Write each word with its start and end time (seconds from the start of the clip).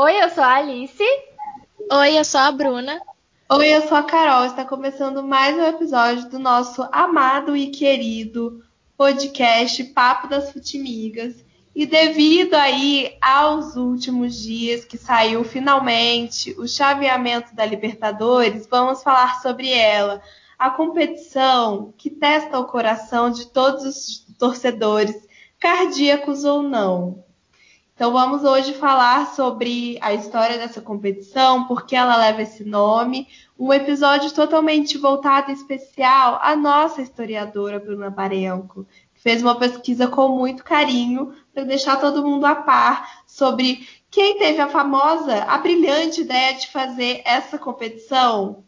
Oi, 0.00 0.22
eu 0.22 0.30
sou 0.30 0.44
a 0.44 0.54
Alice. 0.54 1.02
Oi, 1.90 2.16
eu 2.16 2.24
sou 2.24 2.38
a 2.40 2.52
Bruna. 2.52 3.02
Oi, 3.50 3.66
eu 3.66 3.82
sou 3.82 3.98
a 3.98 4.02
Carol. 4.04 4.46
Está 4.46 4.64
começando 4.64 5.24
mais 5.24 5.56
um 5.56 5.66
episódio 5.66 6.30
do 6.30 6.38
nosso 6.38 6.88
amado 6.92 7.56
e 7.56 7.66
querido 7.66 8.62
podcast 8.96 9.82
Papo 9.86 10.28
das 10.28 10.52
Futimigas. 10.52 11.44
E 11.74 11.84
devido 11.84 12.54
aí 12.54 13.16
aos 13.20 13.74
últimos 13.74 14.40
dias 14.40 14.84
que 14.84 14.96
saiu 14.96 15.42
finalmente 15.42 16.54
o 16.60 16.68
chaveamento 16.68 17.52
da 17.56 17.66
Libertadores, 17.66 18.68
vamos 18.68 19.02
falar 19.02 19.42
sobre 19.42 19.68
ela, 19.68 20.22
a 20.56 20.70
competição 20.70 21.92
que 21.98 22.08
testa 22.08 22.56
o 22.60 22.66
coração 22.66 23.32
de 23.32 23.48
todos 23.48 23.84
os 23.84 24.24
torcedores, 24.38 25.26
cardíacos 25.58 26.44
ou 26.44 26.62
não. 26.62 27.24
Então 27.98 28.12
vamos 28.12 28.44
hoje 28.44 28.74
falar 28.74 29.34
sobre 29.34 29.98
a 30.00 30.14
história 30.14 30.56
dessa 30.56 30.80
competição, 30.80 31.64
por 31.64 31.84
que 31.84 31.96
ela 31.96 32.16
leva 32.16 32.42
esse 32.42 32.62
nome, 32.62 33.26
um 33.58 33.72
episódio 33.72 34.32
totalmente 34.32 34.96
voltado 34.96 35.50
especial 35.50 36.38
à 36.40 36.54
nossa 36.54 37.02
historiadora 37.02 37.80
Bruna 37.80 38.08
Barenco, 38.08 38.86
que 39.12 39.20
fez 39.20 39.42
uma 39.42 39.56
pesquisa 39.56 40.06
com 40.06 40.28
muito 40.28 40.62
carinho 40.62 41.34
para 41.52 41.64
deixar 41.64 41.96
todo 41.96 42.24
mundo 42.24 42.44
a 42.44 42.54
par 42.54 43.24
sobre 43.26 43.84
quem 44.08 44.38
teve 44.38 44.60
a 44.60 44.68
famosa, 44.68 45.42
a 45.42 45.58
brilhante 45.58 46.20
ideia 46.20 46.54
de 46.54 46.68
fazer 46.68 47.20
essa 47.24 47.58
competição 47.58 48.62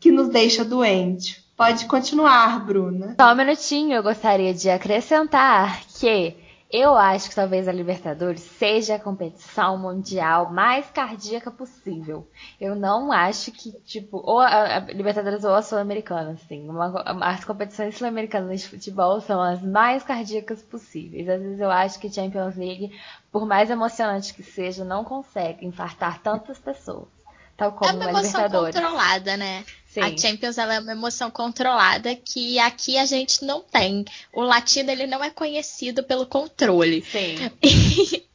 que 0.00 0.10
nos 0.10 0.30
deixa 0.30 0.64
doente. 0.64 1.44
Pode 1.54 1.84
continuar, 1.84 2.64
Bruna. 2.64 3.16
Só 3.20 3.32
um 3.32 3.36
minutinho, 3.36 3.92
eu 3.92 4.02
gostaria 4.02 4.54
de 4.54 4.70
acrescentar 4.70 5.82
que 6.00 6.40
eu 6.72 6.96
acho 6.96 7.28
que 7.28 7.34
talvez 7.34 7.68
a 7.68 7.72
Libertadores 7.72 8.40
seja 8.40 8.94
a 8.94 8.98
competição 8.98 9.76
mundial 9.76 10.50
mais 10.50 10.88
cardíaca 10.90 11.50
possível. 11.50 12.26
Eu 12.58 12.74
não 12.74 13.12
acho 13.12 13.52
que, 13.52 13.72
tipo, 13.84 14.22
ou 14.24 14.40
a, 14.40 14.76
a 14.76 14.78
Libertadores 14.80 15.44
ou 15.44 15.54
a 15.54 15.60
Sul-Americana, 15.60 16.30
assim. 16.32 16.66
Uma, 16.66 17.02
as 17.20 17.44
competições 17.44 17.98
sul-americanas 17.98 18.62
de 18.62 18.68
futebol 18.68 19.20
são 19.20 19.42
as 19.42 19.60
mais 19.62 20.02
cardíacas 20.02 20.62
possíveis. 20.62 21.28
Às 21.28 21.42
vezes 21.42 21.60
eu 21.60 21.70
acho 21.70 22.00
que 22.00 22.10
Champions 22.10 22.56
League, 22.56 22.98
por 23.30 23.46
mais 23.46 23.68
emocionante 23.68 24.32
que 24.32 24.42
seja, 24.42 24.82
não 24.82 25.04
consegue 25.04 25.66
infartar 25.66 26.22
tantas 26.22 26.58
pessoas. 26.58 27.08
Tal 27.54 27.72
como 27.72 27.90
é 27.90 27.92
uma 27.92 28.04
emoção 28.04 28.40
Libertadores. 28.40 28.74
controlada, 28.74 29.36
né? 29.36 29.62
Sim. 29.92 30.00
A 30.00 30.16
Champions 30.16 30.56
ela 30.56 30.74
é 30.74 30.80
uma 30.80 30.92
emoção 30.92 31.30
controlada 31.30 32.16
que 32.16 32.58
aqui 32.58 32.96
a 32.96 33.04
gente 33.04 33.44
não 33.44 33.60
tem. 33.60 34.06
O 34.32 34.40
latino 34.40 34.90
ele 34.90 35.06
não 35.06 35.22
é 35.22 35.28
conhecido 35.28 36.02
pelo 36.02 36.26
controle. 36.26 37.02
Sim. 37.02 37.36
E, 37.62 38.26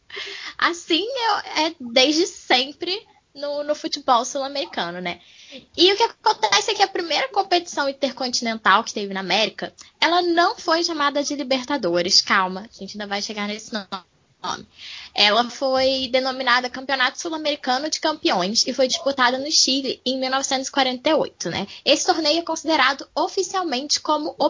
assim 0.57 1.05
é, 1.55 1.67
é 1.67 1.75
desde 1.79 2.25
sempre 2.25 3.05
no, 3.35 3.63
no 3.63 3.75
futebol 3.75 4.25
sul-americano, 4.25 4.99
né? 4.99 5.19
E 5.75 5.93
o 5.93 5.95
que 5.97 6.03
acontece 6.03 6.71
é 6.71 6.73
que 6.73 6.81
a 6.81 6.87
primeira 6.87 7.27
competição 7.29 7.87
intercontinental 7.87 8.83
que 8.83 8.93
teve 8.93 9.13
na 9.13 9.19
América, 9.19 9.71
ela 10.01 10.21
não 10.23 10.57
foi 10.57 10.83
chamada 10.83 11.23
de 11.23 11.35
Libertadores. 11.35 12.21
Calma, 12.21 12.61
a 12.61 12.79
gente 12.79 12.95
ainda 12.95 13.05
vai 13.05 13.21
chegar 13.21 13.47
nesse 13.47 13.71
nome 13.73 13.87
nome. 14.41 14.67
Ela 15.13 15.49
foi 15.49 16.09
denominada 16.11 16.69
Campeonato 16.69 17.19
Sul-Americano 17.19 17.89
de 17.89 17.99
Campeões 17.99 18.65
e 18.67 18.73
foi 18.73 18.87
disputada 18.87 19.37
no 19.37 19.51
Chile 19.51 19.99
em 20.05 20.19
1948, 20.19 21.49
né? 21.49 21.67
Esse 21.83 22.05
torneio 22.05 22.39
é 22.39 22.43
considerado 22.43 23.07
oficialmente 23.15 23.99
como 23.99 24.35
o 24.37 24.49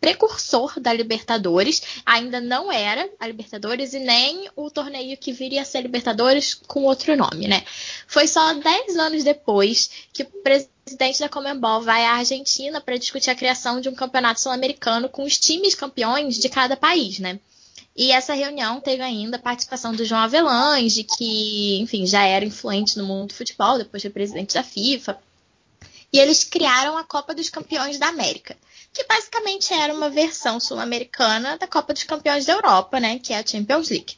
precursor 0.00 0.80
da 0.80 0.92
Libertadores. 0.92 1.82
Ainda 2.06 2.40
não 2.40 2.72
era 2.72 3.08
a 3.20 3.26
Libertadores 3.26 3.92
e 3.92 3.98
nem 3.98 4.48
o 4.56 4.70
torneio 4.70 5.16
que 5.18 5.32
viria 5.32 5.62
a 5.62 5.64
ser 5.64 5.82
Libertadores 5.82 6.54
com 6.54 6.84
outro 6.84 7.14
nome, 7.16 7.46
né? 7.46 7.64
Foi 8.06 8.26
só 8.26 8.54
10 8.54 8.96
anos 8.96 9.24
depois 9.24 9.90
que 10.12 10.22
o 10.22 10.26
presidente 10.42 11.20
da 11.20 11.28
Comembol 11.28 11.82
vai 11.82 12.02
à 12.04 12.12
Argentina 12.12 12.80
para 12.80 12.96
discutir 12.96 13.28
a 13.28 13.34
criação 13.34 13.78
de 13.78 13.90
um 13.90 13.94
campeonato 13.94 14.40
sul-americano 14.40 15.08
com 15.10 15.22
os 15.22 15.38
times 15.38 15.74
campeões 15.74 16.38
de 16.38 16.48
cada 16.48 16.76
país, 16.76 17.18
né? 17.18 17.38
E 17.98 18.12
essa 18.12 18.32
reunião 18.32 18.80
teve 18.80 19.02
ainda 19.02 19.38
a 19.38 19.40
participação 19.40 19.92
do 19.92 20.04
João 20.04 20.20
Avelange, 20.20 21.02
que, 21.02 21.80
enfim, 21.80 22.06
já 22.06 22.22
era 22.22 22.44
influente 22.44 22.96
no 22.96 23.04
mundo 23.04 23.30
do 23.30 23.34
futebol, 23.34 23.76
depois 23.76 24.00
foi 24.00 24.10
presidente 24.10 24.54
da 24.54 24.62
FIFA. 24.62 25.18
E 26.12 26.20
eles 26.20 26.44
criaram 26.44 26.96
a 26.96 27.02
Copa 27.02 27.34
dos 27.34 27.50
Campeões 27.50 27.98
da 27.98 28.06
América, 28.06 28.56
que 28.92 29.02
basicamente 29.02 29.74
era 29.74 29.92
uma 29.92 30.08
versão 30.08 30.60
sul-americana 30.60 31.58
da 31.58 31.66
Copa 31.66 31.92
dos 31.92 32.04
Campeões 32.04 32.46
da 32.46 32.52
Europa, 32.52 33.00
né, 33.00 33.18
que 33.18 33.32
é 33.32 33.38
a 33.40 33.44
Champions 33.44 33.90
League. 33.90 34.16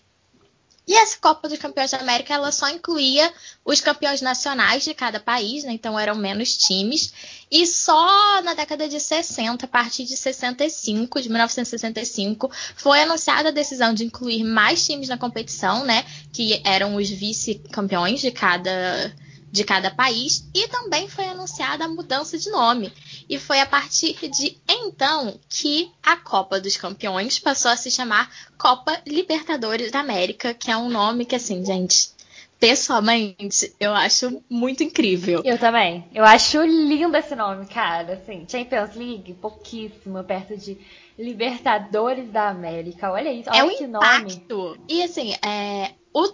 E 0.86 0.94
essa 0.94 1.16
Copa 1.18 1.48
dos 1.48 1.58
Campeões 1.58 1.90
da 1.90 1.98
América 1.98 2.34
ela 2.34 2.50
só 2.50 2.68
incluía 2.68 3.32
os 3.64 3.80
campeões 3.80 4.20
nacionais 4.20 4.82
de 4.82 4.92
cada 4.92 5.20
país, 5.20 5.62
né? 5.62 5.72
então 5.72 5.98
eram 5.98 6.14
menos 6.16 6.56
times. 6.56 7.12
E 7.50 7.66
só 7.66 8.42
na 8.42 8.54
década 8.54 8.88
de 8.88 8.98
60, 8.98 9.64
a 9.64 9.68
partir 9.68 10.04
de 10.04 10.16
65, 10.16 11.20
de 11.20 11.28
1965, 11.28 12.50
foi 12.74 13.02
anunciada 13.02 13.50
a 13.50 13.52
decisão 13.52 13.94
de 13.94 14.04
incluir 14.04 14.42
mais 14.42 14.84
times 14.84 15.08
na 15.08 15.18
competição, 15.18 15.84
né? 15.84 16.04
Que 16.32 16.60
eram 16.64 16.96
os 16.96 17.08
vice-campeões 17.08 18.20
de 18.20 18.30
cada 18.30 19.14
de 19.52 19.64
cada 19.64 19.90
país 19.90 20.48
e 20.54 20.68
também 20.68 21.08
foi 21.08 21.24
anunciada 21.24 21.84
a 21.84 21.88
mudança 21.88 22.38
de 22.38 22.48
nome. 22.50 22.92
E 23.30 23.38
foi 23.38 23.60
a 23.60 23.66
partir 23.66 24.14
de 24.28 24.58
então 24.68 25.38
que 25.48 25.88
a 26.02 26.16
Copa 26.16 26.60
dos 26.60 26.76
Campeões 26.76 27.38
passou 27.38 27.70
a 27.70 27.76
se 27.76 27.88
chamar 27.88 28.28
Copa 28.58 29.00
Libertadores 29.06 29.92
da 29.92 30.00
América, 30.00 30.52
que 30.52 30.68
é 30.68 30.76
um 30.76 30.90
nome 30.90 31.24
que, 31.24 31.36
assim, 31.36 31.64
gente, 31.64 32.10
pessoalmente, 32.58 33.72
eu 33.78 33.94
acho 33.94 34.42
muito 34.50 34.82
incrível. 34.82 35.42
Eu 35.44 35.56
também. 35.56 36.08
Eu 36.12 36.24
acho 36.24 36.60
lindo 36.62 37.16
esse 37.16 37.36
nome, 37.36 37.66
cara. 37.66 38.14
Assim, 38.14 38.44
Champions 38.48 38.96
League, 38.96 39.32
pouquíssimo, 39.34 40.24
perto 40.24 40.56
de 40.56 40.76
Libertadores 41.16 42.28
da 42.32 42.48
América. 42.48 43.12
Olha 43.12 43.32
isso, 43.32 43.48
olha 43.48 43.58
é 43.60 43.62
um 43.62 43.76
que 43.76 43.84
impacto. 43.84 44.56
nome. 44.56 44.80
E 44.88 45.04
assim, 45.04 45.34
é, 45.34 45.92
o 46.12 46.28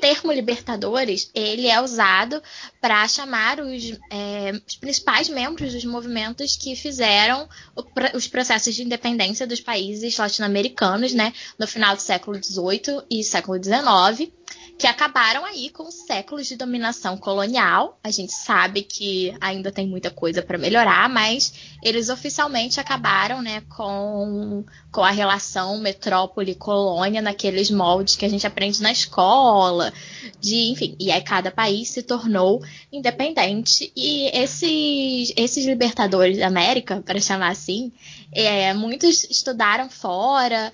termo 0.00 0.32
Libertadores 0.32 1.30
ele 1.34 1.66
é 1.66 1.80
usado 1.80 2.42
para 2.80 3.06
chamar 3.08 3.60
os, 3.60 3.98
é, 4.10 4.52
os, 4.66 4.76
principais 4.76 5.28
membros 5.28 5.72
dos 5.72 5.84
movimentos 5.84 6.56
que 6.56 6.76
fizeram 6.76 7.48
o, 7.76 7.82
os 8.16 8.26
processos 8.26 8.74
de 8.74 8.82
independência 8.82 9.46
dos 9.46 9.60
países 9.60 10.16
latino-americanos, 10.16 11.12
né, 11.12 11.32
no 11.58 11.66
final 11.66 11.96
do 11.96 12.02
século 12.02 12.36
XVIII 12.42 13.02
e 13.10 13.24
século 13.24 13.62
XIX 13.62 14.32
que 14.76 14.88
acabaram 14.88 15.44
aí 15.44 15.70
com 15.70 15.88
séculos 15.90 16.48
de 16.48 16.56
dominação 16.56 17.16
colonial. 17.16 17.98
A 18.02 18.10
gente 18.10 18.32
sabe 18.32 18.82
que 18.82 19.34
ainda 19.40 19.70
tem 19.70 19.86
muita 19.86 20.10
coisa 20.10 20.42
para 20.42 20.58
melhorar, 20.58 21.08
mas 21.08 21.76
eles 21.82 22.08
oficialmente 22.08 22.80
acabaram, 22.80 23.40
né, 23.40 23.62
com, 23.76 24.64
com 24.90 25.02
a 25.02 25.10
relação 25.10 25.78
metrópole-colônia 25.78 27.22
naqueles 27.22 27.70
moldes 27.70 28.16
que 28.16 28.24
a 28.24 28.28
gente 28.28 28.46
aprende 28.46 28.82
na 28.82 28.90
escola, 28.90 29.92
de, 30.40 30.72
enfim, 30.72 30.96
e 30.98 31.10
aí 31.10 31.22
cada 31.22 31.52
país 31.52 31.90
se 31.90 32.02
tornou 32.02 32.62
independente 32.92 33.92
e 33.96 34.28
esses 34.36 35.32
esses 35.36 35.64
libertadores 35.66 36.38
da 36.38 36.46
América, 36.48 37.00
para 37.00 37.20
chamar 37.20 37.50
assim, 37.50 37.92
é, 38.32 38.74
muitos 38.74 39.24
estudaram 39.24 39.88
fora 39.88 40.72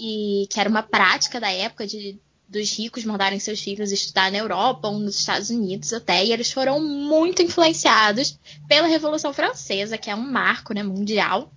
e 0.00 0.46
que 0.50 0.58
era 0.58 0.68
uma 0.68 0.82
prática 0.82 1.38
da 1.38 1.50
época 1.50 1.86
de 1.86 2.18
dos 2.52 2.70
ricos 2.76 3.04
mandarem 3.04 3.40
seus 3.40 3.60
filhos 3.60 3.90
estudar 3.90 4.30
na 4.30 4.38
Europa 4.38 4.86
ou 4.86 4.98
nos 4.98 5.18
Estados 5.18 5.48
Unidos 5.48 5.92
até, 5.92 6.24
e 6.24 6.32
eles 6.32 6.52
foram 6.52 6.78
muito 6.78 7.42
influenciados 7.42 8.38
pela 8.68 8.86
Revolução 8.86 9.32
Francesa, 9.32 9.96
que 9.96 10.10
é 10.10 10.14
um 10.14 10.20
marco 10.20 10.74
né, 10.74 10.82
mundial, 10.82 11.50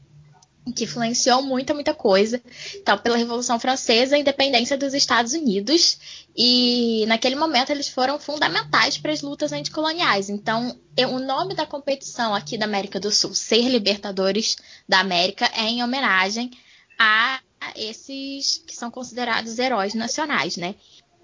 que 0.74 0.86
influenciou 0.86 1.44
muita, 1.44 1.74
muita 1.74 1.94
coisa. 1.94 2.42
Então, 2.76 2.98
pela 2.98 3.18
Revolução 3.18 3.60
Francesa, 3.60 4.16
a 4.16 4.20
independência 4.20 4.78
dos 4.78 4.94
Estados 4.94 5.34
Unidos, 5.34 6.00
e 6.36 7.04
naquele 7.08 7.36
momento 7.36 7.70
eles 7.70 7.90
foram 7.90 8.18
fundamentais 8.18 8.98
para 8.98 9.12
as 9.12 9.22
lutas 9.22 9.52
anticoloniais. 9.52 10.30
Então, 10.30 10.76
eu, 10.98 11.10
o 11.10 11.20
nome 11.20 11.54
da 11.54 11.66
competição 11.66 12.34
aqui 12.34 12.58
da 12.58 12.66
América 12.66 13.00
do 13.00 13.12
Sul, 13.12 13.36
Ser 13.36 13.68
Libertadores 13.68 14.56
da 14.88 15.02
América, 15.02 15.52
é 15.54 15.64
em 15.64 15.84
homenagem 15.84 16.50
a 16.98 17.42
esses 17.76 18.58
que 18.66 18.76
são 18.76 18.92
considerados 18.92 19.58
heróis 19.60 19.94
nacionais, 19.94 20.58
né? 20.58 20.76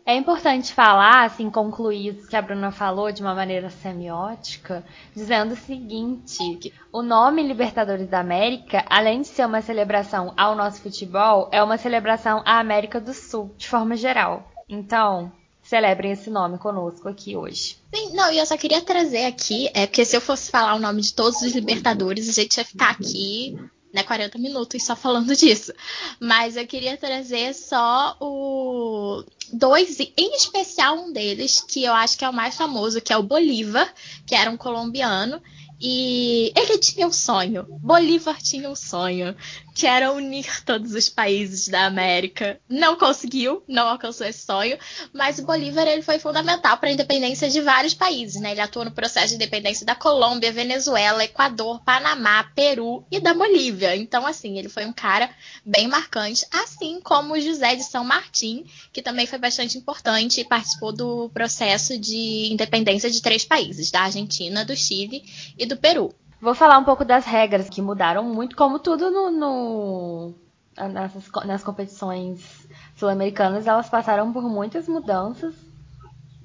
É 0.04 0.16
importante 0.16 0.74
falar, 0.74 1.26
assim, 1.26 1.50
concluir 1.50 2.08
isso 2.08 2.28
que 2.28 2.36
a 2.36 2.42
Bruna 2.42 2.72
falou 2.72 3.12
de 3.12 3.22
uma 3.22 3.36
maneira 3.36 3.70
semiótica, 3.70 4.84
dizendo 5.16 5.54
o 5.54 5.58
seguinte: 5.58 6.74
o 6.92 7.04
nome 7.04 7.44
Libertadores 7.44 8.08
da 8.08 8.20
América, 8.20 8.84
além 8.90 9.22
de 9.22 9.28
ser 9.28 9.46
uma 9.46 9.62
celebração 9.62 10.34
ao 10.36 10.56
nosso 10.56 10.82
futebol, 10.82 11.50
é 11.52 11.62
uma 11.62 11.78
celebração 11.78 12.42
à 12.46 12.60
América 12.60 13.00
do 13.00 13.14
Sul, 13.14 13.54
de 13.58 13.68
forma 13.68 13.96
geral. 13.96 14.52
Então, 14.68 15.32
celebrem 15.62 16.12
esse 16.12 16.30
nome 16.32 16.58
conosco 16.58 17.08
aqui 17.08 17.38
hoje. 17.38 17.78
Sim, 17.94 18.14
não, 18.14 18.32
e 18.32 18.40
eu 18.40 18.46
só 18.46 18.58
queria 18.58 18.82
trazer 18.82 19.26
aqui, 19.26 19.70
é 19.74 19.86
porque 19.86 20.04
se 20.04 20.18
eu 20.18 20.22
fosse 20.22 20.50
falar 20.50 20.74
o 20.74 20.80
nome 20.80 21.02
de 21.02 21.14
todos 21.14 21.42
os 21.42 21.54
Libertadores, 21.54 22.28
a 22.28 22.34
gente 22.34 22.58
ia 22.58 22.66
ficar 22.66 22.90
aqui 22.90 23.56
né, 23.94 24.04
40 24.04 24.38
minutos 24.38 24.84
só 24.84 24.96
falando 24.96 25.36
disso. 25.36 25.74
Mas 26.20 26.56
eu 26.56 26.66
queria 26.66 26.98
trazer 26.98 27.54
só 27.54 28.16
o 28.20 29.24
dois, 29.52 30.00
em 30.00 30.36
especial 30.36 30.98
um 30.98 31.12
deles, 31.12 31.62
que 31.62 31.84
eu 31.84 31.94
acho 31.94 32.18
que 32.18 32.26
é 32.26 32.30
o 32.30 32.34
mais 32.34 32.56
famoso, 32.56 33.02
que 33.02 33.12
é 33.12 33.18
o 33.18 33.24
Bolívar, 33.24 33.94
que 34.26 34.36
era 34.36 34.50
um 34.50 34.58
colombiano. 34.58 35.42
E 35.84 36.54
ele 36.56 36.78
tinha 36.78 37.08
um 37.08 37.12
sonho. 37.12 37.66
Bolívar 37.82 38.40
tinha 38.40 38.70
um 38.70 38.76
sonho, 38.76 39.36
que 39.74 39.88
era 39.88 40.12
unir 40.12 40.64
todos 40.64 40.94
os 40.94 41.10
países 41.10 41.68
da 41.68 41.86
América. 41.86 42.60
Não 42.68 42.96
conseguiu, 42.96 43.64
não 43.68 43.88
alcançou 43.88 44.28
esse 44.28 44.46
sonho, 44.46 44.78
mas 45.14 45.40
o 45.40 45.46
Bolívar 45.46 45.88
ele 45.88 46.02
foi 46.02 46.20
fundamental 46.20 46.78
para 46.78 46.90
a 46.90 46.92
independência 46.92 47.50
de 47.50 47.62
vários 47.62 47.94
países, 47.94 48.42
né? 48.42 48.52
Ele 48.52 48.62
atuou 48.62 48.86
no 48.86 48.92
processo 48.92 49.30
de 49.30 49.36
independência 49.36 49.86
da 49.86 49.96
Colômbia, 49.96 50.52
Venezuela, 50.52 51.24
Equador, 51.24 51.84
Panamá, 51.84 52.44
Peru 52.56 53.06
e 53.10 53.20
da 53.20 53.34
Bolívia. 53.34 53.96
Então, 53.96 54.26
assim, 54.26 54.58
ele 54.58 54.70
foi 54.70 54.86
um 54.86 54.94
cara 54.94 55.30
bem 55.66 55.88
marcante, 55.88 56.46
assim 56.52 57.00
como 57.02 57.40
José 57.40 57.76
de 57.76 57.84
São 57.84 58.04
Martim, 58.04 58.66
que 58.92 59.02
também 59.02 59.26
foi 59.26 59.40
bastante 59.40 59.78
importante 59.78 60.42
e 60.42 60.46
participou 60.46 60.92
do 60.92 61.30
processo 61.30 61.98
de 61.98 62.52
independência 62.52 63.10
de 63.10 63.22
três 63.22 63.46
países, 63.46 63.92
da 63.92 64.02
Argentina, 64.02 64.66
do 64.66 64.76
Chile 64.76 65.24
e 65.58 65.66
do 65.66 65.78
Peru. 65.78 66.14
Vou 66.42 66.56
falar 66.56 66.80
um 66.80 66.84
pouco 66.84 67.06
das 67.06 67.26
regras 67.26 67.70
que 67.70 67.82
mudaram 67.82 68.24
muito, 68.24 68.56
como 68.56 68.80
tudo 68.80 69.12
no, 69.12 69.30
no 69.30 70.34
nas, 70.76 71.14
nas 71.46 71.64
competições 71.64 72.68
sul-americanas, 72.96 73.68
elas 73.68 73.88
passaram 73.88 74.34
por 74.34 74.44
muitas 74.44 74.88
mudanças, 74.88 75.54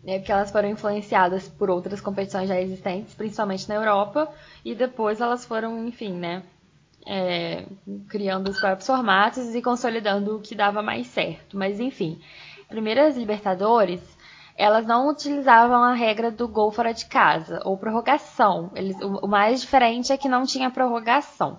né, 0.05 0.19
porque 0.19 0.33
elas 0.33 0.51
foram 0.51 0.69
influenciadas 0.69 1.49
por 1.49 1.71
outras 1.71 2.01
competições 2.01 2.49
já 2.49 2.61
existentes, 2.61 3.15
principalmente 3.15 3.69
na 3.69 3.77
Europa, 3.77 4.31
e 4.65 4.75
depois 4.75 5.21
elas 5.21 5.47
foram, 5.47 5.87
enfim, 5.87 6.13
né, 6.13 6.43
é, 7.07 7.65
criando 8.09 8.51
os 8.51 8.61
próprios 8.61 8.87
formatos 8.87 9.55
e 9.55 9.63
consolidando 9.63 10.37
o 10.37 10.41
que 10.41 10.55
dava 10.55 10.83
mais 10.83 11.07
certo. 11.07 11.57
Mas 11.57 11.81
enfim, 11.81 12.21
primeiras 12.69 13.17
Libertadores 13.17 14.16
elas 14.57 14.87
não 14.87 15.09
utilizavam 15.09 15.83
a 15.85 15.93
regra 15.93 16.31
do 16.31 16.49
gol 16.49 16.73
fora 16.73 16.95
de 16.95 17.05
casa 17.07 17.61
ou 17.65 17.77
prorrogação. 17.77 18.71
Eles, 18.75 18.99
o, 19.01 19.27
o, 19.27 19.29
mais 19.29 19.61
diferente 19.61 20.13
é 20.13 20.17
que 20.17 20.29
não 20.29 20.47
tinha 20.47 20.71
prorrogação. 20.71 21.59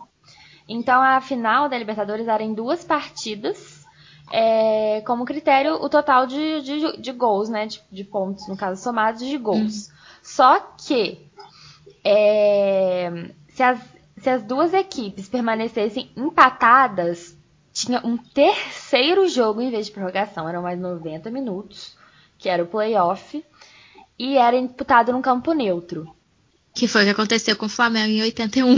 Então 0.68 1.02
a 1.02 1.22
final 1.22 1.70
da 1.70 1.78
Libertadores 1.78 2.28
era 2.28 2.44
em 2.44 2.54
duas 2.54 2.84
partidas, 2.84 3.86
é, 4.32 5.02
como 5.06 5.26
critério 5.26 5.76
o 5.76 5.88
total 5.88 6.26
de, 6.26 6.62
de, 6.62 6.98
de 6.98 7.12
gols, 7.12 7.50
né? 7.50 7.68
De, 7.68 7.82
de, 7.92 8.04
pontos, 8.04 8.48
no 8.48 8.58
caso, 8.58 8.82
somados 8.82 9.22
de 9.22 9.38
gols. 9.38 9.88
Uhum. 9.88 9.94
Só 10.24 10.60
que 10.60 11.30
é, 12.04 13.32
se, 13.50 13.62
as, 13.62 13.80
se 14.18 14.30
as 14.30 14.44
duas 14.44 14.74
equipes 14.74 15.30
permanecessem 15.30 16.12
empatadas, 16.18 17.38
tinha 17.72 18.02
um 18.04 18.18
terceiro 18.18 19.28
jogo 19.28 19.62
em 19.62 19.70
vez 19.70 19.86
de 19.86 19.92
prorrogação, 19.92 20.50
eram 20.50 20.64
mais 20.64 20.80
90 20.80 21.30
minutos 21.30 21.97
que 22.38 22.50
era 22.50 22.64
o 22.64 22.68
playoff, 22.68 23.44
e 24.18 24.38
era 24.38 24.62
disputado 24.62 25.12
num 25.12 25.22
campo 25.22 25.54
neutro. 25.54 26.08
Que 26.74 26.88
foi 26.88 27.02
o 27.02 27.06
que 27.06 27.12
aconteceu 27.12 27.56
com 27.56 27.66
o 27.66 27.70
Flamengo 27.70 28.14
em 28.14 28.22
81. 28.22 28.78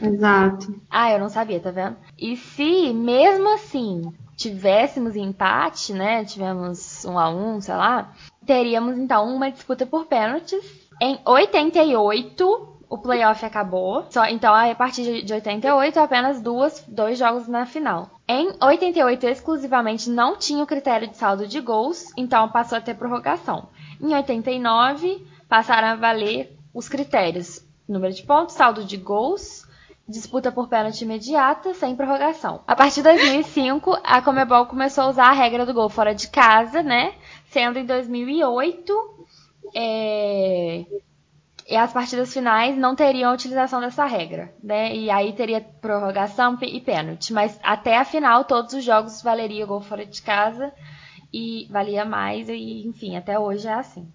Exato. 0.00 0.80
Ah, 0.88 1.12
eu 1.12 1.18
não 1.18 1.28
sabia, 1.28 1.60
tá 1.60 1.70
vendo? 1.70 1.96
E 2.16 2.36
se, 2.36 2.92
mesmo 2.92 3.52
assim, 3.54 4.12
tivéssemos 4.36 5.16
empate, 5.16 5.92
né? 5.92 6.24
Tivemos 6.24 7.04
um 7.04 7.18
a 7.18 7.28
um, 7.28 7.60
sei 7.60 7.74
lá, 7.74 8.12
teríamos 8.46 8.96
então 8.96 9.34
uma 9.34 9.50
disputa 9.50 9.84
por 9.84 10.06
pênaltis. 10.06 10.64
Em 11.00 11.18
88, 11.24 12.78
o 12.88 12.98
playoff 12.98 13.44
acabou. 13.44 14.06
Só, 14.10 14.24
então, 14.26 14.54
a 14.54 14.74
partir 14.74 15.22
de 15.22 15.32
88, 15.32 15.98
apenas 15.98 16.40
duas, 16.40 16.84
dois 16.88 17.18
jogos 17.18 17.46
na 17.48 17.66
final. 17.66 18.17
Em 18.30 18.52
88, 18.60 19.26
exclusivamente, 19.26 20.10
não 20.10 20.36
tinha 20.36 20.62
o 20.62 20.66
critério 20.66 21.08
de 21.08 21.16
saldo 21.16 21.46
de 21.46 21.60
gols, 21.60 22.12
então 22.14 22.50
passou 22.50 22.76
a 22.76 22.80
ter 22.80 22.94
prorrogação. 22.94 23.70
Em 23.98 24.14
89, 24.14 25.26
passaram 25.48 25.88
a 25.88 25.96
valer 25.96 26.54
os 26.74 26.90
critérios: 26.90 27.64
número 27.88 28.12
de 28.12 28.22
pontos, 28.22 28.54
saldo 28.54 28.84
de 28.84 28.98
gols, 28.98 29.66
disputa 30.06 30.52
por 30.52 30.68
pênalti 30.68 31.02
imediata, 31.02 31.72
sem 31.72 31.96
prorrogação. 31.96 32.60
A 32.66 32.76
partir 32.76 32.96
de 32.96 33.04
2005, 33.04 33.98
a 34.04 34.20
Comebol 34.20 34.66
começou 34.66 35.04
a 35.04 35.08
usar 35.08 35.28
a 35.30 35.32
regra 35.32 35.64
do 35.64 35.72
gol 35.72 35.88
fora 35.88 36.14
de 36.14 36.28
casa, 36.28 36.82
né? 36.82 37.14
Sendo 37.50 37.78
em 37.78 37.86
2008 37.86 39.26
é, 39.74 40.84
e 41.68 41.76
as 41.76 41.92
partidas 41.92 42.32
finais 42.32 42.78
não 42.78 42.96
teriam 42.96 43.30
a 43.30 43.34
utilização 43.34 43.78
dessa 43.78 44.06
regra, 44.06 44.54
né? 44.64 44.96
E 44.96 45.10
aí 45.10 45.34
teria 45.34 45.60
prorrogação 45.60 46.56
e 46.62 46.80
pênalti. 46.80 47.30
Mas 47.30 47.60
até 47.62 47.98
a 47.98 48.06
final, 48.06 48.44
todos 48.46 48.72
os 48.72 48.82
jogos 48.82 49.20
valeria 49.20 49.66
gol 49.66 49.82
fora 49.82 50.06
de 50.06 50.22
casa 50.22 50.72
e 51.30 51.68
valia 51.70 52.06
mais, 52.06 52.48
e 52.48 52.86
enfim, 52.86 53.16
até 53.16 53.38
hoje 53.38 53.68
é 53.68 53.74
assim. 53.74 54.10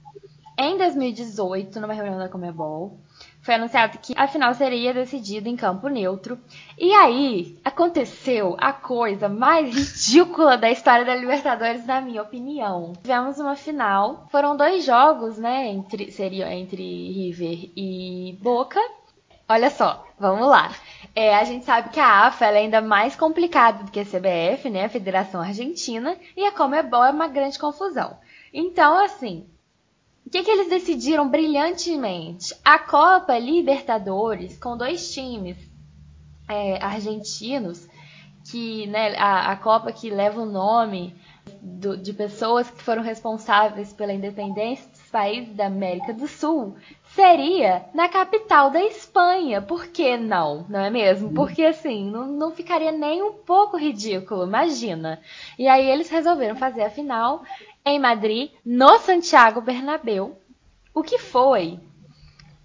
Em 0.58 0.80
2018, 0.80 1.80
numa 1.80 1.94
reunião 1.94 2.18
da 2.18 2.28
Comebol, 2.28 3.00
foi 3.44 3.56
anunciado 3.56 3.98
que 3.98 4.14
a 4.16 4.26
final 4.26 4.54
seria 4.54 4.94
decidida 4.94 5.50
em 5.50 5.58
campo 5.58 5.90
neutro. 5.90 6.40
E 6.78 6.94
aí 6.94 7.60
aconteceu 7.64 8.56
a 8.58 8.72
coisa 8.72 9.28
mais 9.28 9.76
ridícula 9.76 10.58
da 10.58 10.72
história 10.72 11.06
da 11.06 11.14
Libertadores, 11.14 11.86
na 11.86 12.00
minha 12.00 12.22
opinião. 12.22 12.94
Tivemos 13.02 13.38
uma 13.38 13.56
final, 13.56 14.26
foram 14.32 14.56
dois 14.56 14.86
jogos, 14.86 15.38
né, 15.38 15.68
entre 15.68 16.10
seriam 16.12 16.50
entre 16.50 16.82
River 16.82 17.70
e 17.76 18.38
Boca. 18.42 18.80
Olha 19.50 19.70
só, 19.70 20.08
vamos 20.18 20.48
lá. 20.48 20.72
É, 21.14 21.36
a 21.36 21.44
gente 21.44 21.66
sabe 21.66 21.90
que 21.90 22.00
a 22.00 22.26
AFA 22.26 22.46
é 22.46 22.60
ainda 22.60 22.82
mais 22.82 23.14
complicada 23.14 23.84
do 23.84 23.92
que 23.92 24.00
a 24.00 24.06
CBF, 24.06 24.70
né, 24.70 24.86
a 24.86 24.90
Federação 24.90 25.42
Argentina, 25.42 26.16
e 26.36 26.46
a 26.46 26.52
Comebol 26.54 27.04
é 27.04 27.12
uma 27.12 27.28
grande 27.28 27.60
confusão. 27.60 28.18
Então, 28.54 29.04
assim, 29.04 29.46
que, 30.34 30.42
que 30.42 30.50
eles 30.50 30.68
decidiram 30.68 31.30
brilhantemente? 31.30 32.56
A 32.66 32.80
Copa 32.80 33.38
Libertadores, 33.38 34.58
com 34.58 34.76
dois 34.76 35.14
times 35.14 35.56
é, 36.50 36.84
argentinos, 36.84 37.88
que 38.50 38.88
né, 38.88 39.16
a, 39.16 39.52
a, 39.52 39.56
Copa 39.56 39.92
que 39.92 40.10
leva 40.10 40.42
o 40.42 40.46
nome 40.48 41.16
do, 41.62 41.96
de 41.96 42.12
pessoas 42.14 42.68
que 42.68 42.82
foram 42.82 43.04
responsáveis 43.04 43.94
pela 43.94 44.12
independência 44.12 44.90
dos 44.90 45.04
países 45.12 45.56
da 45.56 45.68
América 45.68 46.12
do 46.12 46.28
Sul, 46.28 46.76
seria 47.14 47.86
na 47.94 48.10
capital 48.10 48.72
da 48.72 48.84
Espanha. 48.84 49.62
Por 49.62 49.86
que 49.86 50.18
não? 50.18 50.66
Não 50.68 50.80
é 50.80 50.90
mesmo? 50.90 51.32
Porque 51.32 51.64
assim, 51.64 52.10
não, 52.10 52.26
não 52.26 52.50
ficaria 52.50 52.92
nem 52.92 53.22
um 53.22 53.34
pouco 53.34 53.78
ridículo, 53.78 54.48
imagina. 54.48 55.22
E 55.60 55.68
aí 55.68 55.88
eles 55.88 56.10
resolveram 56.10 56.56
fazer 56.56 56.82
a 56.82 56.90
final 56.90 57.44
em 57.86 58.00
Madrid, 58.00 58.52
no 58.66 58.98
Santiago 59.00 59.62
Bernabéu, 59.62 60.40
o 60.94 61.04
que 61.04 61.18
foi, 61.18 61.80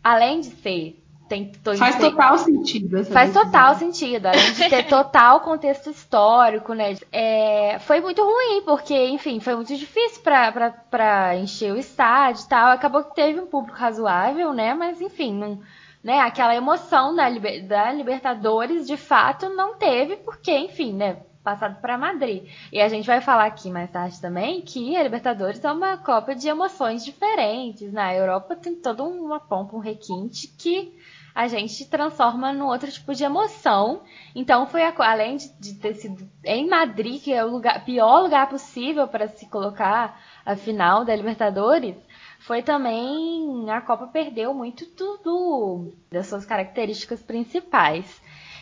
além 0.03 0.41
de 0.41 0.51
ser 0.51 1.03
tem, 1.29 1.53
faz 1.77 1.97
ter, 1.97 2.11
total 2.11 2.39
sentido. 2.39 3.05
faz 3.05 3.29
decisão. 3.29 3.45
total 3.45 3.75
sentido, 3.75 4.27
além 4.27 4.53
de 4.53 4.69
ter 4.69 4.85
total 4.89 5.41
contexto 5.41 5.91
histórico, 5.91 6.73
né? 6.73 6.97
É, 7.13 7.79
foi 7.81 8.01
muito 8.01 8.23
ruim, 8.23 8.63
porque, 8.65 9.09
enfim, 9.09 9.39
foi 9.39 9.55
muito 9.55 9.77
difícil 9.77 10.23
para 10.23 11.37
encher 11.37 11.73
o 11.73 11.77
estádio 11.77 12.45
e 12.45 12.49
tal. 12.49 12.71
Acabou 12.71 13.05
que 13.05 13.15
teve 13.15 13.39
um 13.39 13.47
público 13.47 13.77
razoável, 13.77 14.55
né? 14.55 14.73
Mas, 14.73 15.03
enfim, 15.03 15.35
não, 15.35 15.61
né? 16.03 16.19
aquela 16.21 16.57
emoção 16.57 17.15
da, 17.15 17.29
da 17.29 17.93
Libertadores, 17.93 18.87
de 18.87 18.97
fato, 18.97 19.51
não 19.51 19.77
teve, 19.77 20.17
porque, 20.17 20.57
enfim, 20.57 20.95
né? 20.95 21.19
Passado 21.49 21.81
para 21.81 21.97
Madrid. 21.97 22.47
E 22.71 22.81
a 22.81 22.89
gente 22.89 23.07
vai 23.07 23.21
falar 23.21 23.47
aqui 23.47 23.71
mais 23.71 23.91
tarde 23.91 24.21
também 24.21 24.61
que 24.61 24.95
a 24.97 25.03
Libertadores 25.03 25.65
é 25.65 25.73
uma 25.73 25.97
Copa 25.97 26.35
de 26.35 26.47
emoções 26.47 27.05
diferentes. 27.05 27.91
Na 27.93 28.15
Europa 28.15 28.55
tem 28.55 28.75
toda 28.75 29.03
uma 29.03 29.41
pompa, 29.41 29.77
um 29.77 29.81
requinte 29.81 30.47
que 30.47 30.95
a 31.35 31.47
gente 31.47 31.89
transforma 31.89 32.53
num 32.53 32.67
outro 32.67 32.91
tipo 32.91 33.15
de 33.15 33.25
emoção. 33.25 34.03
Então 34.35 34.67
foi 34.67 34.83
a, 34.83 34.93
além 34.99 35.37
de, 35.37 35.49
de, 35.59 35.75
ter 35.75 35.95
sido 35.95 36.29
em 36.45 36.69
Madrid, 36.69 37.23
que 37.23 37.33
é 37.33 37.45
o 37.45 37.49
lugar, 37.49 37.85
pior 37.85 38.23
lugar 38.23 38.49
possível 38.49 39.09
para 39.09 39.29
se 39.29 39.49
colocar 39.49 40.21
a 40.45 40.57
final 40.57 41.05
da 41.05 41.15
Libertadores, 41.15 41.97
foi 42.41 42.63
também 42.63 43.71
a 43.71 43.81
Copa 43.81 44.07
perdeu 44.07 44.53
muito 44.53 44.87
tudo 44.87 45.93
das 46.11 46.27
suas 46.27 46.45
características 46.45 47.23
principais. 47.23 48.21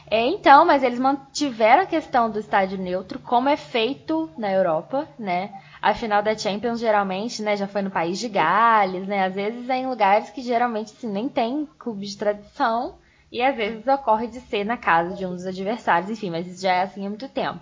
É, 0.09 0.25
então, 0.27 0.65
mas 0.65 0.83
eles 0.85 1.01
mantiveram 1.01 1.83
a 1.83 1.87
questão 1.87 2.31
do 2.31 2.39
estádio 2.39 2.79
neutro, 2.79 3.19
como 3.19 3.49
é 3.49 3.57
feito 3.57 4.31
na 4.39 4.53
Europa, 4.53 5.09
né? 5.19 5.53
A 5.83 5.95
final 5.95 6.23
da 6.23 6.37
Champions 6.37 6.79
geralmente, 6.79 7.43
né, 7.43 7.57
já 7.57 7.67
foi 7.67 7.83
no 7.83 7.91
país 7.91 8.19
de 8.19 8.29
Gales, 8.29 9.07
né? 9.09 9.25
Às 9.25 9.35
vezes 9.35 9.69
é 9.69 9.79
em 9.79 9.89
lugares 9.89 10.31
que 10.31 10.43
geralmente 10.43 10.93
assim, 10.93 11.09
nem 11.09 11.29
tem 11.29 11.69
clube 11.79 12.07
de 12.07 12.17
tradição 12.17 12.99
e 13.33 13.43
às 13.43 13.57
vezes 13.57 13.87
ocorre 13.87 14.29
de 14.29 14.41
ser 14.41 14.65
na 14.65 14.77
casa 14.77 15.17
de 15.17 15.27
um 15.27 15.31
dos 15.31 15.45
adversários, 15.45 16.09
enfim, 16.09 16.31
mas 16.31 16.47
isso 16.47 16.63
já 16.63 16.73
é 16.73 16.83
assim 16.83 17.05
há 17.05 17.09
muito 17.09 17.29
tempo. 17.29 17.61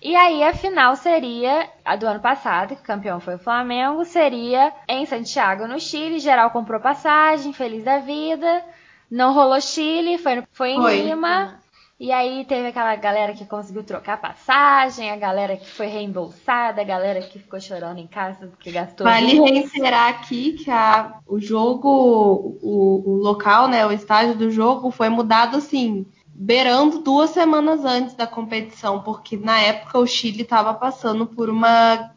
E 0.00 0.16
aí 0.16 0.42
a 0.42 0.54
final 0.54 0.96
seria 0.96 1.68
a 1.84 1.94
do 1.94 2.06
ano 2.06 2.20
passado, 2.20 2.74
que 2.74 2.82
o 2.82 2.84
campeão 2.84 3.20
foi 3.20 3.36
o 3.36 3.38
Flamengo, 3.38 4.04
seria 4.04 4.72
em 4.88 5.06
Santiago, 5.06 5.68
no 5.68 5.78
Chile. 5.78 6.18
Geral 6.18 6.50
comprou 6.50 6.80
passagem, 6.80 7.52
feliz 7.52 7.84
da 7.84 7.98
vida. 7.98 8.64
Não 9.08 9.32
rolou 9.32 9.60
Chile, 9.60 10.18
foi, 10.18 10.42
foi 10.52 10.70
em 10.70 10.80
foi. 10.80 11.02
Lima. 11.02 11.61
E 12.02 12.10
aí 12.10 12.44
teve 12.44 12.66
aquela 12.66 12.96
galera 12.96 13.32
que 13.32 13.44
conseguiu 13.44 13.84
trocar 13.84 14.20
passagem, 14.20 15.08
a 15.08 15.16
galera 15.16 15.56
que 15.56 15.70
foi 15.70 15.86
reembolsada, 15.86 16.80
a 16.80 16.84
galera 16.84 17.20
que 17.20 17.38
ficou 17.38 17.60
chorando 17.60 17.98
em 17.98 18.08
casa 18.08 18.48
porque 18.48 18.72
gastou. 18.72 19.06
Vale 19.06 19.38
reiterar 19.38 20.08
aqui 20.08 20.54
que 20.54 20.68
a, 20.68 21.20
o 21.28 21.38
jogo, 21.38 22.58
o, 22.60 23.08
o 23.08 23.14
local, 23.18 23.68
né, 23.68 23.86
o 23.86 23.92
estádio 23.92 24.34
do 24.34 24.50
jogo 24.50 24.90
foi 24.90 25.08
mudado 25.08 25.58
assim, 25.58 26.04
beirando 26.26 26.98
duas 26.98 27.30
semanas 27.30 27.84
antes 27.84 28.16
da 28.16 28.26
competição, 28.26 29.00
porque 29.00 29.36
na 29.36 29.60
época 29.60 30.00
o 30.00 30.06
Chile 30.06 30.42
estava 30.42 30.74
passando 30.74 31.24
por 31.24 31.48
uma 31.48 32.10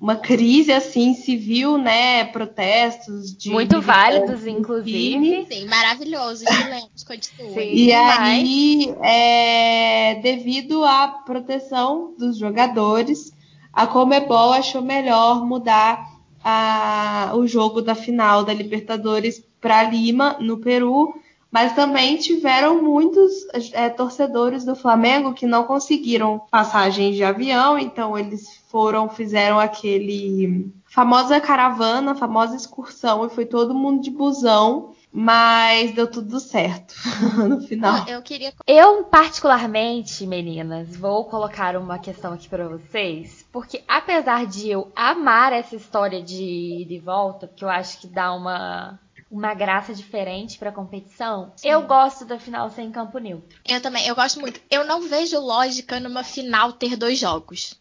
uma 0.00 0.16
crise 0.16 0.72
assim 0.72 1.12
civil, 1.12 1.76
né, 1.76 2.24
protestos 2.26 3.36
de 3.36 3.50
muito 3.50 3.80
válidos, 3.80 4.46
inclusive. 4.46 5.46
Sim, 5.50 5.66
maravilhoso, 5.66 6.44
excelente, 6.44 7.04
continua. 7.04 7.62
E 7.62 7.92
aí, 7.92 8.94
é, 9.02 10.14
devido 10.22 10.84
à 10.84 11.08
proteção 11.08 12.14
dos 12.16 12.38
jogadores, 12.38 13.32
a 13.72 13.86
Comebol 13.86 14.52
achou 14.52 14.82
melhor 14.82 15.44
mudar 15.44 16.18
a, 16.44 17.32
o 17.34 17.46
jogo 17.46 17.82
da 17.82 17.96
final 17.96 18.44
da 18.44 18.54
Libertadores 18.54 19.44
para 19.60 19.82
Lima, 19.82 20.36
no 20.38 20.58
Peru, 20.58 21.12
mas 21.50 21.74
também 21.74 22.16
tiveram 22.16 22.82
muitos 22.82 23.32
é, 23.72 23.88
torcedores 23.88 24.64
do 24.64 24.76
Flamengo 24.76 25.32
que 25.32 25.46
não 25.46 25.64
conseguiram 25.64 26.42
passagens 26.50 27.16
de 27.16 27.24
avião, 27.24 27.78
então 27.78 28.18
eles 28.18 28.58
foram, 28.68 29.08
fizeram 29.08 29.58
aquele 29.58 30.70
famosa 30.84 31.40
caravana, 31.40 32.14
famosa 32.14 32.56
excursão, 32.56 33.24
e 33.24 33.30
foi 33.30 33.46
todo 33.46 33.74
mundo 33.74 34.02
de 34.02 34.10
busão, 34.10 34.94
mas 35.12 35.94
deu 35.94 36.10
tudo 36.10 36.38
certo 36.38 36.94
no 37.48 37.60
final. 37.62 38.06
Eu 38.06 38.20
queria. 38.20 38.52
Eu, 38.66 39.04
particularmente, 39.04 40.26
meninas, 40.26 40.96
vou 40.96 41.24
colocar 41.24 41.76
uma 41.76 41.98
questão 41.98 42.34
aqui 42.34 42.48
para 42.48 42.68
vocês, 42.68 43.46
porque 43.50 43.82
apesar 43.88 44.46
de 44.46 44.68
eu 44.68 44.92
amar 44.94 45.52
essa 45.52 45.76
história 45.76 46.22
de 46.22 46.84
de 46.86 46.98
volta, 46.98 47.46
porque 47.46 47.64
eu 47.64 47.70
acho 47.70 48.00
que 48.00 48.06
dá 48.06 48.32
uma 48.32 48.98
uma 49.30 49.54
graça 49.54 49.94
diferente 49.94 50.58
para 50.58 50.70
a 50.70 50.72
competição. 50.72 51.52
Sim. 51.56 51.68
Eu 51.68 51.82
gosto 51.82 52.24
da 52.24 52.38
final 52.38 52.70
sem 52.70 52.90
campo 52.90 53.18
neutro. 53.18 53.58
Eu 53.66 53.80
também, 53.80 54.06
eu 54.06 54.14
gosto 54.14 54.40
muito. 54.40 54.60
Eu 54.70 54.84
não 54.84 55.02
vejo 55.02 55.38
lógica 55.38 56.00
numa 56.00 56.24
final 56.24 56.72
ter 56.72 56.96
dois 56.96 57.18
jogos. 57.18 57.74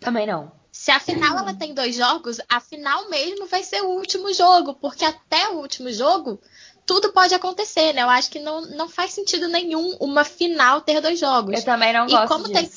Também 0.00 0.26
não. 0.26 0.52
Se 0.72 0.90
a 0.90 1.00
final 1.00 1.38
ela 1.38 1.54
tem 1.54 1.72
dois 1.72 1.96
jogos, 1.96 2.38
a 2.48 2.60
final 2.60 3.08
mesmo 3.08 3.46
vai 3.46 3.62
ser 3.62 3.82
o 3.82 3.90
último 3.90 4.32
jogo, 4.34 4.74
porque 4.74 5.04
até 5.04 5.48
o 5.48 5.58
último 5.58 5.90
jogo 5.90 6.38
tudo 6.84 7.12
pode 7.12 7.34
acontecer, 7.34 7.92
né? 7.92 8.02
Eu 8.02 8.10
acho 8.10 8.30
que 8.30 8.38
não, 8.38 8.60
não 8.60 8.88
faz 8.88 9.12
sentido 9.12 9.48
nenhum 9.48 9.96
uma 10.00 10.22
final 10.22 10.80
ter 10.80 11.00
dois 11.00 11.18
jogos. 11.18 11.58
Eu 11.58 11.64
também 11.64 11.92
não 11.92 12.06
gosto 12.06 12.24
e 12.24 12.28
como 12.28 12.44
disso. 12.44 12.52
Tem, 12.54 12.70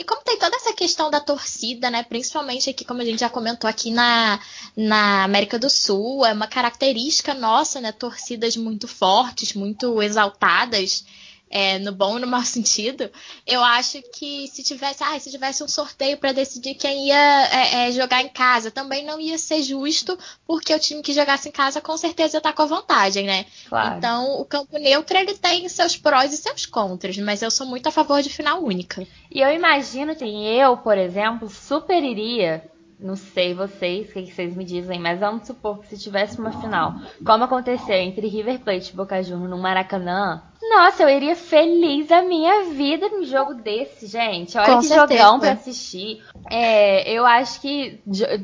e 0.00 0.04
como 0.04 0.22
tem 0.22 0.38
toda 0.38 0.56
essa 0.56 0.72
questão 0.72 1.10
da 1.10 1.20
torcida, 1.20 1.90
né? 1.90 2.02
Principalmente 2.02 2.70
aqui, 2.70 2.86
como 2.86 3.02
a 3.02 3.04
gente 3.04 3.20
já 3.20 3.28
comentou 3.28 3.68
aqui 3.68 3.90
na, 3.90 4.40
na 4.74 5.24
América 5.24 5.58
do 5.58 5.68
Sul, 5.68 6.24
é 6.24 6.32
uma 6.32 6.46
característica 6.46 7.34
nossa, 7.34 7.82
né? 7.82 7.92
Torcidas 7.92 8.56
muito 8.56 8.88
fortes, 8.88 9.52
muito 9.52 10.00
exaltadas 10.00 11.04
é, 11.50 11.80
no 11.80 11.90
bom 11.90 12.16
e 12.16 12.20
no 12.20 12.28
mau 12.28 12.42
sentido, 12.46 13.10
eu 13.44 13.62
acho 13.62 14.00
que 14.14 14.46
se 14.46 14.62
tivesse, 14.62 15.02
ah, 15.02 15.18
se 15.18 15.30
tivesse 15.30 15.64
um 15.64 15.68
sorteio 15.68 16.16
para 16.16 16.32
decidir 16.32 16.74
quem 16.76 17.08
ia 17.08 17.48
é, 17.48 17.88
é, 17.88 17.92
jogar 17.92 18.22
em 18.22 18.28
casa, 18.28 18.70
também 18.70 19.04
não 19.04 19.20
ia 19.20 19.36
ser 19.36 19.62
justo, 19.62 20.16
porque 20.46 20.72
o 20.72 20.78
time 20.78 21.02
que 21.02 21.12
jogasse 21.12 21.48
em 21.48 21.52
casa 21.52 21.80
com 21.80 21.96
certeza 21.96 22.38
estar 22.38 22.52
com 22.52 22.62
a 22.62 22.66
vantagem, 22.66 23.26
né? 23.26 23.46
Claro. 23.68 23.98
Então, 23.98 24.40
o 24.40 24.44
campo 24.44 24.78
neutro 24.78 25.18
ele 25.18 25.34
tem 25.34 25.68
seus 25.68 25.96
prós 25.96 26.32
e 26.32 26.36
seus 26.36 26.64
contras, 26.64 27.18
mas 27.18 27.42
eu 27.42 27.50
sou 27.50 27.66
muito 27.66 27.88
a 27.88 27.92
favor 27.92 28.22
de 28.22 28.30
final 28.30 28.62
única. 28.62 29.04
E 29.30 29.40
eu 29.40 29.52
imagino 29.52 30.14
que 30.14 30.24
eu, 30.24 30.76
por 30.76 30.96
exemplo, 30.96 31.48
super 31.50 32.02
iria 32.02 32.62
não 33.02 33.16
sei 33.16 33.54
vocês, 33.54 34.10
o 34.10 34.12
que 34.12 34.26
vocês 34.26 34.54
me 34.54 34.62
dizem, 34.62 35.00
mas 35.00 35.18
vamos 35.18 35.46
supor 35.46 35.78
que 35.78 35.88
se 35.88 35.96
tivesse 35.96 36.38
uma 36.38 36.52
final, 36.60 36.96
como 37.24 37.44
aconteceu 37.44 37.94
entre 37.94 38.28
River 38.28 38.60
Plate 38.60 38.92
e 38.92 38.94
Boca 38.94 39.22
Juniors 39.22 39.48
no 39.48 39.56
Maracanã, 39.56 40.42
nossa, 40.70 41.02
eu 41.02 41.08
iria 41.08 41.34
feliz 41.34 42.10
a 42.12 42.22
minha 42.22 42.64
vida 42.70 43.08
num 43.08 43.24
jogo 43.24 43.54
desse, 43.54 44.06
gente. 44.06 44.56
Olha 44.56 44.66
Com 44.66 44.78
que 44.78 44.86
certeza. 44.86 45.20
jogão 45.20 45.40
pra 45.40 45.52
assistir. 45.52 46.22
É, 46.48 47.10
eu 47.12 47.26
acho 47.26 47.60
que 47.60 48.00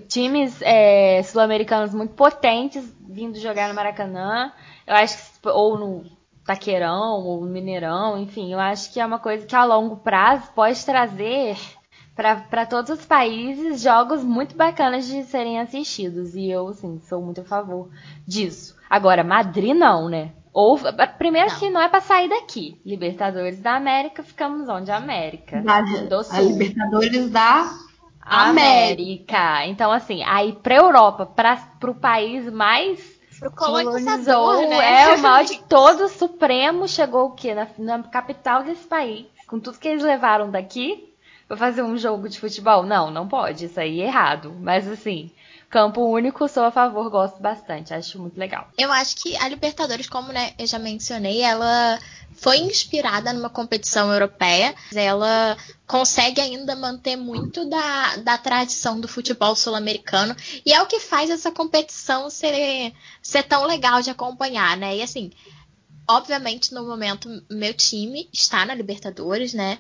times 0.09 0.61
é, 0.61 1.23
sul-americanos 1.23 1.95
muito 1.95 2.15
potentes 2.15 2.85
vindo 3.09 3.39
jogar 3.39 3.69
no 3.69 3.75
Maracanã, 3.75 4.53
eu 4.87 4.95
acho 4.95 5.17
que, 5.17 5.49
ou 5.49 5.79
no 5.79 6.05
Taqueirão, 6.45 7.25
ou 7.25 7.41
no 7.41 7.47
Mineirão, 7.47 8.19
enfim, 8.19 8.53
eu 8.53 8.61
acho 8.61 8.93
que 8.93 9.01
é 9.01 9.07
uma 9.07 9.19
coisa 9.19 9.47
que 9.47 9.57
a 9.57 9.65
longo 9.65 9.97
prazo 9.97 10.51
pode 10.55 10.85
trazer 10.85 11.57
para 12.15 12.65
todos 12.65 12.91
os 12.91 13.05
países 13.05 13.83
jogos 13.83 14.25
muito 14.25 14.57
bacanas 14.57 15.07
de 15.07 15.23
serem 15.25 15.61
assistidos. 15.61 16.35
E 16.35 16.49
eu, 16.49 16.69
assim, 16.69 16.99
sou 17.01 17.21
muito 17.21 17.43
a 17.43 17.45
favor 17.45 17.91
disso. 18.27 18.75
Agora, 18.89 19.23
Madrid 19.23 19.75
não, 19.75 20.09
né? 20.09 20.33
Ou, 20.59 20.81
primeiro 21.19 21.51
Não. 21.51 21.59
que 21.59 21.69
não 21.69 21.81
é 21.83 21.87
pra 21.87 22.01
sair 22.01 22.31
daqui. 22.31 22.81
Libertadores 22.83 23.61
da 23.61 23.77
América, 23.77 24.23
ficamos 24.23 24.67
onde? 24.71 24.91
América. 24.91 25.61
Da- 25.61 25.83
Do 25.83 26.15
a 26.21 26.25
Sul. 26.25 26.49
Libertadores 26.53 27.29
da 27.31 27.71
América. 28.23 29.67
Então, 29.67 29.93
assim, 29.93 30.23
aí 30.25 30.53
pra 30.63 30.77
Europa, 30.77 31.27
pra, 31.27 31.57
pro 31.79 31.95
país 31.95 32.51
mais 32.51 32.99
Pro 33.39 33.51
colonizador, 33.53 34.63
né? 34.69 35.03
é 35.11 35.15
o 35.15 35.19
maior 35.21 35.45
de 35.45 35.59
todos, 35.65 36.13
Supremo, 36.13 36.89
chegou 36.89 37.27
o 37.27 37.31
quê? 37.33 37.55
Na, 37.55 37.69
na 37.79 38.03
capital 38.05 38.63
desse 38.63 38.87
país. 38.87 39.27
Com 39.47 39.61
tudo 39.61 39.79
que 39.79 39.87
eles 39.89 40.03
levaram 40.03 40.51
daqui, 40.51 41.13
pra 41.47 41.57
fazer 41.57 41.83
um 41.83 41.99
jogo 41.99 42.29
de 42.31 42.41
futebol? 42.41 42.83
Não, 42.83 43.11
não 43.11 43.29
pode, 43.29 43.67
isso 43.67 43.79
aí 43.79 44.01
é 44.01 44.07
errado. 44.07 44.55
Mas 44.59 44.89
assim, 44.89 45.31
campo 45.77 46.01
único, 46.01 46.49
sou 46.49 46.65
a 46.65 46.71
favor, 46.71 47.11
gosto 47.11 47.39
bastante, 47.39 47.93
acho 47.93 48.19
muito 48.19 48.39
legal. 48.39 48.67
Eu 48.79 48.91
acho 48.91 49.15
que 49.17 49.37
a 49.37 49.47
Libertadores, 49.47 50.09
como 50.09 50.33
né, 50.33 50.55
eu 50.59 50.67
já 50.67 50.79
mencionei, 50.79 51.43
ela 51.43 51.99
foi 52.33 52.61
inspirada 52.61 53.31
numa 53.35 53.51
competição 53.51 54.11
europeia. 54.11 54.75
Ela 54.95 55.55
consegue 55.87 56.41
ainda 56.41 56.75
manter 56.75 57.17
muito 57.17 57.69
da, 57.69 58.17
da 58.17 58.39
tradição 58.39 58.99
do 58.99 59.07
futebol 59.07 59.55
sul-americano. 59.55 60.35
E 60.65 60.73
é 60.73 60.81
o 60.81 60.87
que 60.87 60.99
faz 60.99 61.29
essa 61.29 61.51
competição 61.51 62.31
ser, 62.31 62.95
ser 63.21 63.43
tão 63.43 63.67
legal 63.67 64.01
de 64.01 64.09
acompanhar, 64.09 64.79
né? 64.79 64.97
E 64.97 65.03
assim, 65.03 65.31
obviamente, 66.09 66.73
no 66.73 66.87
momento, 66.87 67.29
meu 67.51 67.75
time 67.75 68.31
está 68.33 68.65
na 68.65 68.75
Libertadores, 68.75 69.53
né? 69.53 69.79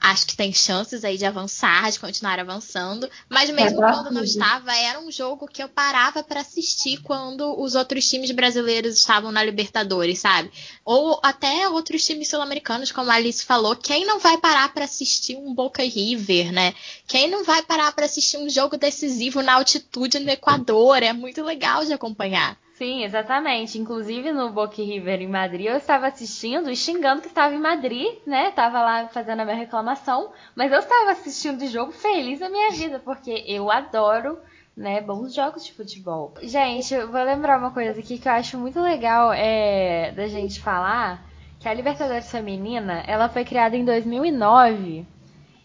Acho 0.00 0.26
que 0.26 0.36
tem 0.36 0.52
chances 0.52 1.04
aí 1.04 1.18
de 1.18 1.24
avançar, 1.24 1.90
de 1.90 1.98
continuar 1.98 2.38
avançando. 2.38 3.10
Mas 3.28 3.50
mesmo 3.50 3.78
pra 3.78 3.92
quando 3.92 4.12
não 4.12 4.22
estava, 4.22 4.72
era 4.72 5.00
um 5.00 5.10
jogo 5.10 5.48
que 5.48 5.62
eu 5.62 5.68
parava 5.68 6.22
para 6.22 6.40
assistir 6.40 7.02
quando 7.02 7.60
os 7.60 7.74
outros 7.74 8.08
times 8.08 8.30
brasileiros 8.30 8.94
estavam 8.94 9.32
na 9.32 9.42
Libertadores, 9.42 10.20
sabe? 10.20 10.52
Ou 10.84 11.18
até 11.22 11.68
outros 11.68 12.04
times 12.04 12.28
sul-americanos, 12.28 12.92
como 12.92 13.10
a 13.10 13.14
Alice 13.14 13.44
falou. 13.44 13.74
Quem 13.74 14.04
não 14.04 14.20
vai 14.20 14.38
parar 14.38 14.72
para 14.72 14.84
assistir 14.84 15.36
um 15.36 15.52
Boca 15.52 15.82
River, 15.82 16.52
né? 16.52 16.74
Quem 17.06 17.28
não 17.28 17.42
vai 17.44 17.62
parar 17.62 17.92
para 17.92 18.06
assistir 18.06 18.36
um 18.36 18.48
jogo 18.48 18.76
decisivo 18.76 19.42
na 19.42 19.54
altitude 19.54 20.20
no 20.20 20.30
Equador? 20.30 21.02
É 21.02 21.12
muito 21.12 21.42
legal 21.42 21.84
de 21.84 21.92
acompanhar. 21.92 22.56
Sim, 22.78 23.02
exatamente. 23.02 23.76
Inclusive 23.76 24.30
no 24.30 24.50
Boca 24.50 24.80
River 24.80 25.20
em 25.20 25.26
Madrid, 25.26 25.66
eu 25.66 25.76
estava 25.76 26.06
assistindo 26.06 26.70
e 26.70 26.76
xingando 26.76 27.20
que 27.20 27.26
estava 27.26 27.52
em 27.52 27.58
Madrid, 27.58 28.18
né? 28.24 28.52
Tava 28.52 28.80
lá 28.80 29.08
fazendo 29.08 29.40
a 29.40 29.44
minha 29.44 29.56
reclamação, 29.56 30.30
mas 30.54 30.70
eu 30.70 30.78
estava 30.78 31.10
assistindo 31.10 31.60
o 31.60 31.66
jogo 31.66 31.90
feliz 31.90 32.38
da 32.38 32.48
minha 32.48 32.70
vida, 32.70 33.00
porque 33.00 33.42
eu 33.48 33.68
adoro, 33.68 34.38
né, 34.76 35.00
bons 35.00 35.34
jogos 35.34 35.64
de 35.66 35.72
futebol. 35.72 36.34
Gente, 36.40 36.94
eu 36.94 37.10
vou 37.10 37.20
lembrar 37.24 37.58
uma 37.58 37.72
coisa 37.72 37.98
aqui 37.98 38.16
que 38.16 38.28
eu 38.28 38.32
acho 38.32 38.56
muito 38.56 38.80
legal 38.80 39.32
é, 39.32 40.12
da 40.12 40.28
gente 40.28 40.60
falar, 40.60 41.26
que 41.58 41.68
a 41.68 41.74
Libertadores 41.74 42.30
Feminina, 42.30 43.02
ela 43.08 43.28
foi 43.28 43.44
criada 43.44 43.76
em 43.76 43.84
2009. 43.84 45.04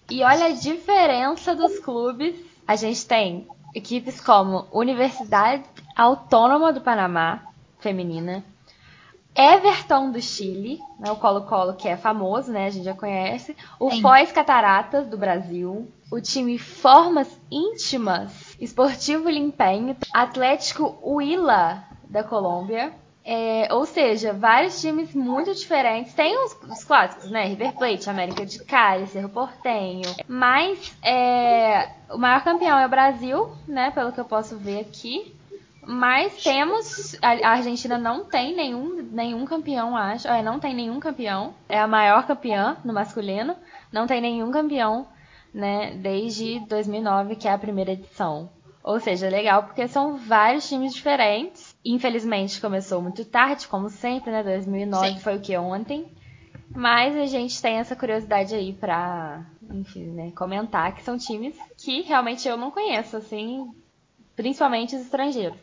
E 0.10 0.24
olha 0.24 0.48
a 0.48 0.52
diferença 0.52 1.54
dos 1.54 1.78
clubes. 1.78 2.36
A 2.68 2.76
gente 2.76 3.06
tem 3.06 3.48
equipes 3.74 4.20
como 4.22 4.68
Universidade 4.72 5.64
Autônoma 5.96 6.74
do 6.74 6.82
Panamá, 6.82 7.44
feminina. 7.80 8.44
Everton 9.36 10.12
do 10.12 10.22
Chile, 10.22 10.80
né, 11.00 11.12
o 11.12 11.16
Colo-Colo 11.16 11.74
que 11.74 11.88
é 11.88 11.98
famoso, 11.98 12.52
né, 12.52 12.68
a 12.68 12.70
gente 12.70 12.86
já 12.86 12.94
conhece. 12.94 13.56
O 13.80 13.90
Sim. 13.90 14.02
Foz 14.02 14.32
Cataratas 14.32 15.08
do 15.08 15.18
Brasil. 15.18 15.92
O 16.12 16.22
time 16.22 16.60
Formas 16.60 17.28
Íntimas, 17.52 18.56
Esportivo 18.60 19.28
Limpenho, 19.30 19.98
Atlético 20.14 21.00
Huila 21.02 21.84
da 22.08 22.24
Colômbia. 22.24 22.94
É, 23.26 23.74
ou 23.74 23.86
seja, 23.86 24.34
vários 24.34 24.82
times 24.82 25.14
muito 25.16 25.54
diferentes. 25.54 26.14
Tem 26.14 26.38
os, 26.44 26.58
os 26.70 26.84
clássicos, 26.84 27.32
né? 27.32 27.46
River 27.46 27.74
Plate, 27.74 28.10
América 28.10 28.46
de 28.46 28.60
Cali, 28.66 29.08
Cerro 29.08 29.30
Portenho. 29.30 30.14
Mas 30.28 30.94
é, 31.02 31.90
o 32.10 32.18
maior 32.18 32.44
campeão 32.44 32.78
é 32.78 32.86
o 32.86 32.90
Brasil, 32.90 33.50
né? 33.66 33.92
Pelo 33.92 34.12
que 34.12 34.20
eu 34.20 34.26
posso 34.26 34.58
ver 34.58 34.82
aqui. 34.82 35.34
Mas 35.86 36.44
temos. 36.44 37.18
A 37.22 37.50
Argentina 37.50 37.98
não 37.98 38.26
tem 38.26 38.56
nenhum, 38.56 39.08
nenhum 39.12 39.46
campeão, 39.46 39.96
acho. 39.96 40.28
É, 40.28 40.42
não 40.42 40.60
tem 40.60 40.74
nenhum 40.74 41.00
campeão. 41.00 41.54
É 41.70 41.80
a 41.80 41.88
maior 41.88 42.26
campeã 42.28 42.78
no 42.84 42.94
masculino. 42.94 43.56
Não 43.92 44.06
tem 44.06 44.20
nenhum 44.20 44.52
campeão, 44.52 45.08
né? 45.54 45.94
Desde 45.96 46.60
2009, 46.68 47.36
que 47.38 47.48
é 47.48 47.54
a 47.54 47.58
primeira 47.58 47.92
edição. 47.92 48.50
Ou 48.84 49.00
seja, 49.00 49.30
legal 49.30 49.64
porque 49.64 49.88
são 49.88 50.18
vários 50.18 50.68
times 50.68 50.94
diferentes. 50.94 51.73
Infelizmente 51.86 52.62
começou 52.62 53.02
muito 53.02 53.26
tarde, 53.26 53.68
como 53.68 53.90
sempre, 53.90 54.32
né? 54.32 54.42
2009 54.42 55.08
Sim. 55.08 55.20
foi 55.20 55.36
o 55.36 55.42
que 55.42 55.58
ontem. 55.58 56.06
Mas 56.74 57.16
a 57.16 57.26
gente 57.26 57.62
tem 57.62 57.76
essa 57.76 57.96
curiosidade 57.96 58.56
aí 58.56 58.74
pra, 58.74 59.46
enfim, 59.70 60.06
né, 60.06 60.32
comentar 60.36 60.96
que 60.96 61.04
são 61.04 61.18
times 61.18 61.56
que 61.78 62.02
realmente 62.02 62.48
eu 62.48 62.58
não 62.58 62.72
conheço, 62.72 63.18
assim, 63.18 63.70
principalmente 64.36 64.96
os 64.96 65.02
estrangeiros. 65.04 65.60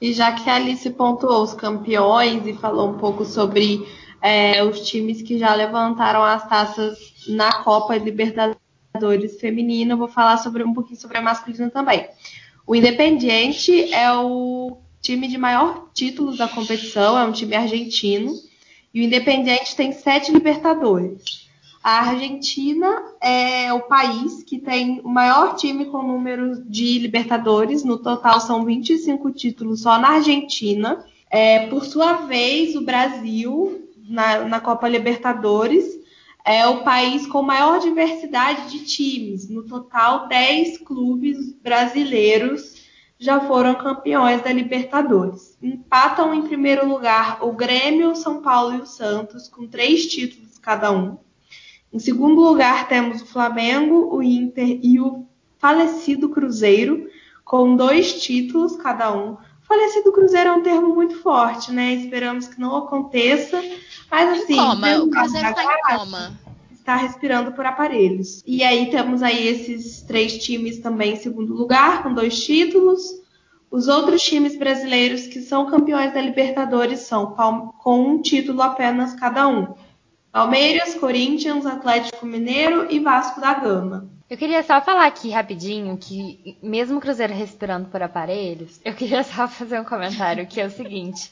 E 0.00 0.12
já 0.12 0.32
que 0.32 0.48
a 0.48 0.54
Alice 0.54 0.88
pontuou 0.90 1.42
os 1.42 1.54
campeões 1.54 2.46
e 2.46 2.54
falou 2.54 2.88
um 2.88 2.98
pouco 2.98 3.24
sobre 3.24 3.84
é, 4.22 4.62
os 4.62 4.88
times 4.88 5.22
que 5.22 5.38
já 5.38 5.52
levantaram 5.54 6.22
as 6.22 6.48
taças 6.48 6.98
na 7.26 7.64
Copa 7.64 7.96
Libertadores 7.96 9.40
Feminina, 9.40 9.94
eu 9.94 9.98
vou 9.98 10.08
falar 10.08 10.36
sobre 10.36 10.62
um 10.62 10.72
pouquinho 10.72 11.00
sobre 11.00 11.18
a 11.18 11.22
masculina 11.22 11.68
também. 11.68 12.06
O 12.64 12.76
Independiente 12.76 13.92
é 13.92 14.12
o 14.12 14.78
time 15.00 15.28
de 15.28 15.38
maior 15.38 15.90
títulos 15.94 16.38
da 16.38 16.48
competição, 16.48 17.18
é 17.18 17.24
um 17.24 17.32
time 17.32 17.54
argentino. 17.54 18.32
E 18.92 19.00
o 19.00 19.04
Independiente 19.04 19.76
tem 19.76 19.92
sete 19.92 20.32
Libertadores. 20.32 21.48
A 21.82 22.10
Argentina 22.10 23.02
é 23.20 23.72
o 23.72 23.80
país 23.80 24.42
que 24.42 24.58
tem 24.58 25.00
o 25.04 25.08
maior 25.08 25.54
time 25.54 25.86
com 25.86 26.02
número 26.02 26.62
de 26.64 26.98
Libertadores. 26.98 27.84
No 27.84 27.98
total, 27.98 28.40
são 28.40 28.64
25 28.64 29.30
títulos 29.30 29.82
só 29.82 29.98
na 29.98 30.10
Argentina. 30.16 31.04
É, 31.30 31.66
por 31.68 31.84
sua 31.84 32.14
vez, 32.26 32.74
o 32.74 32.84
Brasil, 32.84 33.88
na, 34.08 34.40
na 34.44 34.60
Copa 34.60 34.88
Libertadores, 34.88 35.84
é 36.44 36.66
o 36.66 36.82
país 36.82 37.26
com 37.26 37.42
maior 37.42 37.78
diversidade 37.78 38.70
de 38.70 38.84
times. 38.84 39.48
No 39.48 39.62
total, 39.62 40.28
10 40.28 40.78
clubes 40.78 41.52
brasileiros 41.62 42.77
já 43.18 43.40
foram 43.40 43.74
campeões 43.74 44.42
da 44.42 44.52
Libertadores. 44.52 45.58
Empatam 45.60 46.32
em 46.32 46.42
primeiro 46.42 46.86
lugar 46.86 47.38
o 47.42 47.52
Grêmio, 47.52 48.12
o 48.12 48.16
São 48.16 48.40
Paulo 48.40 48.76
e 48.76 48.80
o 48.80 48.86
Santos, 48.86 49.48
com 49.48 49.66
três 49.66 50.06
títulos 50.06 50.58
cada 50.58 50.92
um. 50.92 51.18
Em 51.92 51.98
segundo 51.98 52.40
lugar, 52.40 52.86
temos 52.86 53.22
o 53.22 53.26
Flamengo, 53.26 54.14
o 54.14 54.22
Inter 54.22 54.78
e 54.82 55.00
o 55.00 55.26
falecido 55.58 56.28
Cruzeiro, 56.28 57.08
com 57.44 57.74
dois 57.74 58.22
títulos 58.22 58.76
cada 58.76 59.12
um. 59.12 59.36
Falecido 59.62 60.12
Cruzeiro 60.12 60.50
é 60.50 60.52
um 60.52 60.62
termo 60.62 60.94
muito 60.94 61.20
forte, 61.20 61.72
né? 61.72 61.94
Esperamos 61.94 62.46
que 62.46 62.60
não 62.60 62.76
aconteça. 62.76 63.60
Mas 64.10 64.42
assim. 64.42 64.54
Em 64.54 64.56
coma, 64.56 64.98
o 64.98 65.10
Cruzeiro 65.10 65.48
está 65.48 65.64
em 65.64 65.98
coma 65.98 66.47
está 66.88 66.96
respirando 66.96 67.52
por 67.52 67.66
aparelhos. 67.66 68.42
E 68.46 68.64
aí 68.64 68.90
temos 68.90 69.22
aí 69.22 69.46
esses 69.46 70.00
três 70.00 70.38
times 70.38 70.78
também 70.78 71.12
em 71.12 71.16
segundo 71.16 71.52
lugar, 71.52 72.02
com 72.02 72.14
dois 72.14 72.42
títulos. 72.42 73.02
Os 73.70 73.88
outros 73.88 74.22
times 74.22 74.56
brasileiros 74.56 75.26
que 75.26 75.42
são 75.42 75.70
campeões 75.70 76.14
da 76.14 76.22
Libertadores 76.22 77.00
são 77.00 77.34
com 77.36 78.00
um 78.00 78.22
título 78.22 78.62
apenas 78.62 79.14
cada 79.14 79.46
um. 79.46 79.74
Palmeiras, 80.32 80.94
Corinthians, 80.94 81.66
Atlético 81.66 82.24
Mineiro 82.24 82.90
e 82.90 82.98
Vasco 82.98 83.38
da 83.38 83.52
Gama. 83.52 84.08
Eu 84.30 84.38
queria 84.38 84.62
só 84.62 84.80
falar 84.80 85.06
aqui 85.06 85.30
rapidinho 85.30 85.96
que, 85.98 86.56
mesmo 86.62 86.98
o 86.98 87.00
Cruzeiro 87.00 87.34
respirando 87.34 87.88
por 87.88 88.02
aparelhos, 88.02 88.80
eu 88.82 88.94
queria 88.94 89.22
só 89.22 89.48
fazer 89.48 89.78
um 89.78 89.84
comentário 89.84 90.46
que 90.46 90.60
é 90.60 90.66
o 90.66 90.70
seguinte. 90.70 91.30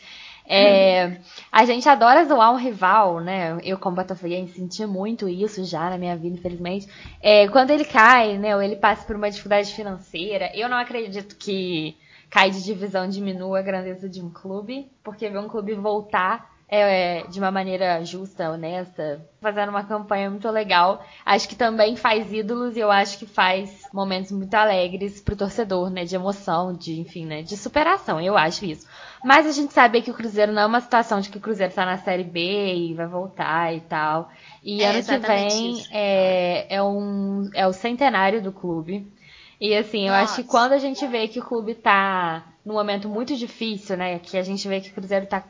É, 0.48 1.18
a 1.50 1.64
gente 1.64 1.88
adora 1.88 2.24
zoar 2.24 2.52
um 2.52 2.56
rival, 2.56 3.20
né? 3.20 3.58
Eu, 3.62 3.78
como 3.78 3.96
botafoguense, 3.96 4.54
senti 4.54 4.86
muito 4.86 5.28
isso 5.28 5.64
já 5.64 5.90
na 5.90 5.98
minha 5.98 6.16
vida, 6.16 6.36
infelizmente. 6.36 6.88
É, 7.20 7.48
quando 7.48 7.70
ele 7.70 7.84
cai, 7.84 8.38
né? 8.38 8.54
Ou 8.54 8.62
ele 8.62 8.76
passa 8.76 9.04
por 9.04 9.16
uma 9.16 9.30
dificuldade 9.30 9.74
financeira, 9.74 10.50
eu 10.54 10.68
não 10.68 10.76
acredito 10.76 11.36
que 11.36 11.96
cair 12.30 12.52
de 12.52 12.62
divisão 12.62 13.08
diminua 13.08 13.58
a 13.58 13.62
grandeza 13.62 14.08
de 14.08 14.20
um 14.20 14.30
clube, 14.30 14.90
porque 15.02 15.28
ver 15.28 15.38
um 15.38 15.48
clube 15.48 15.74
voltar 15.74 16.55
é, 16.68 17.22
de 17.28 17.38
uma 17.38 17.50
maneira 17.50 18.04
justa, 18.04 18.50
honesta, 18.50 19.24
fazendo 19.40 19.68
uma 19.68 19.84
campanha 19.84 20.28
muito 20.28 20.50
legal. 20.50 21.04
Acho 21.24 21.48
que 21.48 21.54
também 21.54 21.96
faz 21.96 22.32
ídolos 22.32 22.76
e 22.76 22.80
eu 22.80 22.90
acho 22.90 23.18
que 23.18 23.26
faz 23.26 23.82
momentos 23.92 24.32
muito 24.32 24.52
alegres 24.54 25.20
pro 25.20 25.36
torcedor, 25.36 25.90
né? 25.90 26.04
De 26.04 26.16
emoção, 26.16 26.74
de, 26.74 27.00
enfim, 27.00 27.24
né? 27.24 27.42
De 27.42 27.56
superação, 27.56 28.20
eu 28.20 28.36
acho 28.36 28.64
isso. 28.64 28.86
Mas 29.24 29.46
a 29.46 29.52
gente 29.52 29.72
sabe 29.72 30.02
que 30.02 30.10
o 30.10 30.14
Cruzeiro 30.14 30.52
não 30.52 30.62
é 30.62 30.66
uma 30.66 30.80
situação 30.80 31.20
de 31.20 31.30
que 31.30 31.38
o 31.38 31.40
Cruzeiro 31.40 31.72
tá 31.72 31.86
na 31.86 31.98
Série 31.98 32.24
B 32.24 32.74
e 32.74 32.94
vai 32.94 33.06
voltar 33.06 33.74
e 33.74 33.80
tal. 33.80 34.30
E 34.62 34.82
é 34.82 34.90
ano 34.90 35.04
que 35.04 35.18
vem 35.18 35.84
é, 35.92 36.76
é, 36.76 36.82
um, 36.82 37.48
é 37.54 37.66
o 37.66 37.72
centenário 37.72 38.42
do 38.42 38.52
clube. 38.52 39.06
E 39.60 39.74
assim, 39.74 40.06
eu 40.06 40.12
Nossa. 40.12 40.24
acho 40.24 40.42
que 40.42 40.44
quando 40.44 40.72
a 40.72 40.78
gente 40.78 41.06
vê 41.06 41.28
que 41.28 41.38
o 41.38 41.44
clube 41.44 41.74
tá 41.74 42.44
num 42.64 42.74
momento 42.74 43.08
muito 43.08 43.34
difícil, 43.36 43.96
né? 43.96 44.18
Que 44.18 44.36
a 44.36 44.42
gente 44.42 44.66
vê 44.68 44.80
que 44.80 44.90
o 44.90 44.94
Cruzeiro 44.94 45.26
tá 45.26 45.42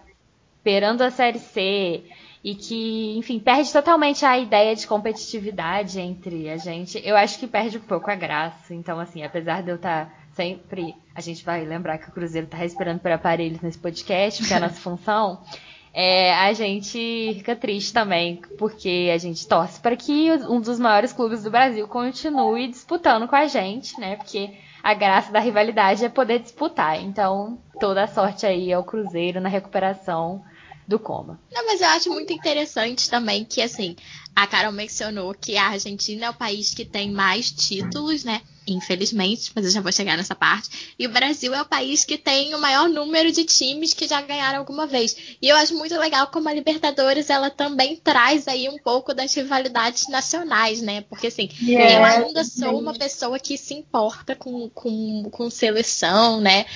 esperando 0.67 1.03
a 1.03 1.13
Série 1.13 1.39
C 1.39 2.03
e 2.43 2.57
que, 2.57 3.17
enfim, 3.17 3.39
perde 3.39 3.73
totalmente 3.73 4.25
a 4.25 4.37
ideia 4.37 4.75
de 4.75 4.85
competitividade 4.85 6.01
entre 6.01 6.51
a 6.51 6.57
gente. 6.57 7.01
Eu 7.05 7.17
acho 7.17 7.39
que 7.39 7.47
perde 7.47 7.79
um 7.79 7.83
pouco 7.83 8.11
a 8.11 8.17
graça. 8.17 8.75
Então, 8.75 8.99
assim, 8.99 9.23
apesar 9.23 9.63
de 9.63 9.71
eu 9.71 9.77
estar 9.77 10.07
tá 10.07 10.13
sempre. 10.35 10.97
A 11.15 11.21
gente 11.21 11.45
vai 11.45 11.65
lembrar 11.65 11.99
que 11.99 12.09
o 12.09 12.13
Cruzeiro 12.13 12.47
está 12.47 12.57
respirando 12.57 12.99
por 12.99 13.13
aparelhos 13.13 13.61
nesse 13.61 13.79
podcast, 13.79 14.41
porque 14.41 14.55
é 14.55 14.57
a 14.57 14.61
nossa 14.61 14.81
função. 14.81 15.41
É, 15.99 16.35
a 16.35 16.53
gente 16.53 17.33
fica 17.39 17.57
triste 17.57 17.91
também, 17.91 18.43
porque 18.59 19.11
a 19.15 19.17
gente 19.17 19.49
torce 19.49 19.81
para 19.81 19.97
que 19.97 20.31
um 20.47 20.61
dos 20.61 20.79
maiores 20.79 21.11
clubes 21.11 21.43
do 21.43 21.51
Brasil 21.51 21.89
continue 21.89 22.69
disputando 22.69 23.27
com 23.27 23.35
a 23.35 23.47
gente, 23.47 23.99
né? 23.99 24.15
Porque 24.17 24.59
a 24.83 24.93
graça 24.93 25.33
da 25.33 25.41
rivalidade 25.41 26.05
é 26.05 26.11
poder 26.11 26.41
disputar. 26.41 27.03
Então, 27.03 27.59
toda 27.81 28.05
a 28.05 28.07
sorte 28.07 28.45
aí 28.45 28.71
ao 28.71 28.85
Cruzeiro 28.85 29.41
na 29.41 29.49
recuperação 29.49 30.45
do 30.87 30.99
coma. 30.99 31.41
Não, 31.51 31.67
mas 31.67 31.81
eu 31.81 31.89
acho 31.89 32.11
muito 32.11 32.33
interessante 32.33 33.11
também 33.11 33.45
que, 33.45 33.61
assim, 33.61 33.97
a 34.37 34.47
Carol 34.47 34.71
mencionou 34.71 35.33
que 35.33 35.57
a 35.57 35.69
Argentina 35.69 36.27
é 36.27 36.31
o 36.31 36.35
país 36.35 36.75
que 36.75 36.85
tem 36.85 37.11
mais 37.11 37.51
títulos, 37.51 38.23
né? 38.23 38.43
Infelizmente, 38.69 39.53
mas 39.55 39.65
eu 39.65 39.71
já 39.71 39.81
vou 39.81 39.93
chegar 39.93 40.17
nessa 40.17 40.35
parte. 40.35 40.93
E 40.99 41.07
o 41.07 41.11
Brasil 41.11 41.55
é 41.55 41.63
o 41.63 41.65
país 41.65 42.05
que 42.05 42.19
tem 42.19 42.53
o 42.53 42.59
maior 42.59 42.89
número 42.89 43.31
de 43.31 43.45
times 43.45 43.95
que 43.95 44.09
já 44.09 44.21
ganharam 44.21 44.59
alguma 44.59 44.87
vez. 44.87 45.17
E 45.41 45.49
eu 45.49 45.57
acho 45.57 45.75
muito 45.77 45.97
legal 45.97 46.27
como 46.27 46.49
a 46.49 46.53
Libertadores 46.53 47.31
ela 47.31 47.49
também 47.49 47.97
traz 47.97 48.49
aí 48.49 48.69
um 48.69 48.77
pouco 48.77 49.15
das 49.15 49.33
rivalidades 49.33 50.09
nacionais, 50.09 50.83
né? 50.83 51.03
Porque 51.03 51.29
assim, 51.29 51.49
yeah, 51.63 51.95
eu 51.95 52.05
ainda 52.05 52.43
sou 52.43 52.79
uma 52.79 52.93
pessoa 52.93 53.39
que 53.39 53.57
se 53.57 53.73
importa 53.73 54.35
com, 54.35 54.69
com, 54.71 55.31
com 55.31 55.49
seleção, 55.49 56.41
né? 56.41 56.67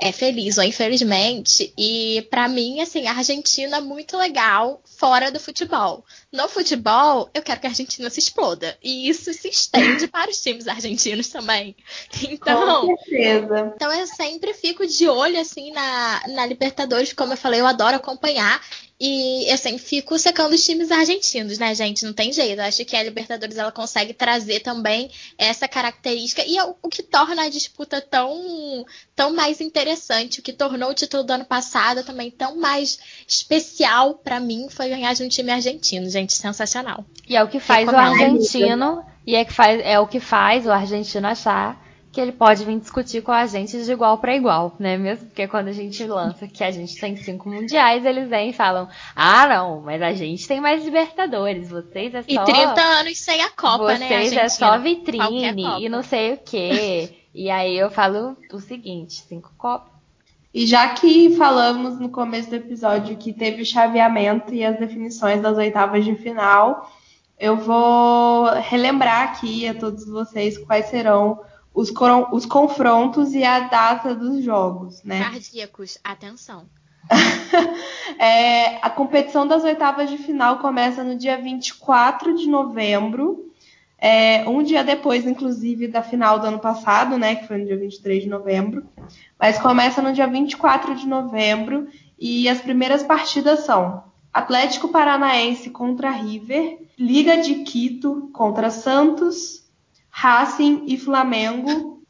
É 0.00 0.12
feliz 0.12 0.56
ou 0.56 0.64
infelizmente. 0.64 1.74
E 1.76 2.26
para 2.30 2.48
mim, 2.48 2.80
assim, 2.80 3.08
a 3.08 3.12
Argentina 3.12 3.78
é 3.78 3.80
muito 3.80 4.16
legal 4.16 4.80
fora 4.84 5.32
do 5.32 5.40
futebol. 5.40 6.04
No 6.32 6.48
futebol, 6.48 7.09
eu 7.34 7.42
quero 7.42 7.60
que 7.60 7.66
a 7.66 7.70
Argentina 7.70 8.08
se 8.10 8.20
exploda. 8.20 8.76
E 8.82 9.08
isso 9.08 9.32
se 9.32 9.48
estende 9.48 10.06
para 10.08 10.30
os 10.30 10.40
times 10.40 10.66
argentinos 10.68 11.28
também. 11.28 11.74
Então, 12.22 12.86
Com 12.86 12.96
certeza. 12.98 13.72
então 13.74 13.92
eu 13.92 14.06
sempre 14.06 14.54
fico 14.54 14.86
de 14.86 15.08
olho 15.08 15.40
assim 15.40 15.72
na, 15.72 16.22
na 16.28 16.46
Libertadores, 16.46 17.12
como 17.12 17.32
eu 17.32 17.36
falei, 17.36 17.60
eu 17.60 17.66
adoro 17.66 17.96
acompanhar. 17.96 18.60
E 19.00 19.50
assim, 19.50 19.78
fico 19.78 20.18
secando 20.18 20.54
os 20.54 20.62
times 20.62 20.90
argentinos, 20.90 21.58
né, 21.58 21.74
gente? 21.74 22.04
Não 22.04 22.12
tem 22.12 22.30
jeito. 22.30 22.60
Eu 22.60 22.64
acho 22.64 22.84
que 22.84 22.94
a 22.94 23.02
Libertadores 23.02 23.56
ela 23.56 23.72
consegue 23.72 24.12
trazer 24.12 24.60
também 24.60 25.10
essa 25.38 25.66
característica 25.66 26.44
e 26.44 26.58
é 26.58 26.64
o, 26.64 26.74
que 26.90 27.02
torna 27.02 27.44
a 27.44 27.48
disputa 27.48 28.02
tão, 28.02 28.84
tão 29.16 29.32
mais 29.32 29.58
interessante, 29.62 30.40
o 30.40 30.42
que 30.42 30.52
tornou 30.52 30.90
o 30.90 30.94
título 30.94 31.22
do 31.22 31.32
ano 31.32 31.46
passado 31.46 32.04
também 32.04 32.30
tão 32.30 32.56
mais 32.56 32.98
especial 33.26 34.14
para 34.14 34.38
mim 34.38 34.68
foi 34.68 34.90
ganhar 34.90 35.14
de 35.14 35.24
um 35.24 35.28
time 35.28 35.50
argentino, 35.50 36.10
gente, 36.10 36.34
sensacional. 36.34 37.02
E 37.26 37.36
é 37.36 37.42
o 37.42 37.48
que 37.48 37.58
faz 37.58 37.88
o 37.88 37.96
argentino, 37.96 39.02
e 39.26 39.34
é, 39.34 39.46
que 39.46 39.52
faz, 39.52 39.80
é 39.82 39.98
o 39.98 40.06
que 40.06 40.20
faz 40.20 40.66
o 40.66 40.70
argentino 40.70 41.26
achar 41.26 41.89
que 42.12 42.20
ele 42.20 42.32
pode 42.32 42.64
vir 42.64 42.78
discutir 42.78 43.22
com 43.22 43.30
a 43.30 43.46
gente 43.46 43.82
de 43.82 43.92
igual 43.92 44.18
para 44.18 44.34
igual, 44.34 44.74
né? 44.78 44.96
Mesmo 44.96 45.26
porque 45.26 45.46
quando 45.46 45.68
a 45.68 45.72
gente 45.72 46.04
lança 46.04 46.48
que 46.48 46.64
a 46.64 46.70
gente 46.70 46.98
tem 46.98 47.16
cinco 47.16 47.48
mundiais, 47.48 48.04
eles 48.04 48.28
vêm 48.28 48.50
e 48.50 48.52
falam: 48.52 48.88
ah, 49.14 49.46
não, 49.46 49.80
mas 49.80 50.02
a 50.02 50.12
gente 50.12 50.46
tem 50.46 50.60
mais 50.60 50.84
Libertadores, 50.84 51.70
vocês 51.70 52.12
é 52.14 52.22
só. 52.22 52.28
E 52.28 52.44
30 52.44 52.80
anos 52.80 53.18
sem 53.18 53.40
a 53.42 53.50
Copa, 53.50 53.84
vocês 53.84 54.00
né? 54.00 54.08
Vocês 54.08 54.32
é 54.36 54.48
só 54.48 54.78
vitrine 54.78 55.54
e 55.80 55.88
não 55.88 56.02
sei 56.02 56.34
o 56.34 56.38
quê. 56.38 57.14
e 57.32 57.48
aí 57.48 57.78
eu 57.78 57.90
falo 57.90 58.36
o 58.52 58.58
seguinte: 58.58 59.22
cinco 59.28 59.52
Copas. 59.56 59.90
E 60.52 60.66
já 60.66 60.88
que 60.88 61.36
falamos 61.36 62.00
no 62.00 62.08
começo 62.08 62.50
do 62.50 62.56
episódio 62.56 63.16
que 63.16 63.32
teve 63.32 63.62
o 63.62 63.66
chaveamento 63.66 64.52
e 64.52 64.64
as 64.64 64.80
definições 64.80 65.40
das 65.40 65.56
oitavas 65.56 66.04
de 66.04 66.16
final, 66.16 66.90
eu 67.38 67.56
vou 67.56 68.46
relembrar 68.54 69.22
aqui 69.22 69.68
a 69.68 69.74
todos 69.74 70.04
vocês 70.08 70.58
quais 70.58 70.86
serão 70.86 71.38
os, 71.80 71.92
os 72.32 72.44
confrontos 72.44 73.32
e 73.32 73.42
a 73.42 73.60
data 73.60 74.14
dos 74.14 74.44
jogos, 74.44 75.02
né? 75.02 75.22
Cardíacos, 75.22 75.98
atenção. 76.04 76.66
é, 78.18 78.76
a 78.82 78.90
competição 78.90 79.46
das 79.46 79.64
oitavas 79.64 80.10
de 80.10 80.18
final 80.18 80.58
começa 80.58 81.02
no 81.02 81.16
dia 81.16 81.38
24 81.38 82.36
de 82.36 82.46
novembro, 82.46 83.50
é, 83.98 84.46
um 84.48 84.62
dia 84.62 84.84
depois, 84.84 85.26
inclusive, 85.26 85.88
da 85.88 86.02
final 86.02 86.38
do 86.38 86.46
ano 86.46 86.58
passado, 86.58 87.18
né, 87.18 87.34
que 87.34 87.46
foi 87.46 87.58
no 87.58 87.66
dia 87.66 87.76
23 87.76 88.24
de 88.24 88.28
novembro. 88.28 88.86
Mas 89.38 89.58
começa 89.58 90.02
no 90.02 90.12
dia 90.12 90.26
24 90.26 90.94
de 90.94 91.06
novembro 91.06 91.88
e 92.18 92.48
as 92.48 92.60
primeiras 92.60 93.02
partidas 93.02 93.60
são 93.60 94.04
Atlético 94.32 94.88
Paranaense 94.88 95.70
contra 95.70 96.10
River, 96.10 96.78
Liga 96.98 97.38
de 97.38 97.56
Quito 97.56 98.30
contra 98.32 98.70
Santos, 98.70 99.60
Racing 100.10 100.84
e 100.86 100.98
Flamengo. 100.98 102.02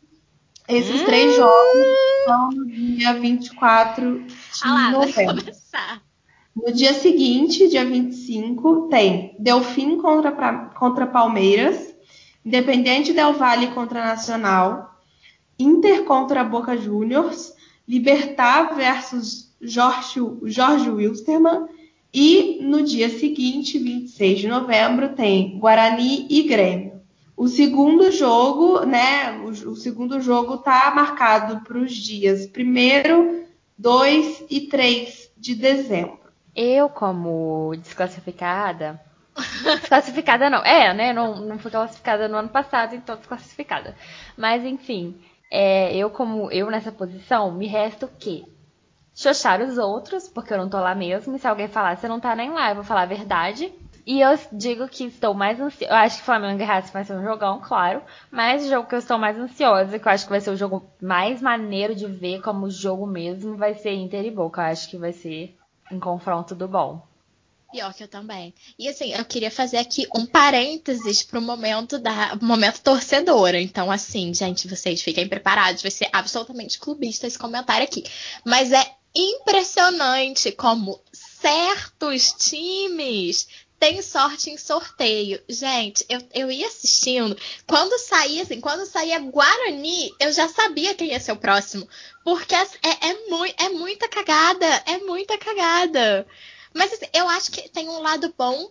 Esses 0.68 1.02
hum. 1.02 1.04
três 1.04 1.34
jogos 1.36 1.86
são 2.24 2.48
no 2.50 2.66
dia 2.66 3.14
24 3.14 4.20
de 4.24 4.34
ah 4.64 4.74
lá, 4.74 4.90
novembro. 4.90 5.52
No 6.54 6.72
dia 6.72 6.94
seguinte, 6.94 7.68
dia 7.68 7.84
25, 7.84 8.88
tem 8.88 9.34
Delfim 9.38 9.96
contra, 9.98 10.32
contra 10.74 11.06
Palmeiras, 11.06 11.94
Independente 12.44 13.12
Del 13.12 13.32
Valle 13.32 13.68
contra 13.68 14.04
Nacional, 14.04 15.00
Inter 15.58 16.04
contra 16.04 16.42
Boca 16.42 16.76
Juniors, 16.76 17.54
Libertar 17.86 18.74
versus 18.74 19.54
Jorge, 19.60 20.20
Jorge 20.44 20.90
Wilstermann 20.90 21.68
e 22.12 22.58
no 22.62 22.82
dia 22.82 23.08
seguinte, 23.08 23.78
26 23.78 24.40
de 24.40 24.48
novembro, 24.48 25.10
tem 25.10 25.58
Guarani 25.58 26.26
e 26.28 26.42
Grêmio. 26.42 26.89
O 27.40 27.48
segundo 27.48 28.12
jogo, 28.12 28.85
né? 28.85 29.38
O, 29.38 29.48
o 29.48 29.74
segundo 29.74 30.20
jogo 30.20 30.59
tá 30.59 30.92
marcado 30.94 31.64
para 31.64 31.79
os 31.79 31.90
dias 31.90 32.44
1, 32.44 33.46
2 33.79 34.44
e 34.50 34.61
3 34.66 35.33
de 35.38 35.55
dezembro. 35.55 36.20
Eu, 36.55 36.90
como 36.90 37.74
desclassificada. 37.76 39.00
Desclassificada 39.81 40.50
não. 40.50 40.62
É, 40.62 40.92
né? 40.92 41.14
Não, 41.14 41.37
não 41.37 41.59
fui 41.59 41.70
classificada 41.70 42.29
no 42.29 42.37
ano 42.37 42.50
passado, 42.50 42.94
então 42.94 43.16
desclassificada. 43.16 43.96
Mas, 44.37 44.62
enfim. 44.62 45.18
É, 45.50 45.96
eu, 45.96 46.11
como 46.11 46.53
eu 46.53 46.70
nessa 46.70 46.92
posição, 46.92 47.50
me 47.53 47.66
resta 47.66 48.05
o 48.05 48.11
quê? 48.18 48.44
Xoxar 49.14 49.62
os 49.62 49.79
outros, 49.79 50.29
porque 50.29 50.53
eu 50.53 50.59
não 50.59 50.68
tô 50.68 50.79
lá 50.79 50.94
mesmo. 50.94 51.35
E 51.35 51.38
se 51.38 51.48
alguém 51.48 51.68
falar, 51.68 51.96
você 51.96 52.07
não 52.07 52.20
tá 52.20 52.37
nem 52.37 52.50
lá, 52.50 52.68
eu 52.68 52.74
vou 52.74 52.85
falar 52.85 53.05
a 53.05 53.07
verdade. 53.07 53.72
E 54.06 54.20
eu 54.20 54.38
digo 54.52 54.88
que 54.88 55.04
estou 55.04 55.34
mais 55.34 55.60
ansiosa. 55.60 55.92
Eu 55.92 55.96
acho 55.96 56.18
que 56.18 56.24
Flamengo 56.24 56.60
e 56.60 56.64
Racing 56.64 56.92
vai 56.92 57.04
ser 57.04 57.14
um 57.14 57.22
jogão, 57.22 57.60
claro. 57.60 58.02
Mas 58.30 58.64
o 58.64 58.68
jogo 58.68 58.88
que 58.88 58.94
eu 58.94 58.98
estou 58.98 59.18
mais 59.18 59.38
ansiosa, 59.38 59.98
que 59.98 60.06
eu 60.06 60.12
acho 60.12 60.24
que 60.24 60.30
vai 60.30 60.40
ser 60.40 60.50
o 60.50 60.56
jogo 60.56 60.90
mais 61.00 61.40
maneiro 61.40 61.94
de 61.94 62.06
ver 62.06 62.40
como 62.40 62.70
jogo 62.70 63.06
mesmo, 63.06 63.56
vai 63.56 63.74
ser 63.74 63.92
Inter 63.92 64.24
e 64.24 64.30
Boca. 64.30 64.62
Eu 64.62 64.66
acho 64.66 64.88
que 64.88 64.96
vai 64.96 65.12
ser 65.12 65.56
um 65.90 66.00
confronto 66.00 66.54
do 66.54 66.68
bom. 66.68 67.02
Pior 67.70 67.94
que 67.94 68.02
eu 68.02 68.08
também. 68.08 68.52
E 68.76 68.88
assim, 68.88 69.12
eu 69.12 69.24
queria 69.24 69.50
fazer 69.50 69.76
aqui 69.76 70.04
um 70.14 70.26
parênteses 70.26 71.22
pro 71.22 71.40
momento 71.40 71.98
da 72.00 72.36
momento 72.40 72.80
torcedora. 72.80 73.60
Então, 73.60 73.92
assim, 73.92 74.34
gente, 74.34 74.66
vocês 74.66 75.00
fiquem 75.00 75.28
preparados. 75.28 75.82
Vai 75.82 75.90
ser 75.90 76.08
absolutamente 76.12 76.80
clubista 76.80 77.28
esse 77.28 77.38
comentário 77.38 77.84
aqui. 77.84 78.04
Mas 78.44 78.72
é 78.72 78.84
impressionante 79.14 80.50
como 80.52 81.00
certos 81.12 82.32
times 82.32 83.48
têm 83.80 84.02
sorte 84.02 84.50
em 84.50 84.58
sorteio. 84.58 85.42
Gente, 85.48 86.04
eu, 86.08 86.20
eu 86.34 86.50
ia 86.50 86.68
assistindo. 86.68 87.36
Quando 87.66 87.98
saía, 87.98 88.42
assim, 88.42 88.60
quando 88.60 88.86
saía 88.86 89.18
Guarani, 89.18 90.12
eu 90.20 90.30
já 90.32 90.46
sabia 90.48 90.94
quem 90.94 91.08
ia 91.08 91.18
ser 91.18 91.32
o 91.32 91.36
próximo. 91.36 91.88
Porque 92.22 92.54
é, 92.54 92.62
é, 92.62 93.64
é 93.64 93.68
muita 93.70 94.06
cagada. 94.06 94.66
É 94.86 94.98
muita 94.98 95.38
cagada. 95.38 96.26
Mas 96.74 96.92
assim, 96.92 97.06
eu 97.14 97.26
acho 97.30 97.50
que 97.50 97.68
tem 97.70 97.88
um 97.88 98.02
lado 98.02 98.32
bom 98.36 98.70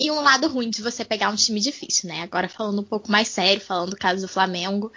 e 0.00 0.10
um 0.10 0.20
lado 0.20 0.48
ruim 0.48 0.70
de 0.70 0.82
você 0.82 1.04
pegar 1.04 1.28
um 1.28 1.36
time 1.36 1.60
difícil, 1.60 2.08
né? 2.08 2.22
Agora 2.22 2.48
falando 2.48 2.80
um 2.80 2.84
pouco 2.84 3.12
mais 3.12 3.28
sério, 3.28 3.60
falando 3.60 3.90
do 3.90 3.96
caso 3.96 4.22
do 4.22 4.28
Flamengo, 4.32 4.90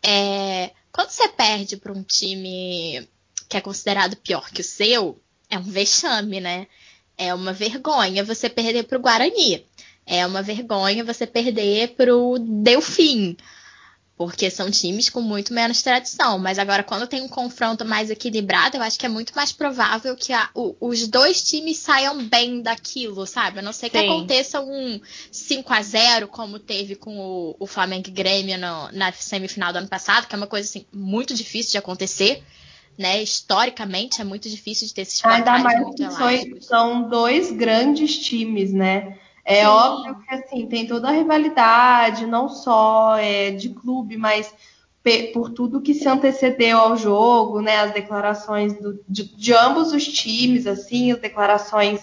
é... 0.00 0.70
quando 0.92 1.10
você 1.10 1.26
perde 1.28 1.76
para 1.76 1.92
um 1.92 2.02
time 2.02 3.08
que 3.48 3.56
é 3.56 3.60
considerado 3.60 4.16
pior 4.16 4.48
que 4.50 4.60
o 4.60 4.64
seu, 4.64 5.20
é 5.50 5.58
um 5.58 5.62
vexame, 5.62 6.40
né? 6.40 6.68
É 7.16 7.32
uma 7.34 7.52
vergonha 7.52 8.24
você 8.24 8.48
perder 8.48 8.84
para 8.84 8.98
o 8.98 9.00
Guarani. 9.00 9.64
É 10.06 10.26
uma 10.26 10.42
vergonha 10.42 11.04
você 11.04 11.26
perder 11.26 11.94
para 11.94 12.14
o 12.14 12.38
Delfim 12.38 13.36
porque 14.16 14.48
são 14.48 14.70
times 14.70 15.08
com 15.08 15.20
muito 15.20 15.52
menos 15.52 15.82
tradição. 15.82 16.38
Mas 16.38 16.58
agora, 16.58 16.82
quando 16.82 17.06
tem 17.06 17.20
um 17.20 17.28
confronto 17.28 17.84
mais 17.84 18.10
equilibrado, 18.10 18.76
eu 18.76 18.82
acho 18.82 18.98
que 18.98 19.06
é 19.06 19.08
muito 19.08 19.34
mais 19.34 19.52
provável 19.52 20.14
que 20.16 20.32
a, 20.32 20.48
o, 20.54 20.76
os 20.80 21.08
dois 21.08 21.42
times 21.42 21.78
saiam 21.78 22.24
bem 22.24 22.62
daquilo, 22.62 23.26
sabe? 23.26 23.58
A 23.58 23.62
não 23.62 23.72
ser 23.72 23.90
que 23.90 23.98
Sim. 23.98 24.04
aconteça 24.06 24.60
um 24.60 25.00
5 25.32 25.72
a 25.72 25.82
0 25.82 26.28
como 26.28 26.58
teve 26.58 26.94
com 26.94 27.18
o, 27.18 27.56
o 27.58 27.66
Flamengo 27.66 28.08
e 28.08 28.12
Grêmio 28.12 28.56
no, 28.56 28.92
na 28.92 29.10
semifinal 29.12 29.72
do 29.72 29.78
ano 29.78 29.88
passado, 29.88 30.28
que 30.28 30.34
é 30.34 30.38
uma 30.38 30.46
coisa 30.46 30.68
assim, 30.68 30.86
muito 30.92 31.34
difícil 31.34 31.72
de 31.72 31.78
acontecer. 31.78 32.42
Né? 32.96 33.22
Historicamente 33.22 34.20
é 34.20 34.24
muito 34.24 34.48
difícil 34.48 34.86
de 34.86 34.94
ter 34.94 35.02
esses 35.02 35.24
Ainda 35.24 35.58
mais 35.58 35.94
que 35.94 36.60
são 36.60 37.08
dois 37.08 37.50
grandes 37.50 38.18
times, 38.18 38.72
né? 38.72 39.18
É 39.44 39.60
Sim. 39.60 39.66
óbvio 39.66 40.18
que 40.20 40.34
assim 40.34 40.66
tem 40.66 40.86
toda 40.86 41.08
a 41.08 41.12
rivalidade, 41.12 42.26
não 42.26 42.48
só 42.48 43.16
é, 43.16 43.50
de 43.50 43.68
clube, 43.68 44.16
mas 44.16 44.52
por 45.34 45.50
tudo 45.50 45.82
que 45.82 45.92
se 45.92 46.08
antecedeu 46.08 46.78
ao 46.78 46.96
jogo, 46.96 47.60
né? 47.60 47.76
As 47.80 47.92
declarações 47.92 48.72
do, 48.80 48.98
de, 49.06 49.24
de, 49.36 49.52
ambos 49.52 49.92
os 49.92 50.06
times, 50.06 50.66
assim, 50.66 51.12
as 51.12 51.18
declarações 51.18 52.00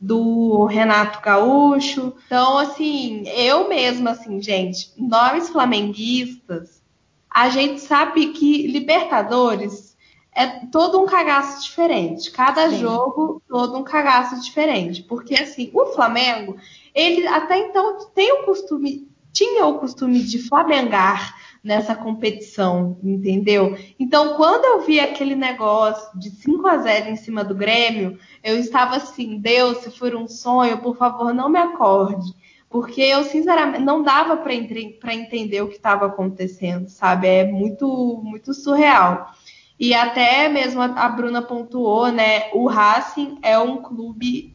do 0.00 0.64
Renato 0.64 1.20
Gaúcho. 1.20 2.12
Então, 2.26 2.58
assim, 2.58 3.22
eu 3.28 3.68
mesma, 3.68 4.10
assim, 4.10 4.42
gente, 4.42 4.90
nós 4.96 5.48
flamenguistas, 5.50 6.82
a 7.30 7.48
gente 7.50 7.80
sabe 7.80 8.32
que 8.32 8.66
Libertadores 8.66 9.89
é 10.34 10.46
todo 10.66 11.00
um 11.00 11.06
cagaço 11.06 11.62
diferente. 11.62 12.30
Cada 12.30 12.70
Sim. 12.70 12.78
jogo, 12.78 13.42
todo 13.48 13.76
um 13.76 13.82
cagaço 13.82 14.40
diferente. 14.40 15.02
Porque, 15.02 15.34
assim, 15.34 15.70
o 15.74 15.86
Flamengo, 15.86 16.56
ele 16.94 17.26
até 17.26 17.58
então 17.58 17.98
tem 18.14 18.32
o 18.32 18.44
costume, 18.44 19.08
tinha 19.32 19.66
o 19.66 19.78
costume 19.78 20.20
de 20.20 20.38
flamengar 20.38 21.34
nessa 21.62 21.94
competição, 21.94 22.98
entendeu? 23.02 23.76
Então, 23.98 24.34
quando 24.34 24.64
eu 24.64 24.86
vi 24.86 24.98
aquele 24.98 25.34
negócio 25.34 26.18
de 26.18 26.30
5 26.30 26.66
a 26.66 26.78
0 26.78 27.10
em 27.10 27.16
cima 27.16 27.44
do 27.44 27.54
Grêmio, 27.54 28.18
eu 28.42 28.58
estava 28.58 28.96
assim, 28.96 29.38
Deus, 29.38 29.78
se 29.78 29.90
for 29.90 30.14
um 30.14 30.26
sonho, 30.26 30.78
por 30.78 30.96
favor, 30.96 31.34
não 31.34 31.50
me 31.50 31.58
acorde. 31.58 32.32
Porque 32.70 33.02
eu, 33.02 33.24
sinceramente, 33.24 33.84
não 33.84 34.02
dava 34.02 34.36
para 34.36 34.54
entender 34.54 35.60
o 35.60 35.68
que 35.68 35.74
estava 35.74 36.06
acontecendo, 36.06 36.88
sabe? 36.88 37.26
É 37.26 37.44
muito, 37.44 38.20
muito 38.24 38.54
surreal. 38.54 39.32
E 39.80 39.94
até 39.94 40.46
mesmo 40.46 40.82
a 40.82 41.08
Bruna 41.08 41.40
pontuou, 41.40 42.12
né? 42.12 42.50
O 42.52 42.68
Racing 42.68 43.38
é 43.40 43.58
um 43.58 43.78
clube 43.78 44.54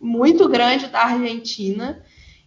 muito 0.00 0.48
grande 0.48 0.88
da 0.88 1.02
Argentina 1.04 2.02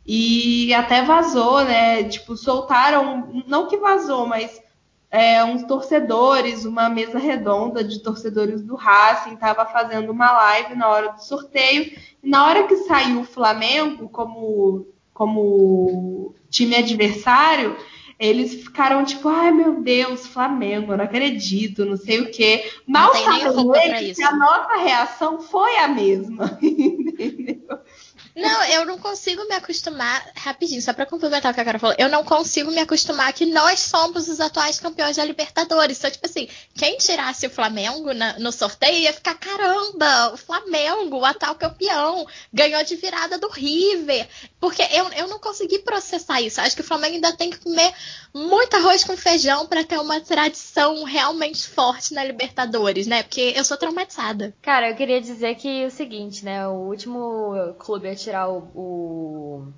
e 0.05 0.73
até 0.73 1.01
vazou, 1.01 1.63
né? 1.63 2.03
Tipo, 2.03 2.35
soltaram, 2.35 3.43
não 3.47 3.69
que 3.69 3.77
vazou, 3.77 4.27
mas 4.27 4.61
é, 5.09 5.41
uns 5.45 5.63
torcedores, 5.63 6.65
uma 6.65 6.89
mesa 6.89 7.17
redonda 7.17 7.85
de 7.85 7.99
torcedores 7.99 8.61
do 8.61 8.75
Racing, 8.75 9.35
estava 9.35 9.65
fazendo 9.65 10.11
uma 10.11 10.29
live 10.29 10.75
na 10.75 10.89
hora 10.89 11.13
do 11.13 11.23
sorteio. 11.23 11.89
E 12.21 12.29
na 12.29 12.45
hora 12.45 12.67
que 12.67 12.75
saiu 12.75 13.21
o 13.21 13.25
Flamengo 13.25 14.09
como, 14.09 14.87
como 15.13 16.35
time 16.49 16.75
adversário, 16.75 17.77
eles 18.19 18.53
ficaram 18.55 19.05
tipo, 19.05 19.29
ai 19.29 19.49
meu 19.51 19.81
Deus, 19.81 20.27
Flamengo, 20.27 20.91
eu 20.91 20.97
não 20.97 21.05
acredito, 21.05 21.85
não 21.85 21.95
sei 21.95 22.19
o 22.19 22.29
quê. 22.29 22.69
Mal 22.85 23.15
sabendo 23.15 23.73
eles 23.75 24.17
que 24.17 24.23
a 24.23 24.35
nossa 24.35 24.75
reação 24.75 25.39
foi 25.39 25.77
a 25.77 25.87
mesma. 25.87 26.57
Entendeu? 26.61 27.79
Não, 28.41 28.63
eu 28.65 28.85
não 28.85 28.97
consigo 28.97 29.45
me 29.47 29.55
acostumar. 29.55 30.31
Rapidinho, 30.35 30.81
só 30.81 30.93
pra 30.93 31.05
complementar 31.05 31.51
o 31.51 31.55
que 31.55 31.61
a 31.61 31.65
cara 31.65 31.79
falou. 31.79 31.95
Eu 31.97 32.09
não 32.09 32.23
consigo 32.23 32.71
me 32.71 32.79
acostumar 32.79 33.31
que 33.33 33.45
nós 33.45 33.79
somos 33.79 34.27
os 34.27 34.39
atuais 34.39 34.79
campeões 34.79 35.17
da 35.17 35.25
Libertadores. 35.25 35.97
Então, 35.97 36.11
tipo 36.11 36.25
assim, 36.25 36.47
quem 36.75 36.97
tirasse 36.97 37.47
o 37.47 37.49
Flamengo 37.49 38.13
na, 38.13 38.39
no 38.39 38.51
sorteio 38.51 38.99
ia 38.99 39.13
ficar: 39.13 39.35
caramba, 39.35 40.33
o 40.33 40.37
Flamengo, 40.37 41.17
o 41.17 41.25
atual 41.25 41.55
campeão, 41.55 42.25
ganhou 42.53 42.83
de 42.83 42.95
virada 42.95 43.37
do 43.37 43.49
River. 43.49 44.27
Porque 44.59 44.81
eu, 44.91 45.09
eu 45.13 45.27
não 45.27 45.39
consegui 45.39 45.79
processar 45.79 46.41
isso. 46.41 46.61
Acho 46.61 46.75
que 46.75 46.81
o 46.81 46.85
Flamengo 46.85 47.15
ainda 47.15 47.35
tem 47.35 47.49
que 47.49 47.59
comer 47.59 47.93
muito 48.33 48.75
arroz 48.75 49.03
com 49.03 49.17
feijão 49.17 49.65
para 49.65 49.83
ter 49.83 49.99
uma 49.99 50.19
tradição 50.21 51.03
realmente 51.03 51.67
forte 51.67 52.13
na 52.13 52.23
Libertadores, 52.23 53.07
né? 53.07 53.23
Porque 53.23 53.53
eu 53.55 53.63
sou 53.63 53.77
traumatizada. 53.77 54.53
Cara, 54.61 54.89
eu 54.89 54.95
queria 54.95 55.19
dizer 55.19 55.55
que 55.55 55.85
o 55.85 55.91
seguinte, 55.91 56.45
né? 56.45 56.67
O 56.67 56.87
último 56.87 57.73
clube 57.79 58.07
a 58.07 58.13
tirar 58.29 58.47
o, 58.47 58.59
o, 58.75 59.73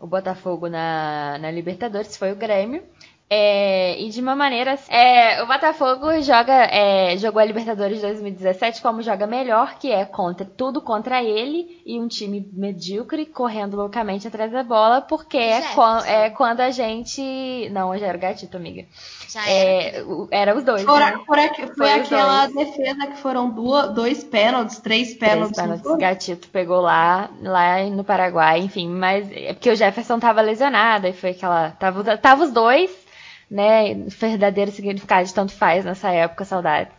o 0.00 0.06
Botafogo 0.06 0.68
na, 0.68 1.38
na 1.38 1.50
Libertadores 1.50 2.16
foi 2.16 2.32
o 2.32 2.36
Grêmio. 2.36 2.82
É, 3.28 3.98
e 4.00 4.10
de 4.10 4.20
uma 4.20 4.36
maneira. 4.36 4.78
É, 4.88 5.42
o 5.42 5.46
Botafogo 5.46 6.20
joga, 6.20 6.52
é, 6.52 7.16
jogou 7.16 7.40
a 7.40 7.44
Libertadores 7.44 8.02
2017 8.02 8.82
como 8.82 9.02
joga 9.02 9.26
melhor, 9.26 9.78
que 9.78 9.90
é 9.90 10.04
contra 10.04 10.44
tudo 10.44 10.80
contra 10.80 11.22
ele 11.22 11.82
e 11.86 11.98
um 11.98 12.06
time 12.06 12.46
medíocre 12.52 13.24
correndo 13.24 13.76
loucamente 13.76 14.28
atrás 14.28 14.52
da 14.52 14.62
bola, 14.62 15.00
porque 15.00 15.38
é, 15.38 15.62
é, 16.06 16.30
quando 16.30 16.60
a 16.60 16.70
gente. 16.70 17.68
Não, 17.70 17.96
já 17.96 18.08
era 18.08 18.18
o 18.18 18.20
gatito, 18.20 18.58
amiga. 18.58 18.84
Já 19.28 19.40
era. 19.48 19.50
É, 19.50 20.04
era 20.30 20.56
os 20.56 20.62
dois. 20.62 20.82
For, 20.82 21.00
né? 21.00 21.18
foi, 21.26 21.66
foi 21.74 21.92
aquela 21.92 22.46
defesa 22.46 23.06
que 23.06 23.16
foram 23.16 23.48
duas, 23.48 23.92
dois 23.94 24.22
pênaltis, 24.22 24.78
três 24.80 25.14
pênaltis. 25.14 25.56
Três 25.56 25.80
pênaltis. 25.80 25.98
Gatito 25.98 26.48
pegou 26.48 26.82
lá, 26.82 27.30
lá 27.40 27.82
no 27.84 28.04
Paraguai, 28.04 28.60
enfim, 28.60 28.86
mas 28.86 29.26
é 29.32 29.54
porque 29.54 29.70
o 29.70 29.76
Jefferson 29.76 30.18
tava 30.18 30.42
lesionado, 30.42 31.06
e 31.06 31.12
foi 31.14 31.30
aquela. 31.30 31.70
Tava, 31.70 32.18
tava 32.18 32.44
os 32.44 32.52
dois 32.52 33.02
né? 33.50 33.94
Verdadeiro 34.08 34.70
significado 34.70 35.26
de 35.26 35.34
tanto 35.34 35.52
faz 35.52 35.84
nessa 35.84 36.10
época, 36.10 36.44
saudades. 36.44 36.92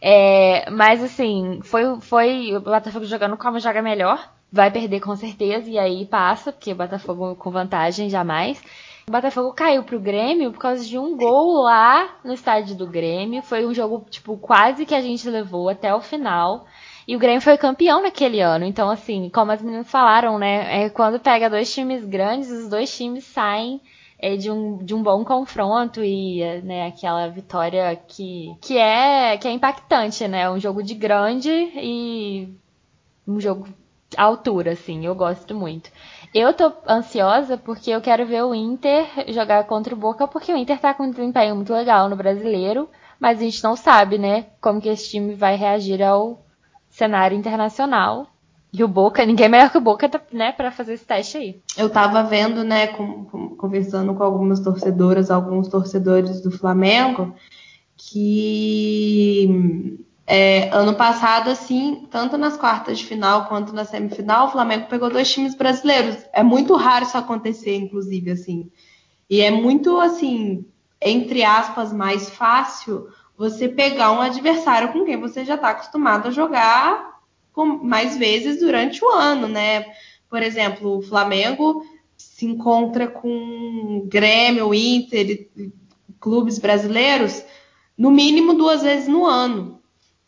É, 0.00 0.68
mas 0.70 1.02
assim, 1.02 1.60
foi, 1.62 2.00
foi 2.00 2.54
o 2.54 2.60
Botafogo 2.60 3.04
jogando 3.06 3.36
como 3.36 3.58
joga 3.58 3.82
melhor. 3.82 4.32
Vai 4.52 4.70
perder 4.70 5.00
com 5.00 5.16
certeza, 5.16 5.68
e 5.68 5.78
aí 5.78 6.06
passa, 6.06 6.52
porque 6.52 6.72
o 6.72 6.76
Botafogo 6.76 7.34
com 7.34 7.50
vantagem 7.50 8.08
jamais. 8.08 8.62
O 9.06 9.10
Botafogo 9.10 9.52
caiu 9.52 9.82
pro 9.82 10.00
Grêmio 10.00 10.52
por 10.52 10.60
causa 10.60 10.84
de 10.84 10.98
um 10.98 11.16
gol 11.16 11.62
lá 11.62 12.16
no 12.24 12.32
estádio 12.32 12.74
do 12.74 12.86
Grêmio. 12.86 13.42
Foi 13.42 13.66
um 13.66 13.74
jogo, 13.74 14.06
tipo, 14.08 14.36
quase 14.38 14.86
que 14.86 14.94
a 14.94 15.00
gente 15.00 15.28
levou 15.28 15.68
até 15.68 15.94
o 15.94 16.00
final. 16.00 16.66
E 17.06 17.14
o 17.14 17.18
Grêmio 17.18 17.40
foi 17.42 17.58
campeão 17.58 18.02
naquele 18.02 18.40
ano. 18.40 18.64
Então, 18.64 18.88
assim, 18.88 19.28
como 19.28 19.52
as 19.52 19.60
meninas 19.60 19.90
falaram, 19.90 20.38
né? 20.38 20.84
É, 20.84 20.88
quando 20.88 21.20
pega 21.20 21.50
dois 21.50 21.72
times 21.72 22.04
grandes, 22.04 22.50
os 22.50 22.68
dois 22.68 22.96
times 22.96 23.24
saem 23.24 23.80
é 24.24 24.36
de 24.38 24.50
um, 24.50 24.78
de 24.78 24.94
um 24.94 25.02
bom 25.02 25.22
confronto 25.22 26.02
e 26.02 26.40
né, 26.62 26.86
aquela 26.86 27.28
vitória 27.28 27.94
que, 28.08 28.56
que, 28.62 28.78
é, 28.78 29.36
que 29.36 29.46
é 29.46 29.50
impactante, 29.50 30.26
né? 30.26 30.50
Um 30.50 30.58
jogo 30.58 30.82
de 30.82 30.94
grande 30.94 31.50
e 31.50 32.48
um 33.28 33.38
jogo 33.38 33.68
à 34.16 34.22
altura, 34.22 34.72
assim, 34.72 35.04
eu 35.04 35.14
gosto 35.14 35.54
muito. 35.54 35.90
Eu 36.32 36.54
tô 36.54 36.72
ansiosa 36.88 37.58
porque 37.58 37.90
eu 37.90 38.00
quero 38.00 38.24
ver 38.24 38.42
o 38.44 38.54
Inter 38.54 39.06
jogar 39.28 39.62
contra 39.64 39.94
o 39.94 39.98
Boca, 39.98 40.26
porque 40.26 40.54
o 40.54 40.56
Inter 40.56 40.80
tá 40.80 40.94
com 40.94 41.02
um 41.02 41.10
desempenho 41.10 41.54
muito 41.54 41.74
legal 41.74 42.08
no 42.08 42.16
brasileiro, 42.16 42.88
mas 43.20 43.38
a 43.38 43.42
gente 43.42 43.62
não 43.62 43.76
sabe, 43.76 44.16
né, 44.16 44.46
como 44.58 44.80
que 44.80 44.88
esse 44.88 45.10
time 45.10 45.34
vai 45.34 45.54
reagir 45.54 46.02
ao 46.02 46.42
cenário 46.88 47.36
internacional. 47.36 48.26
E 48.76 48.82
o 48.82 48.88
Boca, 48.88 49.24
ninguém 49.24 49.46
é 49.46 49.48
melhor 49.48 49.70
que 49.70 49.78
o 49.78 49.80
Boca, 49.80 50.10
né, 50.32 50.50
para 50.50 50.72
fazer 50.72 50.94
esse 50.94 51.04
teste 51.04 51.36
aí. 51.36 51.62
Eu 51.76 51.88
tava 51.88 52.24
vendo, 52.24 52.64
né, 52.64 52.88
com, 52.88 53.24
com, 53.26 53.33
conversando 53.64 54.12
com 54.12 54.22
algumas 54.22 54.60
torcedoras, 54.60 55.30
alguns 55.30 55.68
torcedores 55.68 56.42
do 56.42 56.50
Flamengo, 56.50 57.34
que 57.96 59.96
é, 60.26 60.68
ano 60.68 60.94
passado, 60.94 61.48
assim, 61.48 62.06
tanto 62.10 62.36
nas 62.36 62.58
quartas 62.58 62.98
de 62.98 63.06
final 63.06 63.46
quanto 63.46 63.72
na 63.72 63.86
semifinal, 63.86 64.48
o 64.48 64.50
Flamengo 64.50 64.86
pegou 64.86 65.08
dois 65.08 65.32
times 65.32 65.54
brasileiros. 65.54 66.18
É 66.34 66.42
muito 66.42 66.76
raro 66.76 67.06
isso 67.06 67.16
acontecer, 67.16 67.74
inclusive, 67.74 68.32
assim. 68.32 68.70
E 69.30 69.40
é 69.40 69.50
muito, 69.50 69.98
assim, 69.98 70.66
entre 71.00 71.42
aspas, 71.42 71.90
mais 71.90 72.28
fácil 72.28 73.08
você 73.38 73.66
pegar 73.66 74.12
um 74.12 74.20
adversário 74.20 74.92
com 74.92 75.06
quem 75.06 75.18
você 75.18 75.42
já 75.42 75.54
está 75.54 75.70
acostumado 75.70 76.28
a 76.28 76.30
jogar 76.30 77.14
mais 77.82 78.18
vezes 78.18 78.60
durante 78.60 79.02
o 79.02 79.08
ano, 79.08 79.48
né? 79.48 79.86
Por 80.28 80.42
exemplo, 80.42 80.98
o 80.98 81.02
Flamengo 81.02 81.82
se 82.34 82.46
encontra 82.46 83.06
com 83.06 84.08
Grêmio, 84.08 84.74
Inter, 84.74 85.48
clubes 86.18 86.58
brasileiros, 86.58 87.44
no 87.96 88.10
mínimo 88.10 88.54
duas 88.54 88.82
vezes 88.82 89.06
no 89.06 89.24
ano, 89.24 89.80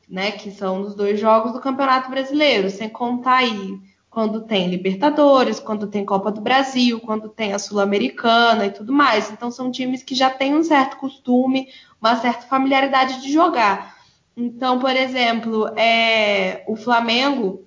né? 0.08 0.30
Que 0.30 0.52
são 0.52 0.82
os 0.82 0.94
dois 0.94 1.18
jogos 1.18 1.52
do 1.52 1.58
Campeonato 1.58 2.08
Brasileiro, 2.08 2.70
sem 2.70 2.88
contar 2.88 3.38
aí 3.38 3.80
quando 4.08 4.42
tem 4.42 4.68
Libertadores, 4.68 5.58
quando 5.58 5.88
tem 5.88 6.04
Copa 6.04 6.30
do 6.30 6.40
Brasil, 6.40 7.00
quando 7.00 7.28
tem 7.28 7.52
a 7.52 7.58
Sul-Americana 7.58 8.66
e 8.66 8.70
tudo 8.70 8.92
mais. 8.92 9.32
Então 9.32 9.50
são 9.50 9.72
times 9.72 10.04
que 10.04 10.14
já 10.14 10.30
têm 10.30 10.54
um 10.54 10.62
certo 10.62 10.98
costume, 10.98 11.66
uma 12.00 12.14
certa 12.14 12.42
familiaridade 12.42 13.20
de 13.20 13.32
jogar. 13.32 13.96
Então, 14.36 14.78
por 14.78 14.94
exemplo, 14.94 15.66
é, 15.76 16.62
o 16.68 16.76
Flamengo 16.76 17.66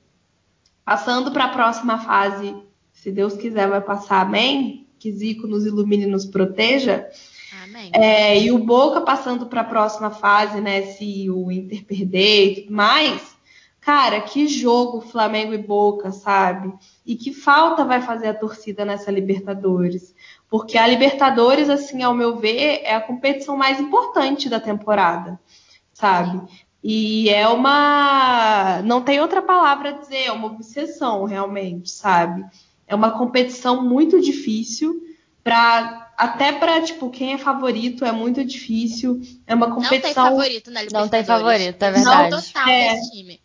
passando 0.86 1.30
para 1.30 1.44
a 1.44 1.50
próxima 1.50 1.98
fase, 1.98 2.56
se 3.02 3.12
Deus 3.12 3.34
quiser, 3.36 3.68
vai 3.68 3.82
passar, 3.82 4.22
amém? 4.22 4.88
Que 4.98 5.12
Zico 5.12 5.48
nos 5.48 5.66
ilumine 5.66 6.04
e 6.04 6.08
nos 6.08 6.26
proteja. 6.26 7.08
Amém. 7.64 7.92
É, 7.94 8.40
e 8.40 8.52
o 8.52 8.60
Boca 8.60 9.02
passando 9.02 9.46
para 9.46 9.62
a 9.62 9.66
próxima 9.66 10.12
fase, 10.12 10.60
né? 10.60 10.82
Se 10.82 11.30
o 11.30 11.52
Inter 11.52 11.86
perder 11.86 12.52
e 12.52 12.62
tudo 12.62 12.74
mais. 12.74 13.38
Cara, 13.80 14.22
que 14.22 14.48
jogo 14.48 15.00
Flamengo 15.00 15.54
e 15.54 15.58
Boca, 15.58 16.12
sabe? 16.12 16.74
E 17.06 17.16
que 17.16 17.34
falta 17.34 17.86
vai 17.86 18.02
fazer 18.02 18.28
a 18.28 18.34
torcida 18.34 18.84
nessa 18.84 19.10
Libertadores? 19.10 20.14
Porque 20.50 20.78
a 20.78 20.86
Libertadores, 20.86 21.70
assim, 21.70 22.04
ao 22.04 22.14
meu 22.14 22.38
ver, 22.38 22.82
é 22.84 22.94
a 22.94 23.02
competição 23.02 23.56
mais 23.56 23.80
importante 23.80 24.50
da 24.50 24.60
temporada 24.60 25.40
sabe? 26.00 26.42
E 26.82 27.30
é 27.30 27.48
uma. 27.48 28.82
Não 28.84 29.02
tem 29.02 29.20
outra 29.20 29.42
palavra 29.42 29.90
a 29.90 29.94
dizer, 29.94 30.26
é 30.26 30.32
uma 30.32 30.48
obsessão, 30.48 31.26
realmente, 31.26 31.92
sabe? 31.92 32.46
É 32.90 32.96
uma 32.96 33.12
competição 33.12 33.86
muito 33.86 34.20
difícil. 34.20 35.06
Pra, 35.44 36.12
até 36.18 36.52
para 36.52 36.82
tipo, 36.82 37.10
quem 37.10 37.34
é 37.34 37.38
favorito 37.38 38.04
é 38.04 38.12
muito 38.12 38.44
difícil. 38.44 39.22
É 39.46 39.54
uma 39.54 39.68
competição. 39.68 39.94
Não 39.94 40.02
tem 40.02 40.14
favorito 40.14 40.72
na 40.72 40.82
Libertadores. 40.82 40.92
Não 40.94 41.08
tem 41.08 41.24
favorito, 41.24 41.84
é 41.84 41.92
verdade. 41.92 42.32
Não 42.32 42.42
total 42.42 42.68
é, 42.68 42.96
desse 42.96 43.12
time. 43.12 43.40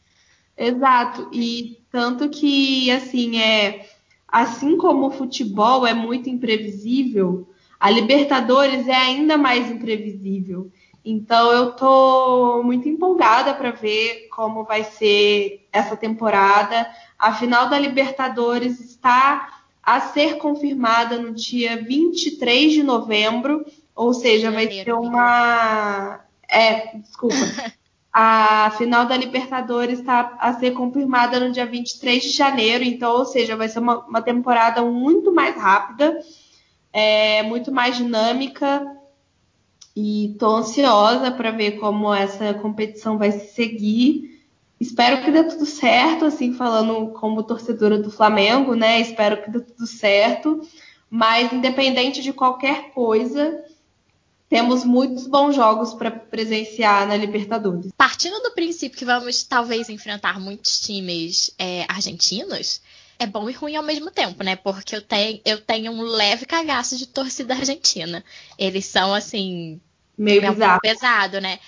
Exato. 0.56 1.30
E 1.32 1.78
tanto 1.92 2.28
que, 2.30 2.90
assim, 2.90 3.38
é. 3.38 3.86
Assim 4.26 4.76
como 4.76 5.06
o 5.06 5.10
futebol 5.12 5.86
é 5.86 5.94
muito 5.94 6.28
imprevisível, 6.28 7.48
a 7.78 7.88
Libertadores 7.88 8.88
é 8.88 8.96
ainda 8.96 9.38
mais 9.38 9.70
imprevisível. 9.70 10.72
Então 11.04 11.52
eu 11.52 11.72
tô 11.72 12.62
muito 12.62 12.88
empolgada 12.88 13.52
para 13.54 13.70
ver 13.70 14.28
como 14.34 14.64
vai 14.64 14.84
ser 14.84 15.66
essa 15.70 15.96
temporada. 15.96 16.88
A 17.18 17.34
final 17.34 17.68
da 17.68 17.78
Libertadores 17.78 18.80
está 18.80 19.60
a 19.82 20.00
ser 20.00 20.38
confirmada 20.38 21.18
no 21.18 21.32
dia 21.32 21.76
23 21.76 22.72
de 22.72 22.82
novembro, 22.82 23.66
ou 23.94 24.14
seja, 24.14 24.50
vai 24.50 24.66
ser 24.70 24.94
uma 24.94 26.20
é, 26.48 26.96
desculpa. 26.96 27.36
A 28.16 28.70
final 28.78 29.06
da 29.06 29.16
Libertadores 29.16 29.98
está 29.98 30.36
a 30.38 30.52
ser 30.52 30.70
confirmada 30.70 31.40
no 31.40 31.50
dia 31.50 31.66
23 31.66 32.22
de 32.22 32.30
janeiro, 32.30 32.84
então, 32.84 33.10
ou 33.10 33.24
seja, 33.24 33.56
vai 33.56 33.68
ser 33.68 33.80
uma, 33.80 34.06
uma 34.06 34.22
temporada 34.22 34.82
muito 34.82 35.32
mais 35.32 35.56
rápida, 35.56 36.16
é, 36.92 37.42
muito 37.42 37.72
mais 37.72 37.96
dinâmica 37.96 38.86
e 39.96 40.34
tô 40.38 40.56
ansiosa 40.56 41.30
para 41.30 41.50
ver 41.50 41.78
como 41.78 42.12
essa 42.12 42.52
competição 42.54 43.16
vai 43.16 43.32
se 43.32 43.54
seguir. 43.54 44.42
Espero 44.80 45.24
que 45.24 45.30
dê 45.30 45.44
tudo 45.44 45.64
certo, 45.64 46.24
assim, 46.24 46.52
falando 46.52 47.12
como 47.12 47.42
torcedora 47.44 47.98
do 47.98 48.10
Flamengo, 48.10 48.74
né? 48.74 49.00
Espero 49.00 49.42
que 49.42 49.50
dê 49.50 49.60
tudo 49.60 49.86
certo. 49.86 50.60
Mas, 51.08 51.52
independente 51.52 52.22
de 52.22 52.32
qualquer 52.32 52.90
coisa, 52.90 53.64
temos 54.48 54.84
muitos 54.84 55.26
bons 55.26 55.54
jogos 55.54 55.94
para 55.94 56.10
presenciar 56.10 57.06
na 57.06 57.16
Libertadores. 57.16 57.92
Partindo 57.96 58.40
do 58.40 58.50
princípio 58.50 58.98
que 58.98 59.04
vamos 59.04 59.44
talvez 59.44 59.88
enfrentar 59.88 60.40
muitos 60.40 60.80
times 60.80 61.52
é, 61.58 61.84
argentinos, 61.88 62.80
é 63.18 63.26
bom 63.26 63.48
e 63.48 63.52
ruim 63.52 63.76
ao 63.76 63.82
mesmo 63.82 64.10
tempo, 64.10 64.42
né? 64.42 64.56
Porque 64.56 64.96
eu 64.96 65.02
tenho, 65.02 65.40
eu 65.44 65.60
tenho 65.60 65.92
um 65.92 66.02
leve 66.02 66.46
cagaço 66.46 66.96
de 66.96 67.06
torcida 67.06 67.54
argentina. 67.54 68.24
Eles 68.58 68.84
são, 68.86 69.14
assim. 69.14 69.80
Meio 70.16 70.44
é 70.44 70.50
bizarro. 70.50 70.80
pesado, 70.80 71.40
né? 71.40 71.58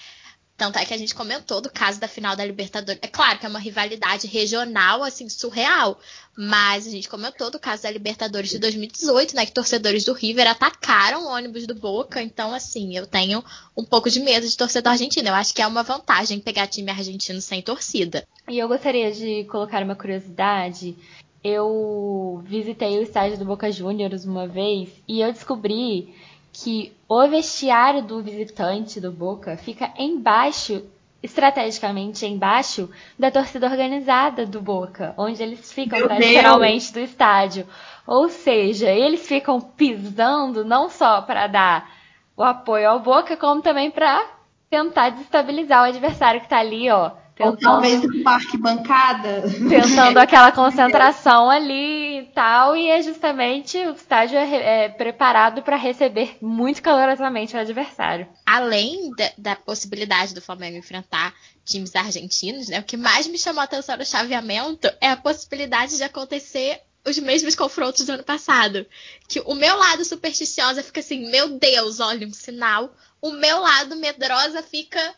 Tanto 0.56 0.78
é 0.78 0.86
que 0.86 0.94
a 0.94 0.96
gente 0.96 1.14
comentou 1.14 1.60
do 1.60 1.70
caso 1.70 2.00
da 2.00 2.08
final 2.08 2.34
da 2.34 2.42
Libertadores. 2.44 2.98
É 3.02 3.06
claro 3.06 3.38
que 3.38 3.44
é 3.44 3.48
uma 3.48 3.58
rivalidade 3.58 4.26
regional, 4.26 5.02
assim, 5.02 5.28
surreal. 5.28 6.00
Mas 6.34 6.86
a 6.86 6.90
gente 6.90 7.10
comentou 7.10 7.50
do 7.50 7.58
caso 7.58 7.82
da 7.82 7.90
Libertadores 7.90 8.48
de 8.48 8.58
2018, 8.58 9.36
né? 9.36 9.44
Que 9.44 9.52
torcedores 9.52 10.04
do 10.04 10.14
River 10.14 10.48
atacaram 10.48 11.24
o 11.24 11.28
ônibus 11.28 11.66
do 11.66 11.74
Boca. 11.74 12.22
Então, 12.22 12.54
assim, 12.54 12.96
eu 12.96 13.06
tenho 13.06 13.44
um 13.76 13.84
pouco 13.84 14.08
de 14.08 14.18
medo 14.18 14.48
de 14.48 14.56
torcedor 14.56 14.92
argentino. 14.92 15.28
Eu 15.28 15.34
acho 15.34 15.52
que 15.52 15.60
é 15.60 15.66
uma 15.66 15.82
vantagem 15.82 16.40
pegar 16.40 16.66
time 16.66 16.90
argentino 16.90 17.40
sem 17.42 17.60
torcida. 17.60 18.26
E 18.48 18.58
eu 18.58 18.66
gostaria 18.66 19.12
de 19.12 19.44
colocar 19.44 19.82
uma 19.82 19.94
curiosidade 19.94 20.96
eu 21.42 22.42
visitei 22.44 22.98
o 22.98 23.02
estádio 23.02 23.38
do 23.38 23.44
Boca 23.44 23.70
Juniors 23.70 24.24
uma 24.24 24.46
vez 24.46 24.90
e 25.06 25.20
eu 25.20 25.32
descobri 25.32 26.14
que 26.52 26.92
o 27.08 27.28
vestiário 27.28 28.02
do 28.02 28.22
visitante 28.22 29.00
do 29.00 29.12
Boca 29.12 29.56
fica 29.56 29.92
embaixo, 29.98 30.82
estrategicamente 31.22 32.24
embaixo 32.24 32.90
da 33.18 33.30
torcida 33.30 33.66
organizada 33.66 34.46
do 34.46 34.60
Boca, 34.60 35.14
onde 35.18 35.42
eles 35.42 35.72
ficam 35.72 35.98
Meu 35.98 36.08
tradicionalmente 36.08 36.92
do 36.92 37.00
estádio. 37.00 37.66
Ou 38.06 38.28
seja, 38.28 38.90
eles 38.90 39.26
ficam 39.26 39.60
pisando 39.60 40.64
não 40.64 40.88
só 40.88 41.20
para 41.20 41.46
dar 41.46 41.90
o 42.36 42.42
apoio 42.42 42.88
ao 42.88 43.00
Boca, 43.00 43.36
como 43.36 43.60
também 43.60 43.90
para 43.90 44.24
tentar 44.70 45.10
desestabilizar 45.10 45.82
o 45.82 45.88
adversário 45.88 46.40
que 46.40 46.46
está 46.46 46.58
ali, 46.58 46.90
ó. 46.90 47.12
Tentando, 47.36 47.50
Ou 47.50 47.56
talvez 47.58 48.02
no 48.02 48.22
parque 48.22 48.56
bancada. 48.56 49.42
Tentando 49.68 50.16
aquela 50.16 50.50
concentração 50.50 51.50
ali 51.50 52.20
e 52.20 52.22
tal. 52.34 52.74
E 52.74 52.88
é 52.88 53.02
justamente 53.02 53.76
o 53.76 53.92
estádio 53.92 54.38
é, 54.38 54.84
é 54.84 54.88
preparado 54.88 55.60
para 55.60 55.76
receber 55.76 56.38
muito 56.40 56.80
calorosamente 56.80 57.54
o 57.54 57.60
adversário. 57.60 58.26
Além 58.46 59.10
da, 59.14 59.32
da, 59.36 59.54
possibilidade 59.54 60.34
do 60.34 60.40
Flamengo 60.40 60.78
enfrentar 60.78 61.34
times 61.62 61.94
argentinos, 61.94 62.68
né? 62.68 62.80
O 62.80 62.84
que 62.84 62.96
mais 62.96 63.26
me 63.26 63.36
chamou 63.36 63.60
a 63.60 63.64
atenção 63.64 63.98
no 63.98 64.06
chaveamento 64.06 64.88
é 64.98 65.10
a 65.10 65.16
possibilidade 65.16 65.98
de 65.98 66.04
acontecer 66.04 66.80
os 67.04 67.18
mesmos 67.18 67.54
confrontos 67.54 68.06
do 68.06 68.12
ano 68.12 68.24
passado. 68.24 68.86
Que 69.28 69.40
o 69.40 69.54
meu 69.54 69.76
lado 69.76 70.06
supersticiosa 70.06 70.82
fica 70.82 71.00
assim, 71.00 71.30
meu 71.30 71.58
Deus, 71.58 72.00
olha 72.00 72.26
um 72.26 72.32
sinal. 72.32 72.96
O 73.20 73.30
meu 73.30 73.60
lado 73.60 73.94
medrosa 73.94 74.62
fica, 74.62 75.14